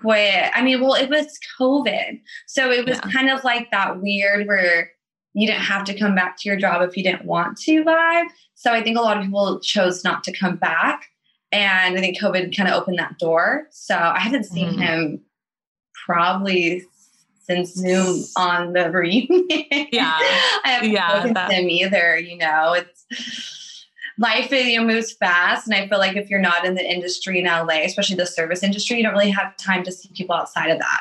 quit. 0.00 0.50
I 0.54 0.62
mean, 0.62 0.80
well, 0.80 0.94
it 0.94 1.10
was 1.10 1.38
COVID. 1.60 2.18
So 2.46 2.70
it 2.70 2.88
was 2.88 2.98
yeah. 3.04 3.10
kind 3.12 3.28
of 3.28 3.44
like 3.44 3.70
that 3.72 4.00
weird 4.00 4.46
where 4.46 4.90
you 5.34 5.46
didn't 5.46 5.64
have 5.64 5.84
to 5.84 5.98
come 5.98 6.14
back 6.14 6.38
to 6.38 6.48
your 6.48 6.56
job 6.56 6.80
if 6.88 6.96
you 6.96 7.02
didn't 7.02 7.26
want 7.26 7.58
to 7.58 7.84
vibe. 7.84 8.28
So 8.54 8.72
I 8.72 8.82
think 8.82 8.96
a 8.96 9.02
lot 9.02 9.18
of 9.18 9.24
people 9.24 9.60
chose 9.60 10.02
not 10.02 10.24
to 10.24 10.32
come 10.32 10.56
back. 10.56 11.04
And 11.52 11.96
I 11.96 12.00
think 12.00 12.20
COVID 12.20 12.56
kind 12.56 12.68
of 12.68 12.80
opened 12.80 12.98
that 12.98 13.18
door. 13.18 13.66
So 13.70 13.96
I 13.96 14.20
haven't 14.20 14.44
seen 14.44 14.70
mm-hmm. 14.70 14.80
him 14.80 15.20
probably 16.06 16.84
since 17.42 17.74
Zoom 17.74 18.24
on 18.36 18.72
the 18.72 18.90
reunion. 18.92 19.46
Yeah. 19.92 20.16
I 20.20 20.60
haven't 20.64 20.90
yeah, 20.92 21.08
spoken 21.08 21.34
that. 21.34 21.48
to 21.48 21.54
him 21.54 21.68
either. 21.68 22.18
You 22.18 22.38
know, 22.38 22.74
it's 22.74 23.86
life 24.18 24.50
you 24.52 24.78
know, 24.78 24.86
moves 24.86 25.12
fast. 25.12 25.66
And 25.66 25.74
I 25.74 25.88
feel 25.88 25.98
like 25.98 26.16
if 26.16 26.30
you're 26.30 26.40
not 26.40 26.64
in 26.64 26.74
the 26.74 26.88
industry 26.88 27.40
in 27.40 27.46
LA, 27.46 27.82
especially 27.84 28.16
the 28.16 28.26
service 28.26 28.62
industry, 28.62 28.98
you 28.98 29.02
don't 29.02 29.12
really 29.12 29.30
have 29.30 29.56
time 29.56 29.82
to 29.84 29.92
see 29.92 30.10
people 30.14 30.36
outside 30.36 30.70
of 30.70 30.78
that. 30.78 31.00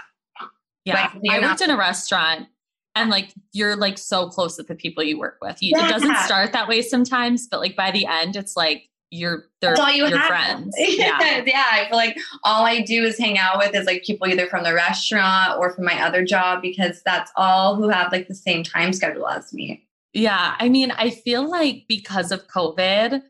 Yeah. 0.85 1.11
I 1.29 1.39
worked 1.39 1.61
in 1.61 1.69
a 1.69 1.77
restaurant 1.77 2.47
and 2.95 3.09
like 3.09 3.33
you're 3.51 3.75
like 3.75 3.97
so 3.97 4.29
close 4.29 4.57
with 4.57 4.67
the 4.67 4.75
people 4.75 5.03
you 5.03 5.19
work 5.19 5.37
with. 5.41 5.61
You, 5.61 5.73
yeah. 5.75 5.87
It 5.87 5.91
doesn't 5.91 6.15
start 6.17 6.53
that 6.53 6.67
way 6.67 6.81
sometimes, 6.81 7.47
but 7.47 7.59
like 7.59 7.75
by 7.75 7.91
the 7.91 8.05
end, 8.05 8.35
it's 8.35 8.57
like 8.57 8.88
you're 9.11 9.45
they're 9.61 9.71
That's 9.71 9.79
all 9.79 9.91
you 9.91 10.07
your 10.07 10.17
have. 10.17 10.27
friends. 10.27 10.75
Yeah. 10.79 11.43
yeah. 11.45 11.65
I 11.71 11.85
feel 11.87 11.97
like 11.97 12.17
all 12.43 12.65
I 12.65 12.81
do 12.81 13.03
is 13.03 13.17
hang 13.17 13.37
out 13.37 13.57
with 13.57 13.75
is 13.75 13.85
like 13.85 14.03
people 14.03 14.27
either 14.27 14.47
from 14.47 14.63
the 14.63 14.73
restaurant 14.73 15.57
or 15.59 15.71
from 15.73 15.85
my 15.85 16.01
other 16.01 16.23
job 16.23 16.61
because 16.61 17.01
that's 17.03 17.31
all 17.35 17.75
who 17.75 17.89
have 17.89 18.11
like 18.11 18.27
the 18.27 18.35
same 18.35 18.63
time 18.63 18.93
schedule 18.93 19.27
as 19.27 19.53
me. 19.53 19.85
Yeah. 20.13 20.55
I 20.59 20.69
mean, 20.69 20.91
I 20.91 21.09
feel 21.09 21.49
like 21.49 21.85
because 21.87 22.31
of 22.31 22.47
COVID, 22.47 23.21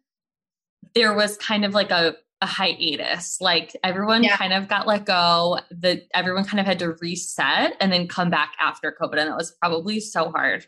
there 0.95 1.13
was 1.13 1.37
kind 1.37 1.65
of 1.65 1.73
like 1.73 1.91
a, 1.91 2.15
a 2.41 2.45
hiatus. 2.45 3.39
Like 3.41 3.75
everyone 3.83 4.23
yeah. 4.23 4.37
kind 4.37 4.53
of 4.53 4.67
got 4.67 4.87
let 4.87 5.05
go. 5.05 5.59
The 5.71 6.03
everyone 6.13 6.45
kind 6.45 6.59
of 6.59 6.65
had 6.65 6.79
to 6.79 6.93
reset 6.93 7.75
and 7.79 7.91
then 7.91 8.07
come 8.07 8.29
back 8.29 8.53
after 8.59 8.95
COVID. 8.99 9.17
And 9.17 9.29
that 9.29 9.37
was 9.37 9.51
probably 9.51 9.99
so 9.99 10.31
hard 10.31 10.65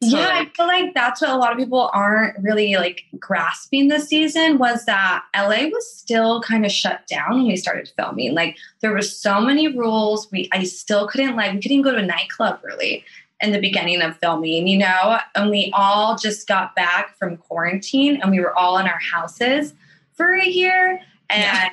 yeah, 0.00 0.28
I 0.30 0.44
feel 0.54 0.66
like 0.66 0.92
that's 0.92 1.22
what 1.22 1.30
a 1.30 1.36
lot 1.36 1.52
of 1.52 1.58
people 1.58 1.90
aren't 1.94 2.36
really 2.42 2.76
like 2.76 3.04
grasping 3.18 3.88
this 3.88 4.08
season 4.08 4.58
was 4.58 4.84
that 4.84 5.24
LA 5.34 5.68
was 5.68 5.90
still 5.90 6.42
kind 6.42 6.66
of 6.66 6.70
shut 6.70 7.06
down 7.06 7.36
when 7.36 7.46
we 7.46 7.56
started 7.56 7.90
filming. 7.96 8.34
Like 8.34 8.58
there 8.80 8.92
were 8.92 9.00
so 9.00 9.40
many 9.40 9.68
rules. 9.68 10.30
We 10.30 10.50
I 10.52 10.64
still 10.64 11.08
couldn't 11.08 11.34
like 11.34 11.54
we 11.54 11.62
couldn't 11.62 11.82
go 11.82 11.92
to 11.92 11.98
a 11.98 12.02
nightclub 12.02 12.60
really 12.62 13.04
in 13.40 13.52
the 13.52 13.60
beginning 13.60 14.02
of 14.02 14.16
filming, 14.18 14.66
you 14.66 14.78
know, 14.78 15.18
and 15.34 15.50
we 15.50 15.70
all 15.74 16.16
just 16.16 16.46
got 16.46 16.74
back 16.74 17.16
from 17.18 17.36
quarantine 17.36 18.20
and 18.20 18.30
we 18.30 18.40
were 18.40 18.56
all 18.56 18.78
in 18.78 18.86
our 18.86 19.00
houses 19.00 19.72
for 20.12 20.34
a 20.34 20.46
year 20.46 21.00
and 21.30 21.42
yeah. 21.42 21.68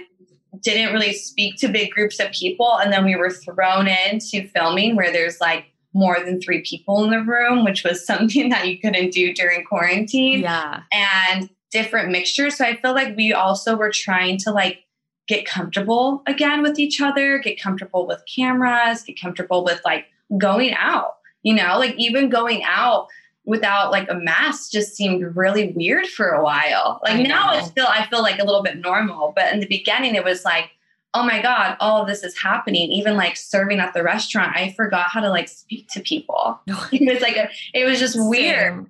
didn't 0.61 0.93
really 0.93 1.13
speak 1.13 1.57
to 1.57 1.67
big 1.67 1.91
groups 1.91 2.19
of 2.19 2.31
people. 2.31 2.77
And 2.79 2.91
then 2.91 3.05
we 3.05 3.15
were 3.15 3.29
thrown 3.29 3.87
into 3.87 4.47
filming 4.49 4.95
where 4.95 5.11
there's 5.11 5.39
like 5.39 5.72
more 5.93 6.19
than 6.23 6.41
three 6.41 6.61
people 6.61 7.03
in 7.03 7.11
the 7.11 7.21
room, 7.21 7.63
which 7.63 7.83
was 7.83 8.05
something 8.05 8.49
that 8.49 8.67
you 8.67 8.79
couldn't 8.79 9.11
do 9.11 9.33
during 9.33 9.63
quarantine. 9.63 10.41
Yeah. 10.41 10.81
And 10.91 11.49
different 11.71 12.11
mixtures. 12.11 12.57
So 12.57 12.65
I 12.65 12.77
feel 12.77 12.93
like 12.93 13.17
we 13.17 13.33
also 13.33 13.75
were 13.75 13.91
trying 13.91 14.37
to 14.39 14.51
like 14.51 14.83
get 15.27 15.45
comfortable 15.45 16.21
again 16.27 16.61
with 16.61 16.77
each 16.77 17.01
other, 17.01 17.39
get 17.39 17.59
comfortable 17.59 18.05
with 18.05 18.21
cameras, 18.33 19.01
get 19.01 19.19
comfortable 19.19 19.63
with 19.63 19.81
like 19.83 20.05
going 20.37 20.73
out, 20.75 21.15
you 21.41 21.53
know, 21.53 21.77
like 21.77 21.95
even 21.97 22.29
going 22.29 22.63
out 22.63 23.07
without 23.45 23.91
like 23.91 24.09
a 24.09 24.15
mask 24.15 24.71
just 24.71 24.95
seemed 24.95 25.35
really 25.35 25.73
weird 25.73 26.05
for 26.07 26.29
a 26.29 26.43
while. 26.43 27.01
Like 27.03 27.27
now 27.27 27.57
it's 27.57 27.67
still 27.67 27.87
I 27.87 28.05
feel 28.05 28.21
like 28.21 28.39
a 28.39 28.45
little 28.45 28.63
bit 28.63 28.77
normal, 28.77 29.33
but 29.35 29.51
in 29.51 29.59
the 29.59 29.67
beginning 29.67 30.15
it 30.15 30.23
was 30.23 30.45
like 30.45 30.69
oh 31.13 31.23
my 31.23 31.41
god 31.41 31.77
all 31.79 32.01
of 32.01 32.07
this 32.07 32.23
is 32.23 32.37
happening 32.37 32.91
even 32.91 33.15
like 33.15 33.35
serving 33.37 33.79
at 33.79 33.93
the 33.93 34.03
restaurant 34.03 34.55
i 34.55 34.73
forgot 34.73 35.07
how 35.09 35.19
to 35.19 35.29
like 35.29 35.47
speak 35.47 35.87
to 35.87 35.99
people 36.01 36.59
it 36.67 37.13
was 37.13 37.21
like 37.21 37.37
a, 37.37 37.49
it 37.73 37.85
was 37.85 37.99
just 37.99 38.13
Same. 38.13 38.29
weird 38.29 38.87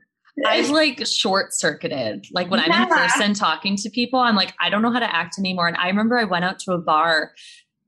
I've 0.47 0.71
like 0.71 1.05
short 1.05 1.53
circuited. 1.53 2.25
Like 2.31 2.49
when 2.49 2.59
yeah. 2.59 2.71
I'm 2.71 2.83
in 2.83 2.89
person 2.89 3.33
talking 3.35 3.75
to 3.77 3.89
people, 3.89 4.19
I'm 4.19 4.35
like, 4.35 4.53
I 4.59 4.69
don't 4.69 4.81
know 4.81 4.91
how 4.91 4.99
to 4.99 5.15
act 5.15 5.37
anymore. 5.37 5.67
And 5.67 5.77
I 5.77 5.87
remember 5.87 6.17
I 6.17 6.23
went 6.23 6.43
out 6.43 6.57
to 6.61 6.71
a 6.71 6.79
bar 6.79 7.33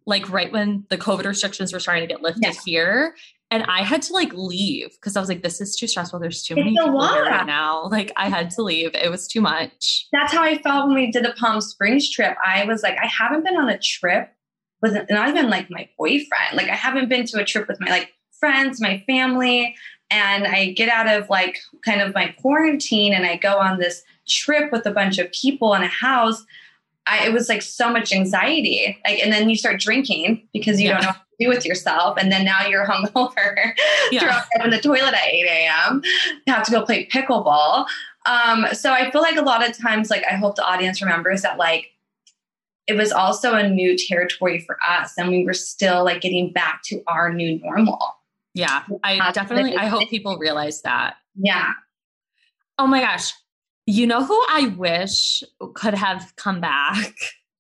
like 0.06 0.30
right 0.30 0.52
when 0.52 0.86
the 0.90 0.98
COVID 0.98 1.26
restrictions 1.26 1.74
were 1.74 1.80
starting 1.80 2.08
to 2.08 2.08
get 2.08 2.22
lifted 2.22 2.44
yes. 2.44 2.64
here. 2.64 3.16
And 3.52 3.64
I 3.64 3.84
had 3.84 4.02
to 4.04 4.14
like 4.14 4.34
leave 4.34 4.92
because 4.92 5.16
I 5.16 5.20
was 5.20 5.30
like, 5.30 5.44
this 5.44 5.62
is 5.62 5.76
too 5.76 5.88
stressful. 5.88 6.20
There's 6.20 6.44
too 6.44 6.56
it's 6.56 6.66
many 6.66 6.76
people 6.76 7.08
here 7.08 7.26
right 7.26 7.46
now. 7.46 7.88
Like 7.88 8.12
I 8.18 8.28
had 8.28 8.50
to 8.52 8.64
leave. 8.64 8.96
It 8.96 9.12
was 9.12 9.28
too 9.28 9.40
much. 9.40 10.08
That's 10.12 10.34
how 10.34 10.44
I 10.44 10.58
felt 10.58 10.88
when 10.88 10.96
we 10.96 11.12
did 11.12 11.24
the 11.24 11.34
Palm 11.38 11.62
Springs 11.62 12.10
trip. 12.10 12.36
I 12.44 12.66
was 12.66 12.82
like, 12.82 12.98
I 13.02 13.08
haven't 13.08 13.46
been 13.46 13.56
on 13.56 13.70
a 13.70 13.78
trip 13.78 14.32
with 14.82 14.98
not 15.10 15.30
even 15.30 15.50
like 15.50 15.70
my 15.70 15.88
boyfriend. 15.98 16.56
Like 16.56 16.70
I 16.70 16.76
haven't 16.76 17.08
been 17.08 17.26
to 17.28 17.40
a 17.40 17.46
trip 17.46 17.68
with 17.68 17.80
my 17.80 17.90
like 17.90 18.14
friends, 18.40 18.82
my 18.82 19.04
family. 19.08 19.76
And 20.12 20.46
I 20.46 20.72
get 20.72 20.90
out 20.90 21.08
of 21.08 21.30
like 21.30 21.60
kind 21.84 22.02
of 22.02 22.14
my 22.14 22.36
quarantine 22.40 23.14
and 23.14 23.26
I 23.26 23.38
go 23.38 23.58
on 23.58 23.80
this 23.80 24.04
trip 24.28 24.72
with 24.72 24.86
a 24.86 24.92
bunch 24.92 25.18
of 25.18 25.32
people 25.32 25.74
in 25.74 25.84
a 25.84 25.88
house. 25.88 26.46
I, 27.08 27.28
it 27.28 27.34
was 27.34 27.50
like 27.50 27.62
so 27.62 27.92
much 27.92 28.12
anxiety. 28.12 28.98
Like, 29.06 29.20
and 29.20 29.32
then 29.32 29.50
you 29.50 29.56
start 29.56 29.80
drinking 29.80 30.48
because 30.54 30.82
you 30.82 30.88
yeah. 30.88 30.94
don't 30.94 31.02
know 31.04 31.10
what 31.10 31.16
to 31.16 31.46
do 31.46 31.50
with 31.50 31.66
yourself. 31.66 32.18
And 32.18 32.32
then 32.32 32.46
now 32.46 32.66
you're 32.66 32.86
hungover, 32.88 33.74
yeah. 34.12 34.44
up 34.58 34.66
in 34.66 34.72
the 34.72 34.80
toilet 34.80 35.14
at 35.14 35.28
8 35.28 35.46
a.m., 35.46 36.02
have 36.48 36.64
to 36.64 36.72
go 36.72 36.84
play 36.84 37.08
pickleball. 37.08 37.86
Um, 38.26 38.66
so 38.74 38.92
I 38.92 39.12
feel 39.12 39.22
like 39.22 39.38
a 39.38 39.44
lot 39.44 39.68
of 39.68 39.78
times, 39.78 40.10
like, 40.10 40.24
I 40.30 40.36
hope 40.36 40.56
the 40.56 40.66
audience 40.66 41.02
remembers 41.02 41.44
that, 41.44 41.58
like, 41.58 41.92
it 42.88 42.96
was 42.96 43.12
also 43.12 43.54
a 43.54 43.68
new 43.68 43.98
territory 43.98 44.60
for 44.60 44.78
us 44.88 45.14
and 45.18 45.30
we 45.30 45.44
were 45.44 45.54
still 45.54 46.04
like 46.04 46.22
getting 46.22 46.52
back 46.52 46.84
to 46.84 47.02
our 47.08 47.34
new 47.34 47.60
normal 47.60 48.00
yeah 48.54 48.84
i 49.04 49.32
definitely 49.32 49.76
i 49.76 49.88
hope 49.88 50.08
people 50.10 50.38
realize 50.38 50.82
that 50.82 51.16
yeah 51.36 51.72
oh 52.78 52.88
my 52.88 53.02
gosh 53.02 53.34
you 53.86 54.08
know 54.08 54.24
who 54.24 54.40
i 54.50 54.74
wish 54.78 55.44
could 55.76 55.94
have 55.94 56.34
come 56.36 56.60
back 56.60 57.14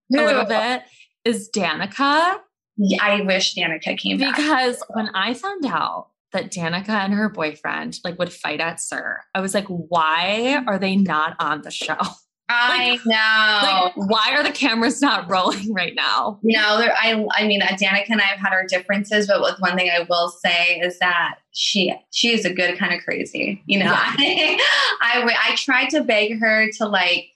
who? 0.09 0.19
a 0.19 0.26
little 0.26 0.45
bit 0.45 0.84
is 1.23 1.49
danica. 1.49 2.39
Yeah, 2.78 3.03
i 3.03 3.21
wish 3.21 3.55
danica 3.55 3.97
came 3.97 4.17
back. 4.17 4.36
Because 4.36 4.84
when 4.89 5.09
i 5.15 5.34
found 5.34 5.65
out 5.65 6.09
that 6.32 6.51
danica 6.51 6.89
and 6.89 7.13
her 7.13 7.30
boyfriend 7.30 7.99
like 8.03 8.19
would 8.19 8.34
fight 8.34 8.59
at 8.59 8.80
SUR, 8.80 9.21
i 9.34 9.41
was 9.41 9.53
like 9.53 9.67
why 9.67 10.63
are 10.67 10.80
they 10.80 10.95
not 10.95 11.36
on 11.39 11.61
the 11.61 11.71
show 11.71 11.97
I 12.47 12.91
like, 12.91 13.05
know. 13.05 13.91
Like, 13.95 14.09
why 14.09 14.35
are 14.35 14.43
the 14.43 14.51
cameras 14.51 15.01
not 15.01 15.29
rolling 15.29 15.73
right 15.73 15.95
now? 15.95 16.39
No, 16.43 16.59
I, 16.61 17.25
I 17.31 17.47
mean, 17.47 17.61
uh, 17.61 17.67
Danica 17.67 18.09
and 18.09 18.21
I 18.21 18.25
have 18.25 18.39
had 18.39 18.53
our 18.53 18.65
differences, 18.67 19.27
but 19.27 19.41
with 19.41 19.59
one 19.59 19.75
thing 19.75 19.89
I 19.89 20.05
will 20.07 20.29
say 20.29 20.79
is 20.79 20.99
that 20.99 21.39
she, 21.51 21.93
she 22.11 22.33
is 22.33 22.45
a 22.45 22.53
good 22.53 22.77
kind 22.77 22.93
of 22.93 23.03
crazy. 23.03 23.63
You 23.65 23.79
know, 23.79 23.85
yeah. 23.85 24.15
I, 24.19 24.57
I, 25.01 25.51
I 25.51 25.55
tried 25.55 25.89
to 25.89 26.03
beg 26.03 26.39
her 26.39 26.69
to 26.73 26.87
like 26.87 27.29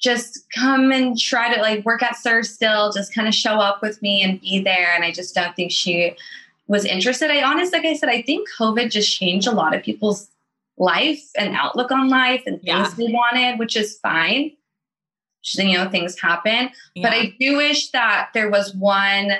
just 0.00 0.44
come 0.54 0.92
and 0.92 1.18
try 1.18 1.54
to 1.54 1.60
like 1.60 1.84
work 1.84 2.02
at 2.02 2.16
SUR 2.16 2.42
still, 2.42 2.92
just 2.92 3.14
kind 3.14 3.28
of 3.28 3.34
show 3.34 3.58
up 3.58 3.82
with 3.82 4.00
me 4.02 4.22
and 4.22 4.40
be 4.40 4.60
there. 4.60 4.92
And 4.94 5.04
I 5.04 5.12
just 5.12 5.34
don't 5.34 5.54
think 5.56 5.72
she 5.72 6.16
was 6.66 6.84
interested. 6.84 7.30
I 7.30 7.42
honestly, 7.42 7.78
like 7.78 7.86
I 7.86 7.94
said, 7.94 8.08
I 8.08 8.22
think 8.22 8.48
COVID 8.58 8.90
just 8.90 9.14
changed 9.14 9.46
a 9.46 9.52
lot 9.52 9.74
of 9.74 9.82
people's 9.82 10.28
life 10.76 11.22
and 11.36 11.54
outlook 11.54 11.90
on 11.90 12.08
life 12.08 12.42
and 12.46 12.60
things 12.62 12.66
yeah. 12.66 12.94
we 12.98 13.12
wanted, 13.12 13.58
which 13.58 13.76
is 13.76 13.98
fine. 13.98 14.52
You 15.56 15.76
know, 15.76 15.90
things 15.90 16.18
happen. 16.18 16.70
Yeah. 16.94 17.02
But 17.02 17.12
I 17.12 17.34
do 17.38 17.56
wish 17.58 17.90
that 17.90 18.30
there 18.32 18.48
was 18.48 18.74
one 18.74 19.32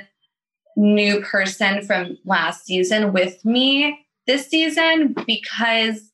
new 0.77 1.21
person 1.23 1.83
from 1.87 2.19
last 2.25 2.67
season 2.67 3.13
with 3.13 3.43
me 3.45 4.05
this 4.27 4.49
season 4.49 5.15
because 5.27 6.11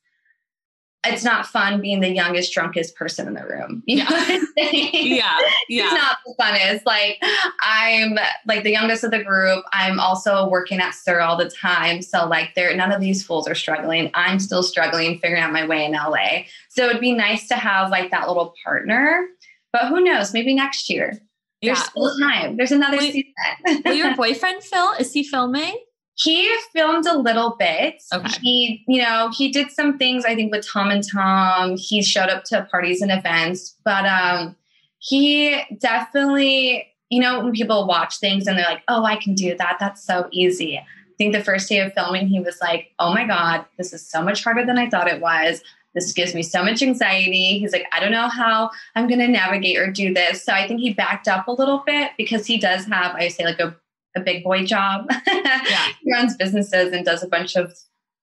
it's 1.06 1.24
not 1.24 1.46
fun 1.46 1.80
being 1.80 2.00
the 2.00 2.10
youngest, 2.10 2.52
drunkest 2.52 2.94
person 2.94 3.26
in 3.26 3.34
the 3.34 3.44
room. 3.44 3.82
You 3.86 3.98
yeah. 4.06 4.40
yeah. 4.56 5.38
Yeah. 5.68 5.84
It's 5.84 5.94
not 5.94 6.16
the 6.26 6.34
funnest. 6.38 6.82
Like 6.84 7.22
I'm 7.62 8.18
like 8.46 8.64
the 8.64 8.70
youngest 8.70 9.04
of 9.04 9.10
the 9.10 9.22
group. 9.22 9.64
I'm 9.72 9.98
also 9.98 10.48
working 10.48 10.80
at 10.80 10.90
SUR 10.90 11.20
all 11.20 11.36
the 11.36 11.48
time. 11.48 12.02
So 12.02 12.26
like 12.26 12.54
there 12.54 12.74
none 12.76 12.92
of 12.92 13.00
these 13.00 13.24
fools 13.24 13.48
are 13.48 13.54
struggling. 13.54 14.10
I'm 14.14 14.38
still 14.38 14.62
struggling 14.62 15.18
figuring 15.18 15.42
out 15.42 15.52
my 15.52 15.66
way 15.66 15.84
in 15.84 15.92
LA. 15.92 16.42
So 16.68 16.86
it'd 16.86 17.00
be 17.00 17.12
nice 17.12 17.48
to 17.48 17.54
have 17.54 17.90
like 17.90 18.10
that 18.10 18.28
little 18.28 18.54
partner. 18.62 19.26
But 19.72 19.88
who 19.88 20.02
knows? 20.02 20.34
Maybe 20.34 20.54
next 20.54 20.90
year. 20.90 21.18
There's 21.62 21.78
yeah. 21.78 21.84
still 21.84 22.18
time. 22.18 22.56
There's 22.56 22.72
another 22.72 22.96
will, 22.96 23.12
season. 23.12 23.82
will 23.84 23.94
your 23.94 24.16
boyfriend 24.16 24.62
Phil? 24.62 24.92
Is 24.98 25.12
he 25.12 25.22
filming? 25.22 25.76
He 26.22 26.54
filmed 26.72 27.06
a 27.06 27.16
little 27.16 27.56
bit. 27.58 28.02
Okay. 28.12 28.38
He, 28.42 28.84
you 28.86 29.00
know, 29.00 29.30
he 29.34 29.50
did 29.50 29.70
some 29.70 29.96
things, 29.96 30.24
I 30.24 30.34
think, 30.34 30.52
with 30.52 30.66
Tom 30.66 30.90
and 30.90 31.02
Tom. 31.08 31.76
He 31.76 32.02
showed 32.02 32.28
up 32.28 32.44
to 32.44 32.66
parties 32.70 33.00
and 33.00 33.10
events, 33.10 33.76
but 33.84 34.04
um, 34.04 34.54
he 34.98 35.62
definitely, 35.78 36.86
you 37.08 37.20
know, 37.20 37.42
when 37.42 37.52
people 37.52 37.86
watch 37.86 38.18
things 38.18 38.46
and 38.46 38.58
they're 38.58 38.66
like, 38.66 38.82
oh, 38.88 39.04
I 39.04 39.16
can 39.16 39.34
do 39.34 39.56
that. 39.56 39.78
That's 39.80 40.04
so 40.04 40.28
easy. 40.30 40.76
I 40.78 40.84
think 41.16 41.32
the 41.32 41.42
first 41.42 41.68
day 41.68 41.78
of 41.80 41.92
filming, 41.94 42.28
he 42.28 42.40
was 42.40 42.60
like, 42.60 42.92
oh 42.98 43.14
my 43.14 43.26
God, 43.26 43.64
this 43.78 43.92
is 43.92 44.06
so 44.06 44.22
much 44.22 44.44
harder 44.44 44.66
than 44.66 44.78
I 44.78 44.90
thought 44.90 45.08
it 45.08 45.20
was. 45.20 45.62
This 45.94 46.12
gives 46.12 46.34
me 46.34 46.42
so 46.42 46.62
much 46.62 46.82
anxiety. 46.82 47.58
He's 47.58 47.72
like, 47.72 47.86
I 47.92 47.98
don't 47.98 48.12
know 48.12 48.28
how 48.28 48.70
I'm 48.94 49.08
going 49.08 49.18
to 49.20 49.26
navigate 49.26 49.76
or 49.76 49.90
do 49.90 50.14
this. 50.14 50.44
So 50.44 50.52
I 50.52 50.68
think 50.68 50.80
he 50.80 50.92
backed 50.92 51.28
up 51.28 51.48
a 51.48 51.52
little 51.52 51.82
bit 51.84 52.12
because 52.16 52.46
he 52.46 52.58
does 52.58 52.84
have, 52.84 53.16
I 53.16 53.28
say, 53.28 53.44
like 53.44 53.58
a 53.58 53.74
a 54.16 54.20
big 54.20 54.44
boy 54.44 54.64
job. 54.64 55.08
Yeah. 55.26 55.88
he 56.02 56.12
runs 56.12 56.36
businesses 56.36 56.92
and 56.92 57.04
does 57.04 57.22
a 57.22 57.28
bunch 57.28 57.56
of 57.56 57.72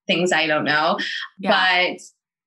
things 0.06 0.32
I 0.32 0.46
don't 0.46 0.64
know. 0.64 0.98
Yeah. 1.38 1.50
But 1.50 2.00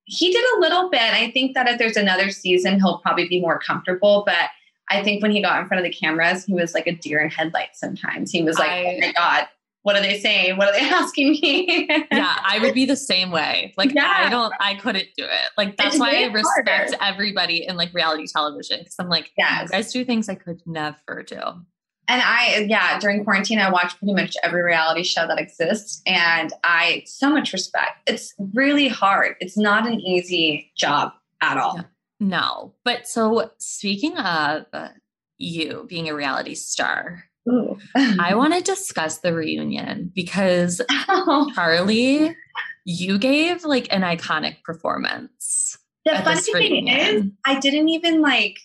he 0.06 0.32
did 0.32 0.44
a 0.58 0.60
little 0.60 0.90
bit. 0.90 1.02
I 1.02 1.32
think 1.32 1.54
that 1.56 1.68
if 1.68 1.80
there's 1.80 1.98
another 1.98 2.30
season, 2.32 2.80
he'll 2.80 3.00
probably 3.00 3.28
be 3.28 3.40
more 3.40 3.60
comfortable. 3.60 4.24
But 4.26 4.50
I 4.90 5.04
think 5.04 5.22
when 5.22 5.32
he 5.32 5.42
got 5.42 5.62
in 5.62 5.68
front 5.68 5.84
of 5.84 5.90
the 5.90 5.98
cameras, 5.98 6.46
he 6.46 6.54
was 6.54 6.74
like 6.74 6.88
a 6.88 6.92
deer 6.92 7.20
in 7.20 7.30
headlights 7.30 7.80
sometimes. 7.80 8.32
He 8.32 8.44
was 8.44 8.60
like, 8.60 8.70
oh 8.70 8.74
I, 8.74 8.96
oh 8.96 9.00
my 9.00 9.14
God, 9.14 9.48
what 9.84 9.96
are 9.96 10.02
they 10.02 10.20
saying? 10.20 10.58
What 10.58 10.70
are 10.70 10.74
they 10.74 10.90
asking 10.90 11.32
me? 11.32 11.88
yeah, 12.12 12.38
I 12.46 12.60
would 12.60 12.74
be 12.74 12.86
the 12.86 12.96
same 12.96 13.32
way. 13.32 13.74
Like 13.78 13.94
yeah. 13.94 14.26
I 14.26 14.30
don't 14.30 14.54
I 14.60 14.76
couldn't 14.76 15.08
do 15.16 15.24
it. 15.24 15.50
Like 15.58 15.78
that's 15.78 15.98
why 15.98 16.24
I 16.24 16.26
respect 16.26 16.70
harder. 16.70 16.98
everybody 17.02 17.66
in 17.66 17.78
like 17.78 17.94
reality 17.94 18.28
television. 18.28 18.84
Cause 18.84 18.96
I'm 19.00 19.10
like, 19.10 19.32
yes. 19.38 19.64
you 19.64 19.70
guys 19.70 19.94
do 19.94 20.06
things 20.06 20.30
I 20.30 20.36
could 20.36 20.62
never 20.66 21.24
do 21.24 21.40
and 22.08 22.22
I, 22.22 22.66
yeah, 22.68 23.00
during 23.00 23.24
quarantine, 23.24 23.60
I 23.60 23.72
watched 23.72 24.00
pretty 24.00 24.14
much 24.14 24.36
every 24.44 24.64
reality 24.64 25.04
show 25.04 25.28
that 25.28 25.40
exists. 25.40 26.02
And 26.06 26.52
I, 26.64 27.04
so 27.06 27.30
much 27.30 27.54
respect. 27.54 28.00
It's 28.08 28.34
really 28.54 28.88
hard. 28.88 29.36
It's 29.40 29.58
not 29.58 29.88
an 29.88 30.00
easy 30.02 30.72
job 30.76 31.14
at 31.42 31.58
all. 31.58 31.80
No. 32.20 32.74
But 32.84 33.08
so 33.08 33.52
speaking 33.60 34.18
of 34.18 34.66
uh, 34.74 34.90
you 35.38 35.86
being 35.88 36.10
a 36.10 36.16
reality 36.16 36.56
star, 36.56 37.26
I 37.96 38.36
want 38.36 38.54
to 38.54 38.62
discuss 38.62 39.20
the 39.20 39.34
reunion 39.34 40.12
because 40.14 40.82
oh. 40.90 41.52
Charli, 41.56 42.36
you 42.86 43.18
gave 43.18 43.64
like 43.64 43.88
an 43.92 44.02
iconic 44.02 44.64
performance. 44.64 45.78
The 46.06 46.20
funny 46.24 46.42
thing 46.42 46.88
is, 46.88 47.24
I 47.46 47.60
didn't 47.60 47.90
even 47.90 48.22
like 48.22 48.60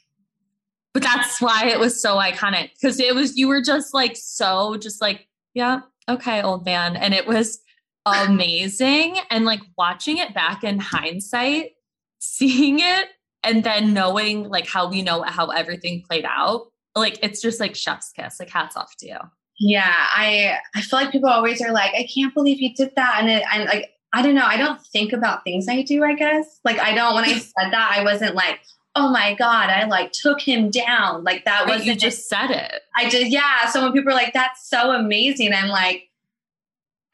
but 0.96 1.02
that's 1.02 1.42
why 1.42 1.66
it 1.66 1.78
was 1.78 2.00
so 2.00 2.16
iconic 2.16 2.70
because 2.72 2.98
it 2.98 3.14
was 3.14 3.36
you 3.36 3.48
were 3.48 3.60
just 3.60 3.92
like 3.92 4.16
so 4.16 4.76
just 4.76 5.02
like 5.02 5.26
yeah 5.52 5.80
okay 6.08 6.40
old 6.40 6.64
man 6.64 6.96
and 6.96 7.12
it 7.12 7.26
was 7.26 7.60
amazing. 8.06 9.18
And 9.30 9.44
like 9.44 9.60
watching 9.76 10.18
it 10.18 10.32
back 10.32 10.64
in 10.64 10.78
hindsight, 10.78 11.72
seeing 12.18 12.78
it 12.78 13.08
and 13.42 13.64
then 13.64 13.92
knowing 13.92 14.48
like 14.48 14.66
how 14.66 14.88
we 14.88 15.02
know 15.02 15.22
how 15.22 15.48
everything 15.48 16.02
played 16.08 16.24
out, 16.24 16.68
like 16.94 17.18
it's 17.22 17.42
just 17.42 17.60
like 17.60 17.74
chef's 17.74 18.12
kiss. 18.12 18.40
Like 18.40 18.50
hats 18.50 18.76
off 18.76 18.96
to 18.98 19.08
you. 19.08 19.18
Yeah, 19.58 19.92
I 19.94 20.58
I 20.74 20.82
feel 20.82 21.00
like 21.00 21.12
people 21.12 21.28
always 21.28 21.60
are 21.60 21.72
like, 21.72 21.94
I 21.94 22.06
can't 22.14 22.34
believe 22.34 22.60
you 22.60 22.74
did 22.74 22.92
that. 22.96 23.18
And 23.20 23.30
it 23.30 23.42
and 23.52 23.64
like 23.64 23.90
I 24.12 24.22
don't 24.22 24.34
know, 24.34 24.46
I 24.46 24.56
don't 24.56 24.80
think 24.80 25.12
about 25.12 25.44
things 25.44 25.66
I 25.68 25.82
do, 25.82 26.04
I 26.04 26.14
guess. 26.14 26.60
Like 26.64 26.78
I 26.78 26.94
don't 26.94 27.14
when 27.14 27.24
I 27.24 27.32
said 27.38 27.72
that, 27.72 27.94
I 27.96 28.04
wasn't 28.04 28.34
like, 28.34 28.60
oh 28.96 29.10
my 29.10 29.34
God, 29.34 29.68
I 29.68 29.84
like 29.84 30.12
took 30.12 30.40
him 30.40 30.70
down. 30.70 31.22
Like 31.22 31.44
that 31.44 31.66
was 31.66 31.84
you 31.84 31.94
just 31.94 32.28
said 32.28 32.50
it. 32.50 32.82
I 32.96 33.08
did, 33.08 33.30
yeah. 33.30 33.68
So 33.68 33.82
when 33.82 33.92
people 33.92 34.10
are 34.10 34.16
like, 34.16 34.32
that's 34.32 34.68
so 34.68 34.90
amazing, 34.92 35.52
I'm 35.52 35.68
like, 35.68 36.08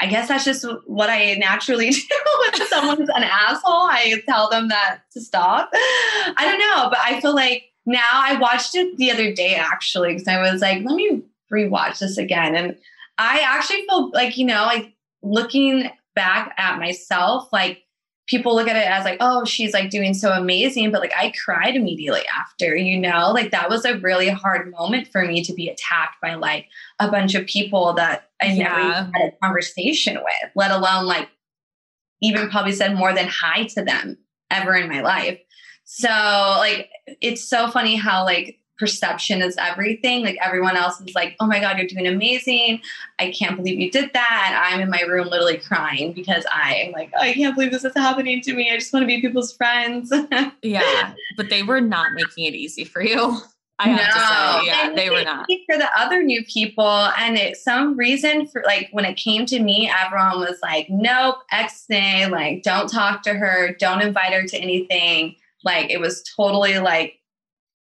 I 0.01 0.07
guess 0.07 0.29
that's 0.29 0.45
just 0.45 0.65
what 0.87 1.11
I 1.11 1.35
naturally 1.35 1.91
do. 1.91 2.01
when 2.41 2.69
someone's 2.69 3.09
an 3.09 3.25
asshole, 3.25 3.73
I 3.73 4.23
tell 4.27 4.49
them 4.49 4.69
that 4.69 5.01
to 5.13 5.21
stop. 5.21 5.71
I 5.75 6.35
don't 6.39 6.59
know, 6.59 6.89
but 6.89 6.99
I 7.03 7.21
feel 7.21 7.35
like 7.35 7.65
now 7.85 8.09
I 8.13 8.39
watched 8.39 8.77
it 8.77 8.97
the 8.97 9.11
other 9.11 9.35
day 9.35 9.57
actually 9.57 10.13
because 10.13 10.29
I 10.29 10.41
was 10.41 10.61
like, 10.61 10.85
let 10.85 10.95
me 10.95 11.23
rewatch 11.53 11.99
this 11.99 12.17
again. 12.17 12.55
And 12.55 12.77
I 13.19 13.41
actually 13.41 13.85
feel 13.89 14.11
like, 14.11 14.39
you 14.39 14.47
know, 14.47 14.65
like 14.65 14.93
looking 15.23 15.91
back 16.15 16.55
at 16.59 16.79
myself, 16.79 17.53
like 17.53 17.83
people 18.27 18.55
look 18.55 18.69
at 18.69 18.77
it 18.77 18.87
as 18.87 19.05
like, 19.05 19.19
oh, 19.21 19.45
she's 19.45 19.73
like 19.73 19.91
doing 19.91 20.15
so 20.15 20.33
amazing. 20.33 20.91
But 20.91 21.01
like 21.01 21.13
I 21.17 21.33
cried 21.45 21.77
immediately 21.77 22.23
after, 22.39 22.77
you 22.77 22.99
know, 22.99 23.33
like 23.33 23.51
that 23.51 23.69
was 23.69 23.85
a 23.85 23.99
really 23.99 24.29
hard 24.29 24.71
moment 24.71 25.09
for 25.09 25.25
me 25.25 25.43
to 25.45 25.53
be 25.53 25.69
attacked 25.69 26.21
by 26.23 26.35
like 26.35 26.69
a 26.99 27.11
bunch 27.11 27.35
of 27.35 27.47
people 27.47 27.93
that 27.95 28.31
I 28.41 28.47
yeah. 28.47 28.65
never 28.65 29.11
had 29.13 29.33
a 29.33 29.37
conversation 29.43 30.15
with, 30.17 30.51
let 30.55 30.71
alone 30.71 31.07
like 31.07 31.29
even 32.23 32.49
probably 32.49 32.73
said 32.73 32.95
more 32.95 33.13
than 33.13 33.27
hi 33.29 33.65
to 33.65 33.83
them 33.83 34.17
ever 34.51 34.75
in 34.75 34.89
my 34.89 35.01
life. 35.01 35.41
So 35.85 36.09
like 36.09 36.89
it's 37.21 37.49
so 37.49 37.69
funny 37.71 37.97
how 37.97 38.25
like 38.25 38.57
perception 38.79 39.43
is 39.43 39.57
everything. 39.59 40.25
Like 40.25 40.39
everyone 40.43 40.77
else 40.77 41.01
is 41.01 41.15
like, 41.15 41.37
oh 41.41 41.47
my 41.47 41.61
God, 41.61 41.79
you're 41.79 41.87
doing 41.87 42.07
amazing. 42.07 42.81
I 43.19 43.31
can't 43.31 43.57
believe 43.57 43.79
you 43.79 43.91
did 43.91 44.11
that. 44.13 44.71
I'm 44.71 44.81
in 44.81 44.91
my 44.91 45.03
room 45.03 45.29
literally 45.29 45.59
crying 45.59 46.13
because 46.13 46.45
I'm 46.53 46.93
like, 46.93 47.11
oh, 47.15 47.23
I 47.23 47.33
can't 47.33 47.55
believe 47.55 47.71
this 47.71 47.85
is 47.85 47.95
happening 47.95 48.41
to 48.43 48.55
me. 48.55 48.71
I 48.71 48.77
just 48.77 48.93
want 48.93 49.05
to 49.05 49.07
be 49.07 49.21
people's 49.21 49.53
friends. 49.53 50.13
yeah. 50.63 51.15
But 51.37 51.51
they 51.51 51.63
were 51.63 51.81
not 51.81 52.13
making 52.15 52.47
it 52.47 52.55
easy 52.55 52.85
for 52.85 53.03
you. 53.03 53.41
I 53.79 53.89
have 53.89 53.99
no. 53.99 54.05
to 54.05 54.21
say, 54.21 54.67
yeah, 54.67 54.95
they 54.95 55.11
were 55.11 55.25
not. 55.25 55.47
For 55.69 55.77
the 55.77 55.89
other 55.99 56.23
new 56.23 56.45
people, 56.45 57.11
and 57.19 57.37
it 57.37 57.57
some 57.57 57.97
reason 57.97 58.47
for 58.47 58.63
like 58.65 58.89
when 58.93 59.05
it 59.05 59.15
came 59.15 59.45
to 59.47 59.61
me, 59.61 59.91
everyone 59.91 60.39
was 60.39 60.59
like, 60.63 60.89
"Nope, 60.89 61.37
X 61.51 61.87
nay, 61.89 62.27
like 62.27 62.63
don't 62.63 62.89
talk 62.89 63.23
to 63.25 63.35
her, 63.35 63.75
don't 63.81 64.03
invite 64.03 64.33
her 64.33 64.47
to 64.47 64.57
anything." 64.57 65.35
Like 65.65 65.91
it 65.91 66.01
was 66.01 66.23
totally 66.23 66.79
like 66.79 67.19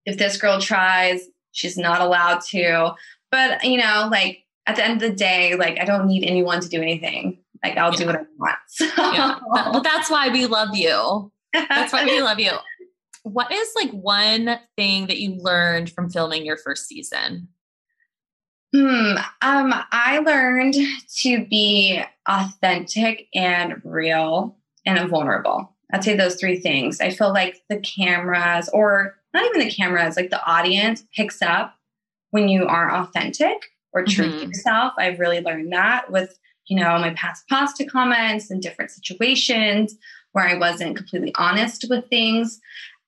if 0.09 0.17
this 0.17 0.37
girl 0.37 0.59
tries, 0.59 1.21
she's 1.51 1.77
not 1.77 2.01
allowed 2.01 2.41
to. 2.49 2.95
But, 3.31 3.63
you 3.63 3.77
know, 3.77 4.09
like 4.11 4.43
at 4.65 4.75
the 4.75 4.83
end 4.83 5.01
of 5.01 5.09
the 5.09 5.15
day, 5.15 5.55
like 5.55 5.79
I 5.79 5.85
don't 5.85 6.07
need 6.07 6.23
anyone 6.23 6.61
to 6.61 6.69
do 6.69 6.81
anything. 6.81 7.39
Like 7.63 7.77
I'll 7.77 7.91
yeah. 7.91 7.97
do 7.97 8.05
what 8.07 8.15
I 8.15 8.23
want. 8.37 8.57
So. 8.67 8.85
Yeah. 8.97 9.39
Well, 9.47 9.81
that's 9.81 10.09
why 10.09 10.29
we 10.29 10.45
love 10.45 10.75
you. 10.75 11.31
That's 11.53 11.93
why 11.93 12.05
we 12.05 12.21
love 12.21 12.39
you. 12.39 12.51
What 13.23 13.51
is 13.51 13.69
like 13.75 13.91
one 13.91 14.59
thing 14.77 15.07
that 15.07 15.19
you 15.19 15.35
learned 15.35 15.91
from 15.91 16.09
filming 16.09 16.45
your 16.45 16.57
first 16.57 16.87
season? 16.87 17.49
Hmm. 18.73 19.17
Um, 19.41 19.73
I 19.91 20.19
learned 20.25 20.75
to 21.17 21.45
be 21.47 22.01
authentic 22.27 23.27
and 23.33 23.81
real 23.83 24.57
and 24.85 25.09
vulnerable. 25.09 25.75
I'd 25.91 26.03
say 26.03 26.15
those 26.15 26.35
three 26.35 26.59
things. 26.59 27.01
I 27.01 27.09
feel 27.09 27.33
like 27.33 27.63
the 27.67 27.79
cameras 27.79 28.69
or 28.69 29.18
not 29.33 29.45
even 29.45 29.59
the 29.59 29.73
cameras, 29.73 30.15
like 30.15 30.29
the 30.29 30.43
audience 30.45 31.03
picks 31.15 31.41
up 31.41 31.75
when 32.31 32.49
you 32.49 32.65
are 32.65 32.93
authentic 32.93 33.57
or 33.93 34.03
true 34.03 34.27
mm-hmm. 34.27 34.39
to 34.39 34.47
yourself. 34.47 34.93
I've 34.97 35.19
really 35.19 35.41
learned 35.41 35.71
that 35.73 36.11
with, 36.11 36.37
you 36.67 36.79
know, 36.79 36.97
my 36.99 37.13
past 37.15 37.47
pasta 37.47 37.85
comments 37.85 38.49
and 38.51 38.61
different 38.61 38.91
situations 38.91 39.95
where 40.31 40.47
I 40.47 40.57
wasn't 40.57 40.97
completely 40.97 41.33
honest 41.35 41.85
with 41.89 42.07
things. 42.09 42.59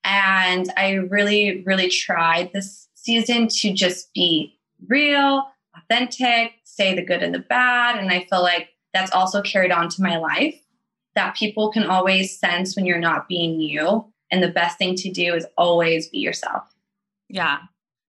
And 0.04 0.72
I 0.76 0.94
really, 0.94 1.62
really 1.64 1.88
tried 1.88 2.50
this 2.52 2.88
season 2.94 3.48
to 3.48 3.72
just 3.72 4.12
be 4.12 4.58
real, 4.88 5.46
authentic, 5.76 6.52
say 6.64 6.94
the 6.94 7.04
good 7.04 7.22
and 7.22 7.34
the 7.34 7.38
bad. 7.38 7.98
And 7.98 8.10
I 8.10 8.26
feel 8.28 8.42
like 8.42 8.70
that's 8.92 9.12
also 9.12 9.40
carried 9.42 9.70
on 9.70 9.88
to 9.90 10.02
my 10.02 10.16
life 10.18 10.58
that 11.14 11.36
people 11.36 11.70
can 11.70 11.84
always 11.84 12.38
sense 12.38 12.74
when 12.74 12.86
you're 12.86 12.98
not 12.98 13.28
being 13.28 13.60
you 13.60 14.11
and 14.32 14.42
the 14.42 14.48
best 14.48 14.78
thing 14.78 14.96
to 14.96 15.10
do 15.10 15.34
is 15.34 15.46
always 15.56 16.08
be 16.08 16.18
yourself. 16.18 16.64
Yeah, 17.28 17.58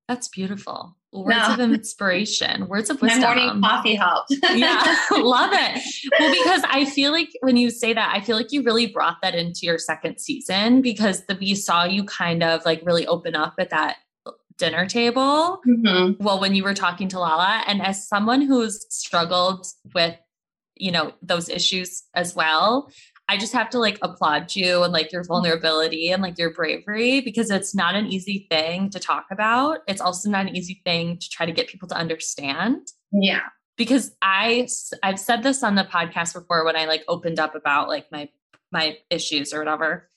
that's 0.08 0.30
beautiful. 0.30 0.96
Words 1.12 1.36
no. 1.50 1.54
of 1.54 1.60
inspiration, 1.74 2.68
words 2.68 2.90
of 2.90 3.02
wisdom. 3.02 3.22
My 3.22 3.36
morning 3.36 3.62
coffee 3.62 3.96
helped. 3.96 4.34
yeah, 4.56 4.96
love 5.12 5.52
it. 5.54 5.84
Well, 6.20 6.32
because 6.32 6.64
I 6.68 6.86
feel 6.86 7.12
like 7.12 7.30
when 7.42 7.58
you 7.58 7.70
say 7.70 7.94
that, 7.94 8.12
I 8.16 8.22
feel 8.22 8.36
like 8.36 8.52
you 8.52 8.64
really 8.64 8.88
brought 8.88 9.18
that 9.22 9.36
into 9.36 9.68
your 9.68 9.78
second 9.78 10.20
season 10.20 10.82
because 10.82 11.26
the 11.26 11.38
we 11.40 11.54
saw 11.54 11.84
you 11.84 12.06
kind 12.06 12.42
of 12.42 12.66
like 12.66 12.82
really 12.84 13.06
open 13.06 13.36
up 13.36 13.54
at 13.60 13.70
that 13.70 13.98
dinner 14.58 14.88
table. 14.88 15.62
Mm-hmm. 15.68 16.24
Well, 16.24 16.40
when 16.40 16.56
you 16.56 16.64
were 16.64 16.74
talking 16.74 17.10
to 17.10 17.20
Lala, 17.20 17.64
and 17.68 17.82
as 17.82 18.08
someone 18.08 18.42
who's 18.42 18.86
struggled 18.90 19.68
with, 19.94 20.16
you 20.76 20.92
know, 20.92 21.14
those 21.22 21.50
issues 21.50 22.04
as 22.14 22.36
well, 22.36 22.90
I 23.30 23.38
just 23.38 23.54
have 23.54 23.70
to 23.70 23.80
like 23.80 23.98
applaud 24.02 24.56
you 24.56 24.84
and 24.84 24.92
like 24.92 25.12
your 25.12 25.24
vulnerability 25.24 26.12
and 26.12 26.22
like 26.22 26.38
your 26.38 26.54
bravery 26.54 27.22
because 27.22 27.50
it's 27.50 27.74
not 27.74 27.96
an 27.96 28.08
easy 28.08 28.48
thing 28.50 28.90
to 28.90 29.00
talk 29.00 29.28
about. 29.32 29.80
It's 29.88 30.02
also 30.02 30.30
not 30.30 30.48
an 30.48 30.56
easy 30.56 30.82
thing 30.84 31.18
to 31.18 31.30
try 31.30 31.46
to 31.46 31.52
get 31.52 31.68
people 31.68 31.88
to 31.90 31.96
understand. 31.96 32.88
Yeah. 33.12 33.44
Because 33.78 34.12
I 34.22 34.68
I've 35.02 35.20
said 35.20 35.42
this 35.42 35.64
on 35.64 35.76
the 35.76 35.86
podcast 35.86 36.34
before 36.34 36.66
when 36.66 36.76
I 36.76 36.86
like 36.86 37.04
opened 37.08 37.40
up 37.40 37.56
about 37.56 37.88
like 37.88 38.12
my 38.12 38.30
my 38.72 38.98
issues 39.10 39.54
or 39.54 39.60
whatever. 39.60 40.10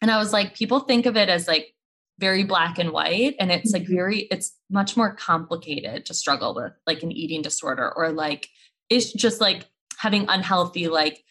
And 0.00 0.10
I 0.10 0.18
was 0.18 0.32
like 0.32 0.54
people 0.54 0.80
think 0.80 1.06
of 1.06 1.16
it 1.16 1.28
as 1.28 1.46
like 1.46 1.74
very 2.18 2.44
black 2.44 2.78
and 2.78 2.90
white 2.90 3.34
and 3.38 3.50
it's 3.50 3.72
like 3.72 3.82
mm-hmm. 3.82 3.94
very 3.94 4.18
it's 4.30 4.52
much 4.70 4.96
more 4.96 5.14
complicated 5.14 6.04
to 6.06 6.14
struggle 6.14 6.54
with 6.54 6.72
like 6.86 7.02
an 7.02 7.12
eating 7.12 7.42
disorder 7.42 7.92
or 7.96 8.12
like 8.12 8.48
it's 8.90 9.12
just 9.12 9.40
like 9.40 9.66
having 9.96 10.26
unhealthy 10.28 10.88
like 10.88 11.24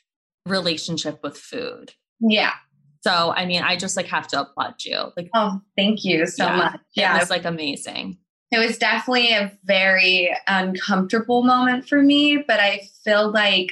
relationship 0.50 1.20
with 1.24 1.38
food. 1.38 1.94
Yeah. 2.20 2.54
So, 3.02 3.32
I 3.32 3.46
mean, 3.46 3.64
I 3.64 3.78
just 3.78 3.96
like 3.96 4.08
have 4.08 4.28
to 4.30 4.42
applaud 4.42 4.76
you. 4.84 5.12
Like, 5.16 5.30
oh, 5.34 5.62
thank 5.78 6.04
you 6.04 6.26
so 6.28 6.46
yeah, 6.46 6.56
much. 6.58 6.80
Yeah. 6.96 7.16
It 7.16 7.20
was 7.20 7.30
like 7.30 7.46
amazing. 7.46 8.18
It 8.52 8.58
was 8.58 8.78
definitely 8.78 9.32
a 9.32 9.58
very 9.64 10.36
uncomfortable 10.48 11.44
moment 11.44 11.88
for 11.88 12.02
me, 12.02 12.44
but 12.48 12.60
I 12.60 12.90
feel 13.04 13.32
like 13.32 13.72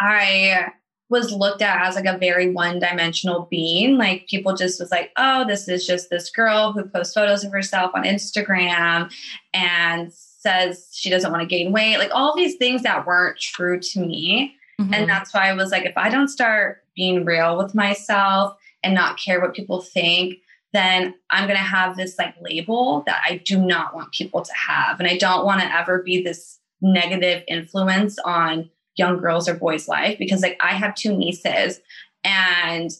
I 0.00 0.72
was 1.10 1.32
looked 1.32 1.62
at 1.62 1.86
as 1.86 1.94
like 1.94 2.04
a 2.04 2.18
very 2.18 2.50
one 2.50 2.78
dimensional 2.78 3.46
being. 3.50 3.96
Like 3.96 4.26
people 4.28 4.54
just 4.54 4.78
was 4.78 4.90
like, 4.90 5.10
oh, 5.16 5.46
this 5.46 5.68
is 5.68 5.86
just 5.86 6.10
this 6.10 6.30
girl 6.30 6.72
who 6.72 6.84
posts 6.88 7.14
photos 7.14 7.44
of 7.44 7.52
herself 7.52 7.92
on 7.94 8.04
Instagram 8.04 9.10
and 9.54 10.12
says 10.12 10.88
she 10.92 11.08
doesn't 11.10 11.32
want 11.32 11.42
to 11.42 11.48
gain 11.48 11.72
weight. 11.72 11.98
Like 11.98 12.10
all 12.12 12.36
these 12.36 12.56
things 12.56 12.82
that 12.82 13.06
weren't 13.06 13.38
true 13.38 13.80
to 13.80 14.00
me. 14.00 14.54
Mm-hmm. 14.80 14.94
And 14.94 15.08
that's 15.08 15.34
why 15.34 15.48
I 15.48 15.54
was 15.54 15.70
like, 15.70 15.84
if 15.84 15.96
I 15.96 16.08
don't 16.08 16.28
start 16.28 16.84
being 16.94 17.24
real 17.24 17.56
with 17.58 17.74
myself 17.74 18.56
and 18.82 18.94
not 18.94 19.18
care 19.18 19.40
what 19.40 19.54
people 19.54 19.80
think, 19.80 20.38
then 20.72 21.14
I'm 21.30 21.46
going 21.46 21.58
to 21.58 21.64
have 21.64 21.96
this 21.96 22.18
like 22.18 22.34
label 22.40 23.02
that 23.06 23.22
I 23.24 23.42
do 23.44 23.58
not 23.58 23.94
want 23.94 24.12
people 24.12 24.42
to 24.42 24.52
have. 24.54 25.00
And 25.00 25.08
I 25.08 25.16
don't 25.16 25.44
want 25.44 25.60
to 25.62 25.74
ever 25.74 26.02
be 26.02 26.22
this 26.22 26.58
negative 26.80 27.42
influence 27.48 28.18
on 28.24 28.70
young 28.96 29.18
girls 29.18 29.48
or 29.48 29.54
boys' 29.54 29.88
life 29.88 30.18
because 30.18 30.42
like 30.42 30.58
I 30.60 30.74
have 30.74 30.94
two 30.94 31.16
nieces 31.16 31.80
and 32.24 32.90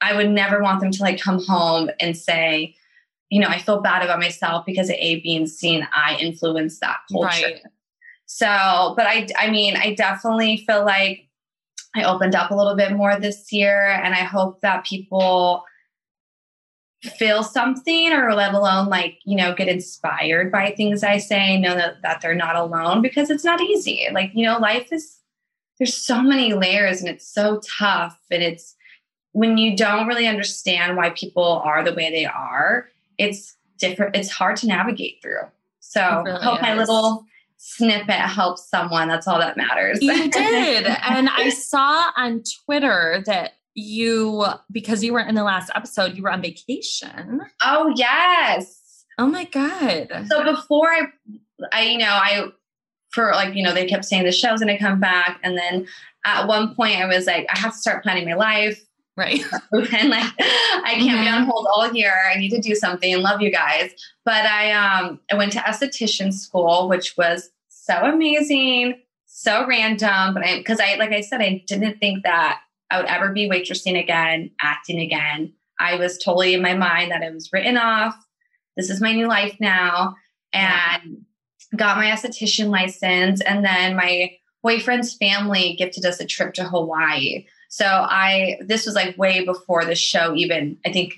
I 0.00 0.14
would 0.14 0.30
never 0.30 0.62
want 0.62 0.80
them 0.80 0.90
to 0.90 1.02
like 1.02 1.20
come 1.20 1.42
home 1.44 1.90
and 2.00 2.16
say, 2.16 2.76
you 3.30 3.40
know, 3.40 3.48
I 3.48 3.58
feel 3.58 3.80
bad 3.80 4.02
about 4.02 4.20
myself 4.20 4.64
because 4.64 4.88
of 4.88 4.96
A, 4.96 5.20
B, 5.20 5.36
and 5.36 5.50
C, 5.50 5.74
and 5.74 5.88
I 5.94 6.16
influence 6.20 6.78
that 6.80 6.98
culture. 7.10 7.46
Right. 7.46 7.62
So, 8.26 8.94
but 8.96 9.06
I, 9.06 9.26
I 9.38 9.50
mean, 9.50 9.76
I 9.76 9.94
definitely 9.94 10.58
feel 10.58 10.84
like 10.84 11.25
I 11.96 12.04
opened 12.04 12.34
up 12.34 12.50
a 12.50 12.54
little 12.54 12.76
bit 12.76 12.92
more 12.92 13.18
this 13.18 13.52
year, 13.52 13.88
and 13.88 14.14
I 14.14 14.24
hope 14.24 14.60
that 14.60 14.84
people 14.84 15.64
feel 17.02 17.42
something 17.42 18.12
or 18.12 18.34
let 18.34 18.54
alone 18.54 18.88
like 18.88 19.18
you 19.24 19.36
know 19.36 19.54
get 19.54 19.68
inspired 19.68 20.50
by 20.50 20.70
things 20.70 21.04
i 21.04 21.18
say 21.18 21.58
know 21.58 21.74
that, 21.74 22.00
that 22.02 22.20
they're 22.20 22.34
not 22.34 22.56
alone 22.56 23.02
because 23.02 23.30
it's 23.30 23.44
not 23.44 23.60
easy 23.60 24.08
like 24.12 24.30
you 24.34 24.44
know 24.44 24.58
life 24.58 24.88
is 24.92 25.20
there's 25.78 25.94
so 25.94 26.22
many 26.22 26.54
layers 26.54 27.00
and 27.00 27.08
it's 27.08 27.26
so 27.26 27.60
tough 27.78 28.18
and 28.30 28.42
it's 28.42 28.74
when 29.32 29.58
you 29.58 29.76
don't 29.76 30.06
really 30.06 30.26
understand 30.26 30.96
why 30.96 31.10
people 31.10 31.60
are 31.64 31.84
the 31.84 31.94
way 31.94 32.10
they 32.10 32.24
are 32.24 32.88
it's 33.18 33.56
different 33.78 34.16
it's 34.16 34.30
hard 34.30 34.56
to 34.56 34.66
navigate 34.66 35.18
through 35.22 35.42
so 35.80 36.22
really 36.24 36.42
hope 36.42 36.56
is. 36.56 36.62
my 36.62 36.74
little 36.74 37.24
snippet 37.66 38.10
helps 38.10 38.68
someone. 38.68 39.08
That's 39.08 39.26
all 39.26 39.40
that 39.40 39.56
matters. 39.56 40.00
You 40.00 40.12
did. 40.30 40.86
and 40.86 41.28
I 41.28 41.48
saw 41.48 42.12
on 42.16 42.44
Twitter 42.64 43.24
that 43.26 43.54
you, 43.74 44.46
because 44.70 45.02
you 45.02 45.12
were 45.12 45.20
in 45.20 45.34
the 45.34 45.42
last 45.42 45.70
episode, 45.74 46.16
you 46.16 46.22
were 46.22 46.30
on 46.30 46.40
vacation. 46.40 47.42
Oh, 47.64 47.92
yes. 47.96 49.04
Oh 49.18 49.26
my 49.26 49.44
God. 49.44 50.26
So 50.28 50.44
before 50.44 50.88
I, 50.88 51.06
I, 51.72 51.82
you 51.82 51.98
know, 51.98 52.06
I, 52.06 52.46
for 53.10 53.32
like, 53.32 53.54
you 53.54 53.64
know, 53.64 53.74
they 53.74 53.86
kept 53.86 54.04
saying 54.04 54.24
the 54.24 54.32
show's 54.32 54.60
going 54.60 54.74
to 54.74 54.82
come 54.82 55.00
back. 55.00 55.40
And 55.42 55.58
then 55.58 55.88
at 56.24 56.46
one 56.46 56.74
point 56.74 57.00
I 57.00 57.06
was 57.06 57.26
like, 57.26 57.46
I 57.52 57.58
have 57.58 57.72
to 57.72 57.78
start 57.78 58.04
planning 58.04 58.26
my 58.26 58.34
life. 58.34 58.80
Right. 59.16 59.42
and 59.72 60.10
like, 60.10 60.32
I 60.38 60.92
can't 60.94 61.00
mm-hmm. 61.00 61.20
be 61.22 61.28
on 61.28 61.40
mm-hmm. 61.42 61.50
hold 61.50 61.66
all 61.74 61.92
year. 61.92 62.14
I 62.32 62.38
need 62.38 62.50
to 62.50 62.60
do 62.60 62.74
something. 62.76 63.20
Love 63.20 63.40
you 63.40 63.50
guys. 63.50 63.90
But 64.24 64.44
I, 64.44 64.72
um, 64.72 65.18
I 65.32 65.36
went 65.36 65.52
to 65.52 65.58
esthetician 65.58 66.32
school, 66.32 66.88
which 66.88 67.16
was 67.16 67.50
so 67.86 67.94
amazing, 68.02 69.00
so 69.26 69.66
random. 69.66 70.34
But 70.34 70.44
I, 70.44 70.62
cause 70.62 70.80
I, 70.80 70.96
like 70.96 71.12
I 71.12 71.20
said, 71.20 71.40
I 71.40 71.64
didn't 71.66 71.98
think 71.98 72.24
that 72.24 72.60
I 72.90 72.98
would 72.98 73.06
ever 73.06 73.32
be 73.32 73.48
waitressing 73.48 74.00
again, 74.00 74.50
acting 74.60 75.00
again. 75.00 75.52
I 75.78 75.96
was 75.96 76.18
totally 76.18 76.54
in 76.54 76.62
my 76.62 76.74
mind 76.74 77.10
that 77.10 77.22
it 77.22 77.32
was 77.32 77.52
written 77.52 77.76
off. 77.76 78.16
This 78.76 78.90
is 78.90 79.00
my 79.00 79.12
new 79.12 79.26
life 79.26 79.56
now. 79.60 80.16
And 80.52 81.24
got 81.76 81.96
my 81.96 82.06
esthetician 82.06 82.70
license. 82.70 83.40
And 83.40 83.64
then 83.64 83.96
my 83.96 84.32
boyfriend's 84.62 85.14
family 85.14 85.74
gifted 85.78 86.04
us 86.04 86.20
a 86.20 86.26
trip 86.26 86.54
to 86.54 86.64
Hawaii. 86.64 87.46
So 87.68 87.84
I 87.84 88.58
this 88.60 88.86
was 88.86 88.94
like 88.94 89.18
way 89.18 89.44
before 89.44 89.84
the 89.84 89.94
show 89.94 90.34
even 90.34 90.78
I 90.86 90.92
think 90.92 91.14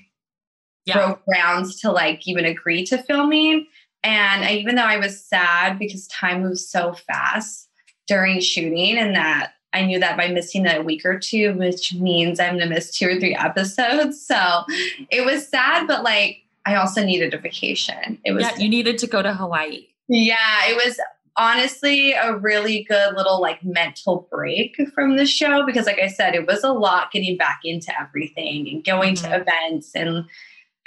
yeah. 0.85 0.97
broke 0.97 1.25
grounds 1.25 1.79
to 1.81 1.91
like 1.91 2.27
even 2.27 2.45
agree 2.45 2.85
to 2.87 3.01
filming. 3.03 3.67
And 4.03 4.43
I, 4.43 4.53
even 4.53 4.75
though 4.75 4.83
I 4.83 4.97
was 4.97 5.23
sad 5.23 5.77
because 5.77 6.07
time 6.07 6.41
moves 6.41 6.67
so 6.67 6.93
fast 6.93 7.69
during 8.07 8.39
shooting, 8.39 8.97
and 8.97 9.15
that 9.15 9.53
I 9.73 9.85
knew 9.85 9.99
that 9.99 10.17
by 10.17 10.29
missing 10.29 10.65
a 10.65 10.81
week 10.81 11.05
or 11.05 11.19
two, 11.19 11.53
which 11.53 11.93
means 11.93 12.39
I'm 12.39 12.57
gonna 12.57 12.69
miss 12.69 12.97
two 12.97 13.07
or 13.07 13.19
three 13.19 13.35
episodes. 13.35 14.25
So 14.29 14.63
it 15.09 15.25
was 15.25 15.47
sad, 15.47 15.87
but 15.87 16.03
like 16.03 16.43
I 16.65 16.75
also 16.75 17.03
needed 17.03 17.33
a 17.33 17.39
vacation. 17.39 18.19
It 18.23 18.33
was 18.33 18.43
yeah, 18.43 18.57
you 18.57 18.69
needed 18.69 18.97
to 18.99 19.07
go 19.07 19.21
to 19.21 19.33
Hawaii. 19.33 19.87
Yeah, 20.07 20.67
it 20.67 20.75
was 20.75 20.99
honestly 21.35 22.11
a 22.13 22.35
really 22.35 22.83
good 22.83 23.15
little 23.15 23.41
like 23.41 23.63
mental 23.63 24.27
break 24.29 24.77
from 24.93 25.17
the 25.17 25.25
show 25.25 25.65
because 25.65 25.85
like 25.85 25.99
I 25.99 26.07
said, 26.07 26.35
it 26.35 26.45
was 26.45 26.63
a 26.63 26.71
lot 26.71 27.11
getting 27.11 27.37
back 27.37 27.61
into 27.63 27.91
everything 27.99 28.67
and 28.69 28.83
going 28.83 29.15
mm-hmm. 29.15 29.31
to 29.31 29.41
events 29.41 29.95
and 29.95 30.25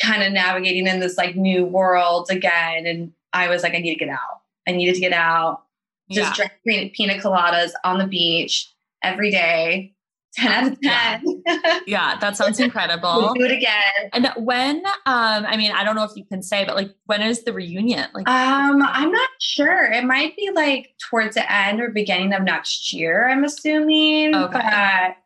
kind 0.02 0.22
of 0.22 0.32
navigating 0.32 0.86
in 0.86 1.00
this 1.00 1.16
like 1.16 1.36
new 1.36 1.64
world 1.64 2.28
again. 2.30 2.86
And 2.86 3.12
I 3.32 3.48
was 3.48 3.62
like, 3.62 3.74
I 3.74 3.78
need 3.78 3.94
to 3.94 4.04
get 4.04 4.08
out. 4.08 4.40
I 4.66 4.72
needed 4.72 4.94
to 4.94 5.00
get 5.00 5.12
out. 5.12 5.62
Just 6.10 6.38
yeah. 6.38 6.48
drink 6.64 6.94
pina 6.94 7.14
coladas 7.14 7.70
on 7.84 7.98
the 7.98 8.06
beach 8.06 8.70
every 9.02 9.30
day 9.30 9.94
10 10.34 10.52
out 10.52 10.72
of 10.72 10.80
10. 10.80 11.42
Yeah, 11.46 11.78
yeah 11.86 12.18
that 12.18 12.36
sounds 12.36 12.58
incredible. 12.58 13.18
we'll 13.18 13.34
do 13.34 13.44
it 13.44 13.52
again. 13.52 14.10
And 14.12 14.30
when, 14.36 14.78
um, 14.86 15.46
I 15.46 15.56
mean, 15.56 15.72
I 15.72 15.84
don't 15.84 15.94
know 15.94 16.04
if 16.04 16.16
you 16.16 16.24
can 16.24 16.42
say, 16.42 16.64
but 16.64 16.74
like, 16.74 16.90
when 17.06 17.22
is 17.22 17.44
the 17.44 17.52
reunion? 17.52 18.08
Like, 18.14 18.28
um, 18.28 18.82
I'm 18.82 19.12
not 19.12 19.30
sure. 19.40 19.84
It 19.84 20.04
might 20.04 20.36
be 20.36 20.50
like 20.54 20.94
towards 21.10 21.34
the 21.34 21.52
end 21.52 21.80
or 21.80 21.90
beginning 21.90 22.32
of 22.32 22.42
next 22.42 22.92
year, 22.92 23.28
I'm 23.28 23.44
assuming. 23.44 24.34
Okay. 24.34 24.58
But 24.58 25.16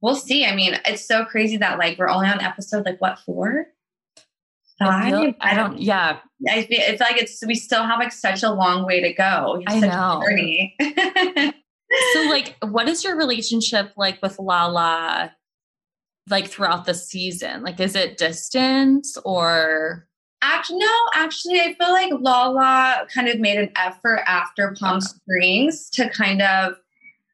we'll 0.00 0.16
see. 0.16 0.44
I 0.46 0.54
mean, 0.54 0.78
it's 0.86 1.06
so 1.06 1.24
crazy 1.24 1.56
that 1.58 1.78
like 1.78 1.98
we're 1.98 2.08
only 2.08 2.28
on 2.28 2.40
episode 2.40 2.86
like 2.86 3.00
what, 3.00 3.18
four? 3.20 3.66
I, 4.88 5.34
I 5.40 5.54
don't, 5.54 5.80
yeah. 5.80 6.18
I 6.48 6.62
feel 6.62 6.80
it's 6.80 7.00
like 7.00 7.16
it's, 7.16 7.44
we 7.46 7.54
still 7.54 7.84
have 7.84 7.98
like 7.98 8.12
such 8.12 8.42
a 8.42 8.50
long 8.50 8.84
way 8.84 9.00
to 9.00 9.12
go. 9.12 9.62
I 9.66 9.80
know. 9.80 10.22
so 12.14 12.22
like 12.22 12.56
what 12.62 12.88
is 12.88 13.04
your 13.04 13.16
relationship 13.16 13.92
like 13.96 14.20
with 14.22 14.38
lala 14.38 15.32
like 16.30 16.48
throughout 16.48 16.84
the 16.84 16.94
season 16.94 17.62
like 17.62 17.80
is 17.80 17.94
it 17.94 18.16
distance 18.16 19.16
or 19.24 20.06
actually 20.40 20.78
no 20.78 20.98
actually 21.14 21.60
i 21.60 21.74
feel 21.74 21.90
like 21.90 22.12
lala 22.20 23.06
kind 23.12 23.28
of 23.28 23.38
made 23.38 23.58
an 23.58 23.70
effort 23.76 24.22
after 24.26 24.74
palm 24.78 24.98
okay. 24.98 25.06
springs 25.06 25.90
to 25.90 26.08
kind 26.08 26.42
of 26.42 26.74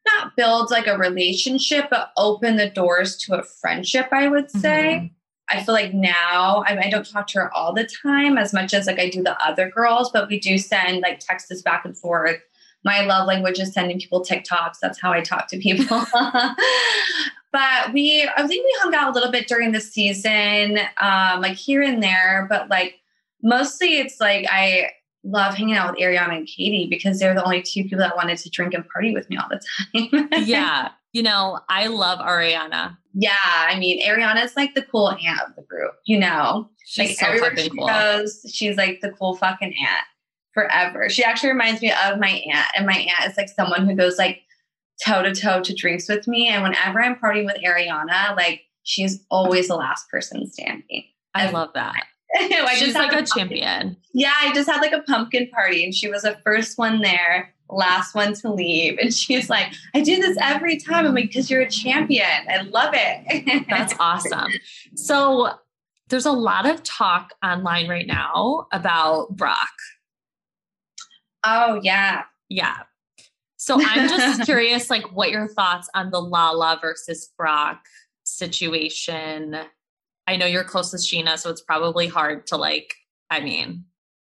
not 0.06 0.34
build 0.36 0.70
like 0.70 0.86
a 0.86 0.98
relationship 0.98 1.86
but 1.90 2.10
open 2.16 2.56
the 2.56 2.70
doors 2.70 3.16
to 3.16 3.38
a 3.38 3.42
friendship 3.42 4.08
i 4.12 4.26
would 4.26 4.50
say 4.50 4.96
mm-hmm. 4.96 5.06
I 5.50 5.62
feel 5.62 5.74
like 5.74 5.94
now 5.94 6.64
I, 6.66 6.78
I, 6.84 6.90
don't 6.90 7.08
talk 7.08 7.26
to 7.28 7.38
her 7.38 7.54
all 7.54 7.72
the 7.72 7.88
time 8.02 8.36
as 8.36 8.52
much 8.52 8.74
as 8.74 8.86
like 8.86 8.98
I 8.98 9.08
do 9.08 9.22
the 9.22 9.36
other 9.42 9.70
girls, 9.70 10.10
but 10.10 10.28
we 10.28 10.38
do 10.38 10.58
send 10.58 11.00
like 11.00 11.20
texts 11.20 11.62
back 11.62 11.84
and 11.84 11.96
forth 11.96 12.40
my 12.84 13.02
love 13.02 13.26
language 13.26 13.58
is 13.58 13.72
sending 13.72 13.98
people 13.98 14.24
TikToks. 14.24 14.78
That's 14.80 15.00
how 15.00 15.12
I 15.12 15.20
talk 15.20 15.48
to 15.48 15.58
people. 15.58 16.04
but 17.52 17.92
we, 17.92 18.28
I 18.36 18.46
think 18.46 18.64
we 18.64 18.76
hung 18.80 18.94
out 18.94 19.10
a 19.10 19.12
little 19.12 19.32
bit 19.32 19.48
during 19.48 19.72
the 19.72 19.80
season, 19.80 20.78
um, 21.00 21.40
like 21.40 21.56
here 21.56 21.82
and 21.82 22.02
there, 22.02 22.46
but 22.48 22.68
like 22.68 23.00
mostly 23.42 23.98
it's 23.98 24.20
like 24.20 24.46
I 24.50 24.90
love 25.24 25.54
hanging 25.54 25.74
out 25.74 25.92
with 25.92 26.00
Ariana 26.00 26.36
and 26.36 26.46
Katie 26.46 26.86
because 26.88 27.18
they're 27.18 27.34
the 27.34 27.44
only 27.44 27.62
two 27.62 27.82
people 27.82 27.98
that 27.98 28.16
wanted 28.16 28.38
to 28.38 28.50
drink 28.50 28.74
and 28.74 28.88
party 28.88 29.12
with 29.12 29.28
me 29.28 29.36
all 29.36 29.48
the 29.48 29.60
time. 30.30 30.44
yeah. 30.44 30.90
You 31.12 31.22
know, 31.22 31.60
I 31.68 31.86
love 31.86 32.18
Ariana. 32.18 32.96
Yeah. 33.14 33.32
I 33.44 33.78
mean, 33.78 34.06
Ariana's 34.06 34.56
like 34.56 34.74
the 34.74 34.82
cool 34.82 35.08
aunt 35.08 35.40
of 35.48 35.56
the 35.56 35.62
group, 35.62 35.92
you 36.04 36.18
know? 36.18 36.68
She's 36.84 37.08
like 37.08 37.18
so 37.18 37.26
everywhere 37.26 37.56
she 37.56 37.70
cool. 37.70 37.86
goes, 37.86 38.46
she's 38.52 38.76
like 38.76 39.00
the 39.00 39.10
cool 39.10 39.36
fucking 39.36 39.74
aunt 39.78 40.04
forever. 40.54 41.08
She 41.08 41.24
actually 41.24 41.50
reminds 41.50 41.80
me 41.80 41.92
of 41.92 42.18
my 42.18 42.42
aunt, 42.52 42.68
and 42.76 42.86
my 42.86 42.94
aunt 42.96 43.30
is 43.30 43.36
like 43.36 43.48
someone 43.48 43.86
who 43.86 43.94
goes 43.94 44.18
like 44.18 44.42
toe 45.04 45.22
to 45.22 45.34
toe 45.34 45.60
to 45.62 45.74
drinks 45.74 46.08
with 46.08 46.26
me. 46.26 46.48
And 46.48 46.62
whenever 46.62 47.00
I'm 47.00 47.16
partying 47.16 47.44
with 47.44 47.56
Ariana, 47.64 48.36
like 48.36 48.62
she's 48.82 49.24
always 49.30 49.68
the 49.68 49.76
last 49.76 50.08
person 50.10 50.50
standing. 50.50 51.04
I 51.34 51.50
love 51.50 51.70
that. 51.74 52.04
I 52.36 52.74
she's 52.76 52.94
like 52.94 53.12
a, 53.12 53.18
a 53.18 53.26
champion. 53.26 53.96
Yeah, 54.12 54.32
I 54.40 54.52
just 54.52 54.68
had 54.68 54.80
like 54.80 54.92
a 54.92 55.02
pumpkin 55.02 55.48
party, 55.48 55.84
and 55.84 55.94
she 55.94 56.08
was 56.08 56.22
the 56.22 56.38
first 56.44 56.78
one 56.78 57.00
there, 57.00 57.54
last 57.70 58.14
one 58.14 58.34
to 58.34 58.52
leave. 58.52 58.98
And 58.98 59.12
she's 59.14 59.48
like, 59.48 59.72
I 59.94 60.00
do 60.00 60.20
this 60.20 60.36
every 60.40 60.78
time. 60.78 61.06
I'm 61.06 61.14
like, 61.14 61.28
because 61.28 61.50
you're 61.50 61.62
a 61.62 61.70
champion. 61.70 62.26
I 62.48 62.62
love 62.62 62.94
it. 62.94 63.66
That's 63.70 63.94
awesome. 63.98 64.50
So 64.94 65.50
there's 66.08 66.26
a 66.26 66.32
lot 66.32 66.66
of 66.66 66.82
talk 66.82 67.34
online 67.42 67.88
right 67.88 68.06
now 68.06 68.66
about 68.72 69.36
Brock 69.36 69.68
Oh, 71.44 71.80
yeah. 71.82 72.24
Yeah. 72.48 72.76
So 73.56 73.78
I'm 73.80 74.08
just 74.08 74.42
curious, 74.44 74.90
like, 74.90 75.12
what 75.12 75.30
your 75.30 75.48
thoughts 75.48 75.88
on 75.94 76.10
the 76.10 76.20
Lala 76.20 76.78
versus 76.80 77.30
Brock 77.36 77.84
situation? 78.24 79.56
I 80.28 80.36
know 80.36 80.44
you're 80.44 80.62
close 80.62 80.92
with 80.92 81.00
Scheana, 81.00 81.38
so 81.38 81.48
it's 81.48 81.62
probably 81.62 82.06
hard 82.06 82.46
to 82.48 82.58
like. 82.58 82.96
I 83.30 83.40
mean, 83.40 83.86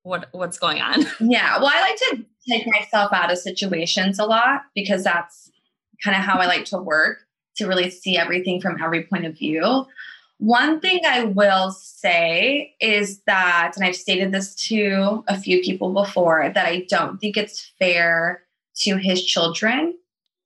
what 0.05 0.29
what's 0.33 0.59
going 0.59 0.81
on? 0.81 1.05
Yeah. 1.21 1.59
Well, 1.59 1.71
I 1.71 1.81
like 1.83 1.97
to 1.97 2.25
take 2.49 2.67
myself 2.67 3.13
out 3.13 3.31
of 3.31 3.37
situations 3.37 4.19
a 4.19 4.25
lot 4.25 4.63
because 4.75 5.05
that's 5.05 5.51
kind 6.03 6.17
of 6.17 6.23
how 6.23 6.39
I 6.39 6.47
like 6.47 6.65
to 6.67 6.79
work 6.79 7.19
to 7.57 7.67
really 7.67 7.91
see 7.91 8.17
everything 8.17 8.59
from 8.59 8.83
every 8.83 9.05
point 9.05 9.27
of 9.27 9.37
view. 9.37 9.87
One 10.39 10.81
thing 10.81 11.01
I 11.07 11.25
will 11.25 11.71
say 11.73 12.75
is 12.81 13.21
that, 13.27 13.75
and 13.77 13.85
I've 13.85 13.95
stated 13.95 14.33
this 14.33 14.55
to 14.69 15.23
a 15.29 15.39
few 15.39 15.61
people 15.61 15.93
before, 15.93 16.51
that 16.55 16.67
I 16.67 16.87
don't 16.89 17.19
think 17.19 17.37
it's 17.37 17.71
fair 17.79 18.43
to 18.79 18.97
his 18.97 19.23
children 19.23 19.95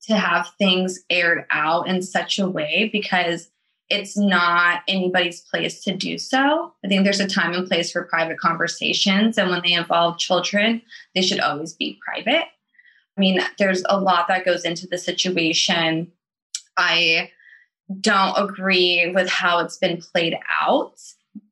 to 0.03 0.16
have 0.16 0.51
things 0.59 0.99
aired 1.09 1.47
out 1.53 1.86
in 1.86 2.03
such 2.03 2.40
a 2.40 2.51
way 2.51 2.90
because 2.92 3.49
it's 3.89 4.16
not 4.16 4.82
anybody's 4.89 5.41
place 5.41 5.82
to 5.84 5.95
do 5.95 6.18
so. 6.18 6.72
I 6.84 6.89
think 6.89 7.05
there's 7.05 7.20
a 7.20 7.26
time 7.26 7.53
and 7.53 7.66
place 7.66 7.93
for 7.93 8.05
private 8.05 8.39
conversations. 8.39 9.39
And 9.39 9.49
when 9.49 9.62
they 9.62 9.72
involve 9.72 10.18
children, 10.18 10.82
they 11.14 11.22
should 11.22 11.41
always 11.41 11.72
be 11.72 12.01
private. 12.05 12.47
I 13.16 13.20
mean, 13.20 13.41
there's 13.59 13.82
a 13.89 14.01
lot 14.01 14.28
that 14.28 14.45
goes 14.45 14.64
into 14.64 14.87
the 14.87 14.99
situation. 14.99 16.11
I 16.76 17.30
don't 18.01 18.37
agree 18.37 19.12
with 19.14 19.28
how 19.28 19.61
it's 19.61 19.76
been 19.76 19.99
played 19.99 20.37
out. 20.61 21.01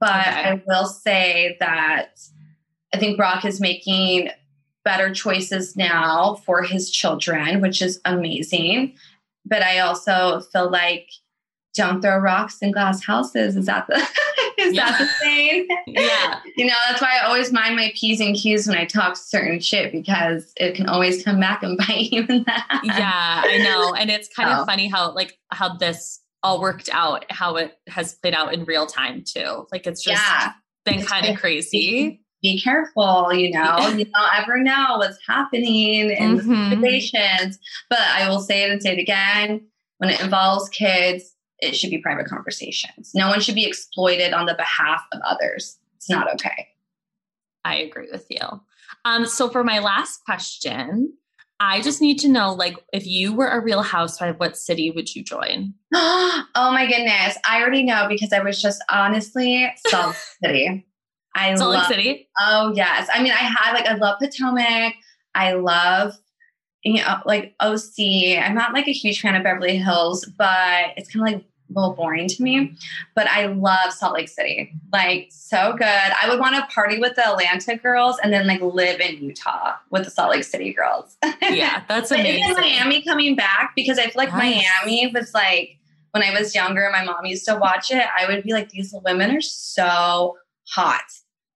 But 0.01 0.27
okay. 0.27 0.49
I 0.51 0.63
will 0.67 0.87
say 0.87 1.57
that 1.61 2.19
I 2.93 2.99
think 2.99 3.17
Brock 3.17 3.45
is 3.45 3.61
making 3.61 4.31
better 4.85 5.15
choices 5.15 5.77
now 5.77 6.35
for 6.45 6.63
his 6.63 6.91
children, 6.91 7.61
which 7.61 7.81
is 7.81 8.01
amazing. 8.05 8.95
But 9.47 9.63
I 9.63 9.81
also 9.81 10.41
feel 10.41 10.71
like 10.71 11.11
don't 11.75 12.01
throw 12.01 12.17
rocks 12.19 12.59
in 12.63 12.71
glass 12.71 13.05
houses. 13.05 13.57
Is 13.57 13.67
that 13.67 13.87
the 13.89 13.97
is 14.59 14.75
yeah. 14.75 14.91
that 14.91 14.99
the 14.99 15.07
saying? 15.21 15.69
yeah. 15.87 16.41
you 16.57 16.67
know, 16.67 16.75
that's 16.89 17.03
why 17.03 17.19
I 17.21 17.27
always 17.27 17.53
mind 17.53 17.77
my 17.77 17.93
P's 17.95 18.21
and 18.21 18.35
Q's 18.37 18.67
when 18.67 18.79
I 18.79 18.85
talk 18.85 19.17
certain 19.17 19.61
shit 19.61 19.93
because 19.93 20.53
it 20.57 20.75
can 20.75 20.89
always 20.89 21.25
come 21.25 21.41
back 21.41 21.63
and 21.63 21.77
bite 21.87 22.13
you 22.13 22.25
in 22.29 22.45
that. 22.45 22.81
Yeah, 22.85 23.43
I 23.45 23.59
know. 23.59 23.95
And 23.95 24.11
it's 24.11 24.29
kind 24.29 24.49
oh. 24.51 24.63
of 24.63 24.67
funny 24.67 24.89
how 24.89 25.13
like 25.13 25.39
how 25.51 25.77
this 25.77 26.21
all 26.43 26.61
worked 26.61 26.91
out 26.93 27.25
how 27.31 27.57
it 27.57 27.77
has 27.89 28.15
played 28.15 28.35
out 28.35 28.55
in 28.55 28.65
real 28.65 28.87
time 28.87 29.25
too. 29.25 29.67
Like 29.73 29.87
it's 29.87 30.03
just 30.03 30.23
yeah. 30.23 30.53
been 30.85 31.05
kind 31.05 31.27
of 31.27 31.39
crazy. 31.39 32.21
be 32.43 32.61
careful, 32.61 33.33
you 33.33 33.51
know, 33.51 33.89
you 33.89 34.05
don't 34.05 34.35
ever 34.37 34.59
know 34.59 34.99
what's 34.99 35.19
happening 35.27 36.11
in 36.11 36.39
mm-hmm. 36.39 36.71
situations. 36.71 37.59
But 37.89 38.01
I 38.01 38.29
will 38.29 38.41
say 38.41 38.63
it 38.63 38.71
and 38.71 38.83
say 38.83 38.93
it 38.93 39.01
again 39.01 39.67
when 39.99 40.11
it 40.11 40.21
involves 40.21 40.69
kids, 40.69 41.34
it 41.65 41.77
should 41.77 41.91
be 41.91 41.99
private 41.99 42.27
conversations. 42.27 43.13
No 43.15 43.29
one 43.29 43.41
should 43.41 43.55
be 43.55 43.67
exploited 43.67 44.33
on 44.33 44.47
the 44.47 44.55
behalf 44.55 45.03
of 45.13 45.21
others. 45.27 45.79
It's 45.97 46.11
not 46.11 46.33
okay. 46.35 46.69
I 47.65 47.77
agree 47.77 48.09
with 48.13 48.27
you. 48.29 48.41
Um, 49.05 49.27
so 49.27 49.49
for 49.49 49.65
my 49.65 49.79
last 49.79 50.25
question, 50.25 51.15
I 51.61 51.81
just 51.81 52.01
need 52.01 52.19
to 52.21 52.29
know, 52.29 52.53
like, 52.53 52.77
if 52.93 53.07
you 53.07 53.33
were 53.33 53.49
a 53.49 53.61
real 53.61 53.83
housewife, 53.83 54.39
what 54.39 54.57
city 54.59 54.91
would 54.91 55.15
you 55.15 55.23
join? 55.23 55.75
oh 55.95 56.45
my 56.55 56.87
goodness. 56.87 57.39
I 57.49 57.61
already 57.61 57.85
know 57.85 58.07
because 58.09 58.33
I 58.33 58.41
was 58.41 58.61
just 58.61 58.83
honestly 58.91 59.73
Salt 59.87 60.17
City. 60.43 60.87
I 61.35 61.55
Salt 61.55 61.75
love, 61.75 61.87
City. 61.87 62.29
Oh 62.41 62.73
yes. 62.75 63.09
I 63.13 63.23
mean, 63.23 63.33
I 63.33 63.37
had 63.37 63.73
like 63.73 63.87
I 63.87 63.95
love 63.95 64.19
Potomac. 64.21 64.95
I 65.35 65.53
love 65.53 66.15
you 66.83 67.03
know 67.03 67.19
like 67.25 67.55
OC. 67.61 68.39
I'm 68.39 68.55
not 68.55 68.73
like 68.73 68.87
a 68.87 68.93
huge 68.93 69.21
fan 69.21 69.35
of 69.35 69.43
Beverly 69.43 69.77
Hills, 69.77 70.25
but 70.37 70.93
it's 70.97 71.11
kind 71.11 71.27
of 71.27 71.35
like 71.35 71.45
a 71.75 71.81
little 71.81 71.95
boring 71.95 72.29
to 72.29 72.43
me. 72.43 72.77
But 73.15 73.29
I 73.29 73.47
love 73.47 73.93
Salt 73.93 74.15
Lake 74.15 74.29
City. 74.29 74.73
Like 74.93 75.29
so 75.31 75.73
good. 75.73 75.87
I 75.87 76.29
would 76.29 76.39
want 76.39 76.57
to 76.57 76.75
party 76.75 76.99
with 76.99 77.17
the 77.17 77.27
Atlanta 77.29 77.77
girls 77.77 78.19
and 78.23 78.33
then 78.33 78.47
like 78.47 78.61
live 78.61 79.01
in 79.01 79.23
Utah 79.23 79.75
with 79.91 80.05
the 80.05 80.11
Salt 80.11 80.31
Lake 80.31 80.45
City 80.45 80.73
girls. 80.73 81.17
Yeah, 81.43 81.83
that's 81.89 82.11
amazing. 82.11 82.45
Even 82.51 82.61
Miami 82.61 83.03
coming 83.03 83.37
back 83.37 83.73
because 83.75 83.99
I 83.99 84.05
feel 84.05 84.13
like 84.17 84.33
nice. 84.33 84.65
Miami 84.85 85.13
was 85.13 85.35
like 85.35 85.79
when 86.13 86.23
I 86.23 86.31
was 86.39 86.55
younger, 86.55 86.89
my 86.93 87.05
mom 87.05 87.27
used 87.27 87.45
to 87.47 87.57
watch 87.57 87.91
it. 87.91 88.07
I 88.17 88.27
would 88.29 88.45
be 88.45 88.53
like, 88.53 88.71
these 88.71 88.95
women 89.05 89.33
are 89.33 89.41
so 89.41 90.37
hot 90.69 91.03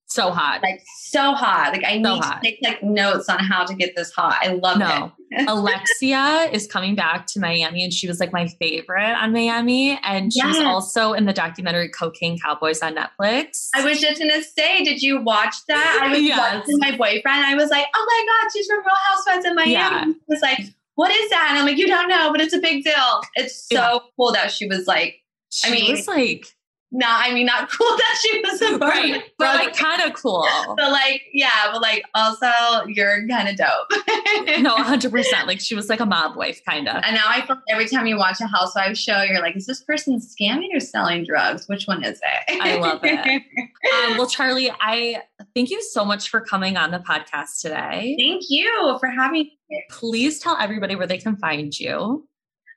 so 0.09 0.31
hot. 0.31 0.63
Like 0.63 0.83
so 1.01 1.35
hot. 1.35 1.73
Like 1.73 1.85
I 1.85 2.03
so 2.03 2.15
need 2.15 2.25
hot. 2.25 2.43
to 2.43 2.51
take 2.51 2.59
like 2.63 2.83
notes 2.83 3.29
on 3.29 3.39
how 3.39 3.65
to 3.65 3.75
get 3.75 3.95
this 3.95 4.11
hot. 4.11 4.39
I 4.41 4.49
love 4.49 4.79
no. 4.79 5.13
it. 5.31 5.47
Alexia 5.49 6.49
is 6.51 6.67
coming 6.67 6.95
back 6.95 7.27
to 7.27 7.41
Miami 7.41 7.85
and 7.85 7.93
she 7.93 8.09
was 8.09 8.19
like 8.19 8.33
my 8.33 8.49
favorite 8.49 9.15
on 9.15 9.33
Miami. 9.33 9.99
And 10.03 10.33
she's 10.33 10.43
yes. 10.43 10.65
also 10.65 11.13
in 11.13 11.27
the 11.27 11.35
documentary 11.35 11.91
Cocaine 11.91 12.39
Cowboys 12.39 12.81
on 12.81 12.97
Netflix. 12.97 13.69
I 13.75 13.85
was 13.85 14.01
just 14.01 14.19
gonna 14.19 14.43
say, 14.43 14.83
did 14.83 15.03
you 15.03 15.21
watch 15.21 15.55
that? 15.69 16.01
I 16.03 16.11
was 16.11 16.23
yes. 16.23 16.39
watching 16.39 16.79
my 16.79 16.97
boyfriend. 16.97 17.45
I 17.45 17.55
was 17.55 17.71
like, 17.71 17.87
oh 17.95 18.07
my 18.09 18.27
God, 18.27 18.51
she's 18.53 18.67
from 18.67 18.79
Real 18.79 18.95
Housewives 19.11 19.45
in 19.45 19.55
Miami. 19.55 19.73
Yeah. 19.73 20.05
He 20.05 20.15
was 20.27 20.41
like, 20.41 20.61
what 20.95 21.13
is 21.13 21.31
that? 21.31 21.49
And 21.51 21.59
I'm 21.59 21.67
like, 21.67 21.77
you 21.77 21.87
don't 21.87 22.09
know, 22.09 22.33
but 22.33 22.41
it's 22.41 22.55
a 22.55 22.59
big 22.59 22.83
deal. 22.83 23.21
It's 23.35 23.69
so 23.69 23.77
yeah. 23.77 23.99
cool 24.17 24.33
that 24.33 24.51
she 24.51 24.67
was 24.67 24.87
like, 24.87 25.17
she 25.51 25.69
I 25.69 25.71
mean, 25.71 25.91
was 25.93 26.09
like 26.09 26.47
not 26.91 27.27
I 27.27 27.35
mean 27.35 27.47
not 27.47 27.71
cool 27.79 27.87
that 27.87 28.19
she 28.23 28.41
was 28.41 28.63
a 28.63 28.79
right, 28.79 29.23
but 29.39 29.55
like 29.57 29.77
kind 29.77 30.03
of 30.03 30.15
cool. 30.15 30.47
But 30.77 30.91
like 30.91 31.23
yeah, 31.33 31.71
but 31.73 31.83
like 31.83 32.03
also 32.15 32.51
you're 32.87 33.27
kind 33.29 33.49
of 33.49 33.57
dope. 33.57 34.61
no, 34.61 34.75
hundred 34.77 35.13
percent. 35.13 35.47
Like 35.47 35.61
she 35.61 35.75
was 35.75 35.89
like 35.89 36.01
a 36.01 36.07
mob 36.07 36.37
wife 36.37 36.61
kind 36.67 36.89
of. 36.89 37.03
And 37.05 37.15
now 37.15 37.25
I 37.27 37.47
feel 37.47 37.57
like 37.57 37.65
every 37.71 37.89
time 37.89 38.07
you 38.07 38.17
watch 38.17 38.41
a 38.41 38.47
housewife 38.47 38.97
show, 38.97 39.23
you're 39.23 39.41
like, 39.41 39.57
is 39.57 39.67
this 39.67 39.83
person 39.83 40.21
scamming 40.21 40.75
or 40.75 40.81
selling 40.81 41.25
drugs? 41.25 41.69
Which 41.69 41.87
one 41.87 42.05
is 42.05 42.21
it? 42.23 42.61
I 42.63 42.77
love 42.77 43.01
it. 43.03 43.19
um, 43.59 44.17
well, 44.17 44.29
Charli, 44.29 44.75
I 44.81 45.23
thank 45.55 45.71
you 45.71 45.83
so 45.83 46.05
much 46.05 46.31
for 46.31 46.41
coming 46.41 46.77
on 46.77 46.91
the 46.91 46.99
podcast 46.99 47.61
today. 47.61 48.17
Thank 48.19 48.45
you 48.49 48.97
for 49.01 49.09
having 49.09 49.33
me. 49.33 49.59
Please 49.91 50.39
tell 50.39 50.57
everybody 50.59 50.97
where 50.97 51.07
they 51.07 51.19
can 51.19 51.37
find 51.37 51.79
you. 51.79 52.27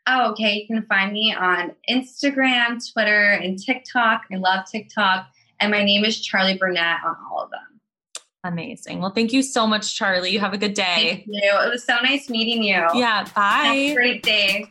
Oh, 0.07 0.31
okay. 0.31 0.53
You 0.55 0.67
can 0.67 0.85
find 0.87 1.13
me 1.13 1.33
on 1.33 1.73
Instagram, 1.89 2.81
Twitter, 2.91 3.31
and 3.31 3.57
TikTok. 3.61 4.23
I 4.31 4.37
love 4.37 4.65
TikTok. 4.69 5.27
And 5.59 5.71
my 5.71 5.83
name 5.83 6.03
is 6.03 6.27
Charli 6.27 6.57
Burnett 6.57 6.97
on 7.05 7.15
all 7.29 7.43
of 7.43 7.51
them. 7.51 7.79
Amazing. 8.43 8.99
Well, 8.99 9.11
thank 9.11 9.31
you 9.31 9.43
so 9.43 9.67
much, 9.67 9.99
Charli. 9.99 10.31
You 10.31 10.39
have 10.39 10.53
a 10.53 10.57
good 10.57 10.73
day. 10.73 10.83
Thank 10.83 11.27
you. 11.27 11.41
It 11.43 11.69
was 11.69 11.83
so 11.83 11.97
nice 12.01 12.29
meeting 12.29 12.63
you. 12.63 12.83
Yeah. 12.95 13.27
Bye. 13.35 13.91
great 13.93 14.23
day. 14.23 14.69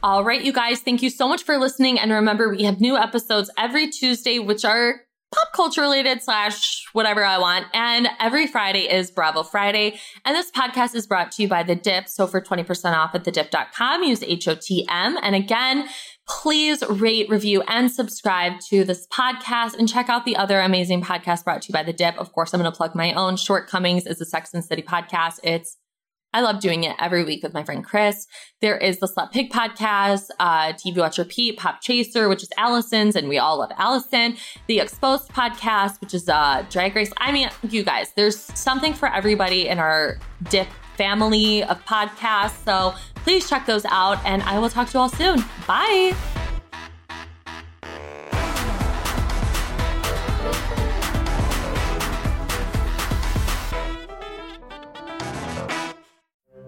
All 0.00 0.22
right, 0.22 0.44
you 0.44 0.52
guys, 0.52 0.78
thank 0.80 1.02
you 1.02 1.10
so 1.10 1.26
much 1.26 1.42
for 1.42 1.58
listening. 1.58 1.98
And 1.98 2.12
remember, 2.12 2.50
we 2.50 2.62
have 2.62 2.80
new 2.80 2.96
episodes 2.96 3.50
every 3.58 3.90
Tuesday, 3.90 4.38
which 4.38 4.64
are 4.64 5.00
pop 5.32 5.48
culture 5.54 5.80
related 5.80 6.22
slash 6.22 6.84
whatever 6.92 7.24
I 7.24 7.38
want. 7.38 7.66
And 7.74 8.08
every 8.18 8.46
Friday 8.46 8.90
is 8.90 9.10
Bravo 9.10 9.42
Friday. 9.42 9.98
And 10.24 10.34
this 10.34 10.50
podcast 10.50 10.94
is 10.94 11.06
brought 11.06 11.32
to 11.32 11.42
you 11.42 11.48
by 11.48 11.62
The 11.62 11.74
Dip. 11.74 12.08
So 12.08 12.26
for 12.26 12.40
20% 12.40 12.96
off 12.96 13.14
at 13.14 13.24
thedip.com, 13.24 14.02
use 14.02 14.20
HOTM. 14.20 15.16
And 15.22 15.34
again, 15.34 15.88
please 16.28 16.82
rate, 16.88 17.28
review, 17.28 17.62
and 17.68 17.90
subscribe 17.90 18.60
to 18.70 18.84
this 18.84 19.06
podcast 19.08 19.74
and 19.78 19.88
check 19.88 20.08
out 20.08 20.24
the 20.24 20.36
other 20.36 20.60
amazing 20.60 21.02
podcasts 21.02 21.44
brought 21.44 21.62
to 21.62 21.68
you 21.68 21.72
by 21.72 21.82
The 21.82 21.92
Dip. 21.92 22.16
Of 22.18 22.32
course, 22.32 22.52
I'm 22.52 22.60
going 22.60 22.70
to 22.70 22.76
plug 22.76 22.94
my 22.94 23.12
own 23.12 23.36
shortcomings 23.36 24.06
is 24.06 24.18
the 24.18 24.26
Sex 24.26 24.52
and 24.54 24.64
City 24.64 24.82
podcast. 24.82 25.40
It's 25.42 25.76
I 26.34 26.42
love 26.42 26.60
doing 26.60 26.84
it 26.84 26.94
every 26.98 27.24
week 27.24 27.42
with 27.42 27.54
my 27.54 27.64
friend 27.64 27.84
Chris. 27.84 28.26
There 28.60 28.76
is 28.76 28.98
the 28.98 29.08
Slut 29.08 29.32
Pig 29.32 29.50
podcast, 29.50 30.28
uh, 30.38 30.72
TV 30.74 30.98
Watch 30.98 31.18
Repeat, 31.18 31.56
Pop 31.58 31.80
Chaser, 31.80 32.28
which 32.28 32.42
is 32.42 32.50
Allison's, 32.58 33.16
and 33.16 33.28
we 33.28 33.38
all 33.38 33.58
love 33.58 33.72
Allison. 33.78 34.36
The 34.66 34.80
Exposed 34.80 35.28
podcast, 35.30 36.00
which 36.00 36.12
is 36.12 36.28
uh, 36.28 36.66
Drag 36.68 36.94
Race. 36.94 37.12
I 37.16 37.32
mean, 37.32 37.48
you 37.70 37.82
guys, 37.82 38.12
there's 38.14 38.38
something 38.38 38.92
for 38.92 39.12
everybody 39.12 39.68
in 39.68 39.78
our 39.78 40.18
dip 40.50 40.68
family 40.96 41.64
of 41.64 41.82
podcasts. 41.86 42.62
So 42.64 42.94
please 43.16 43.48
check 43.48 43.64
those 43.64 43.86
out, 43.86 44.22
and 44.26 44.42
I 44.42 44.58
will 44.58 44.68
talk 44.68 44.88
to 44.88 44.98
you 44.98 45.00
all 45.00 45.08
soon. 45.08 45.42
Bye. 45.66 46.14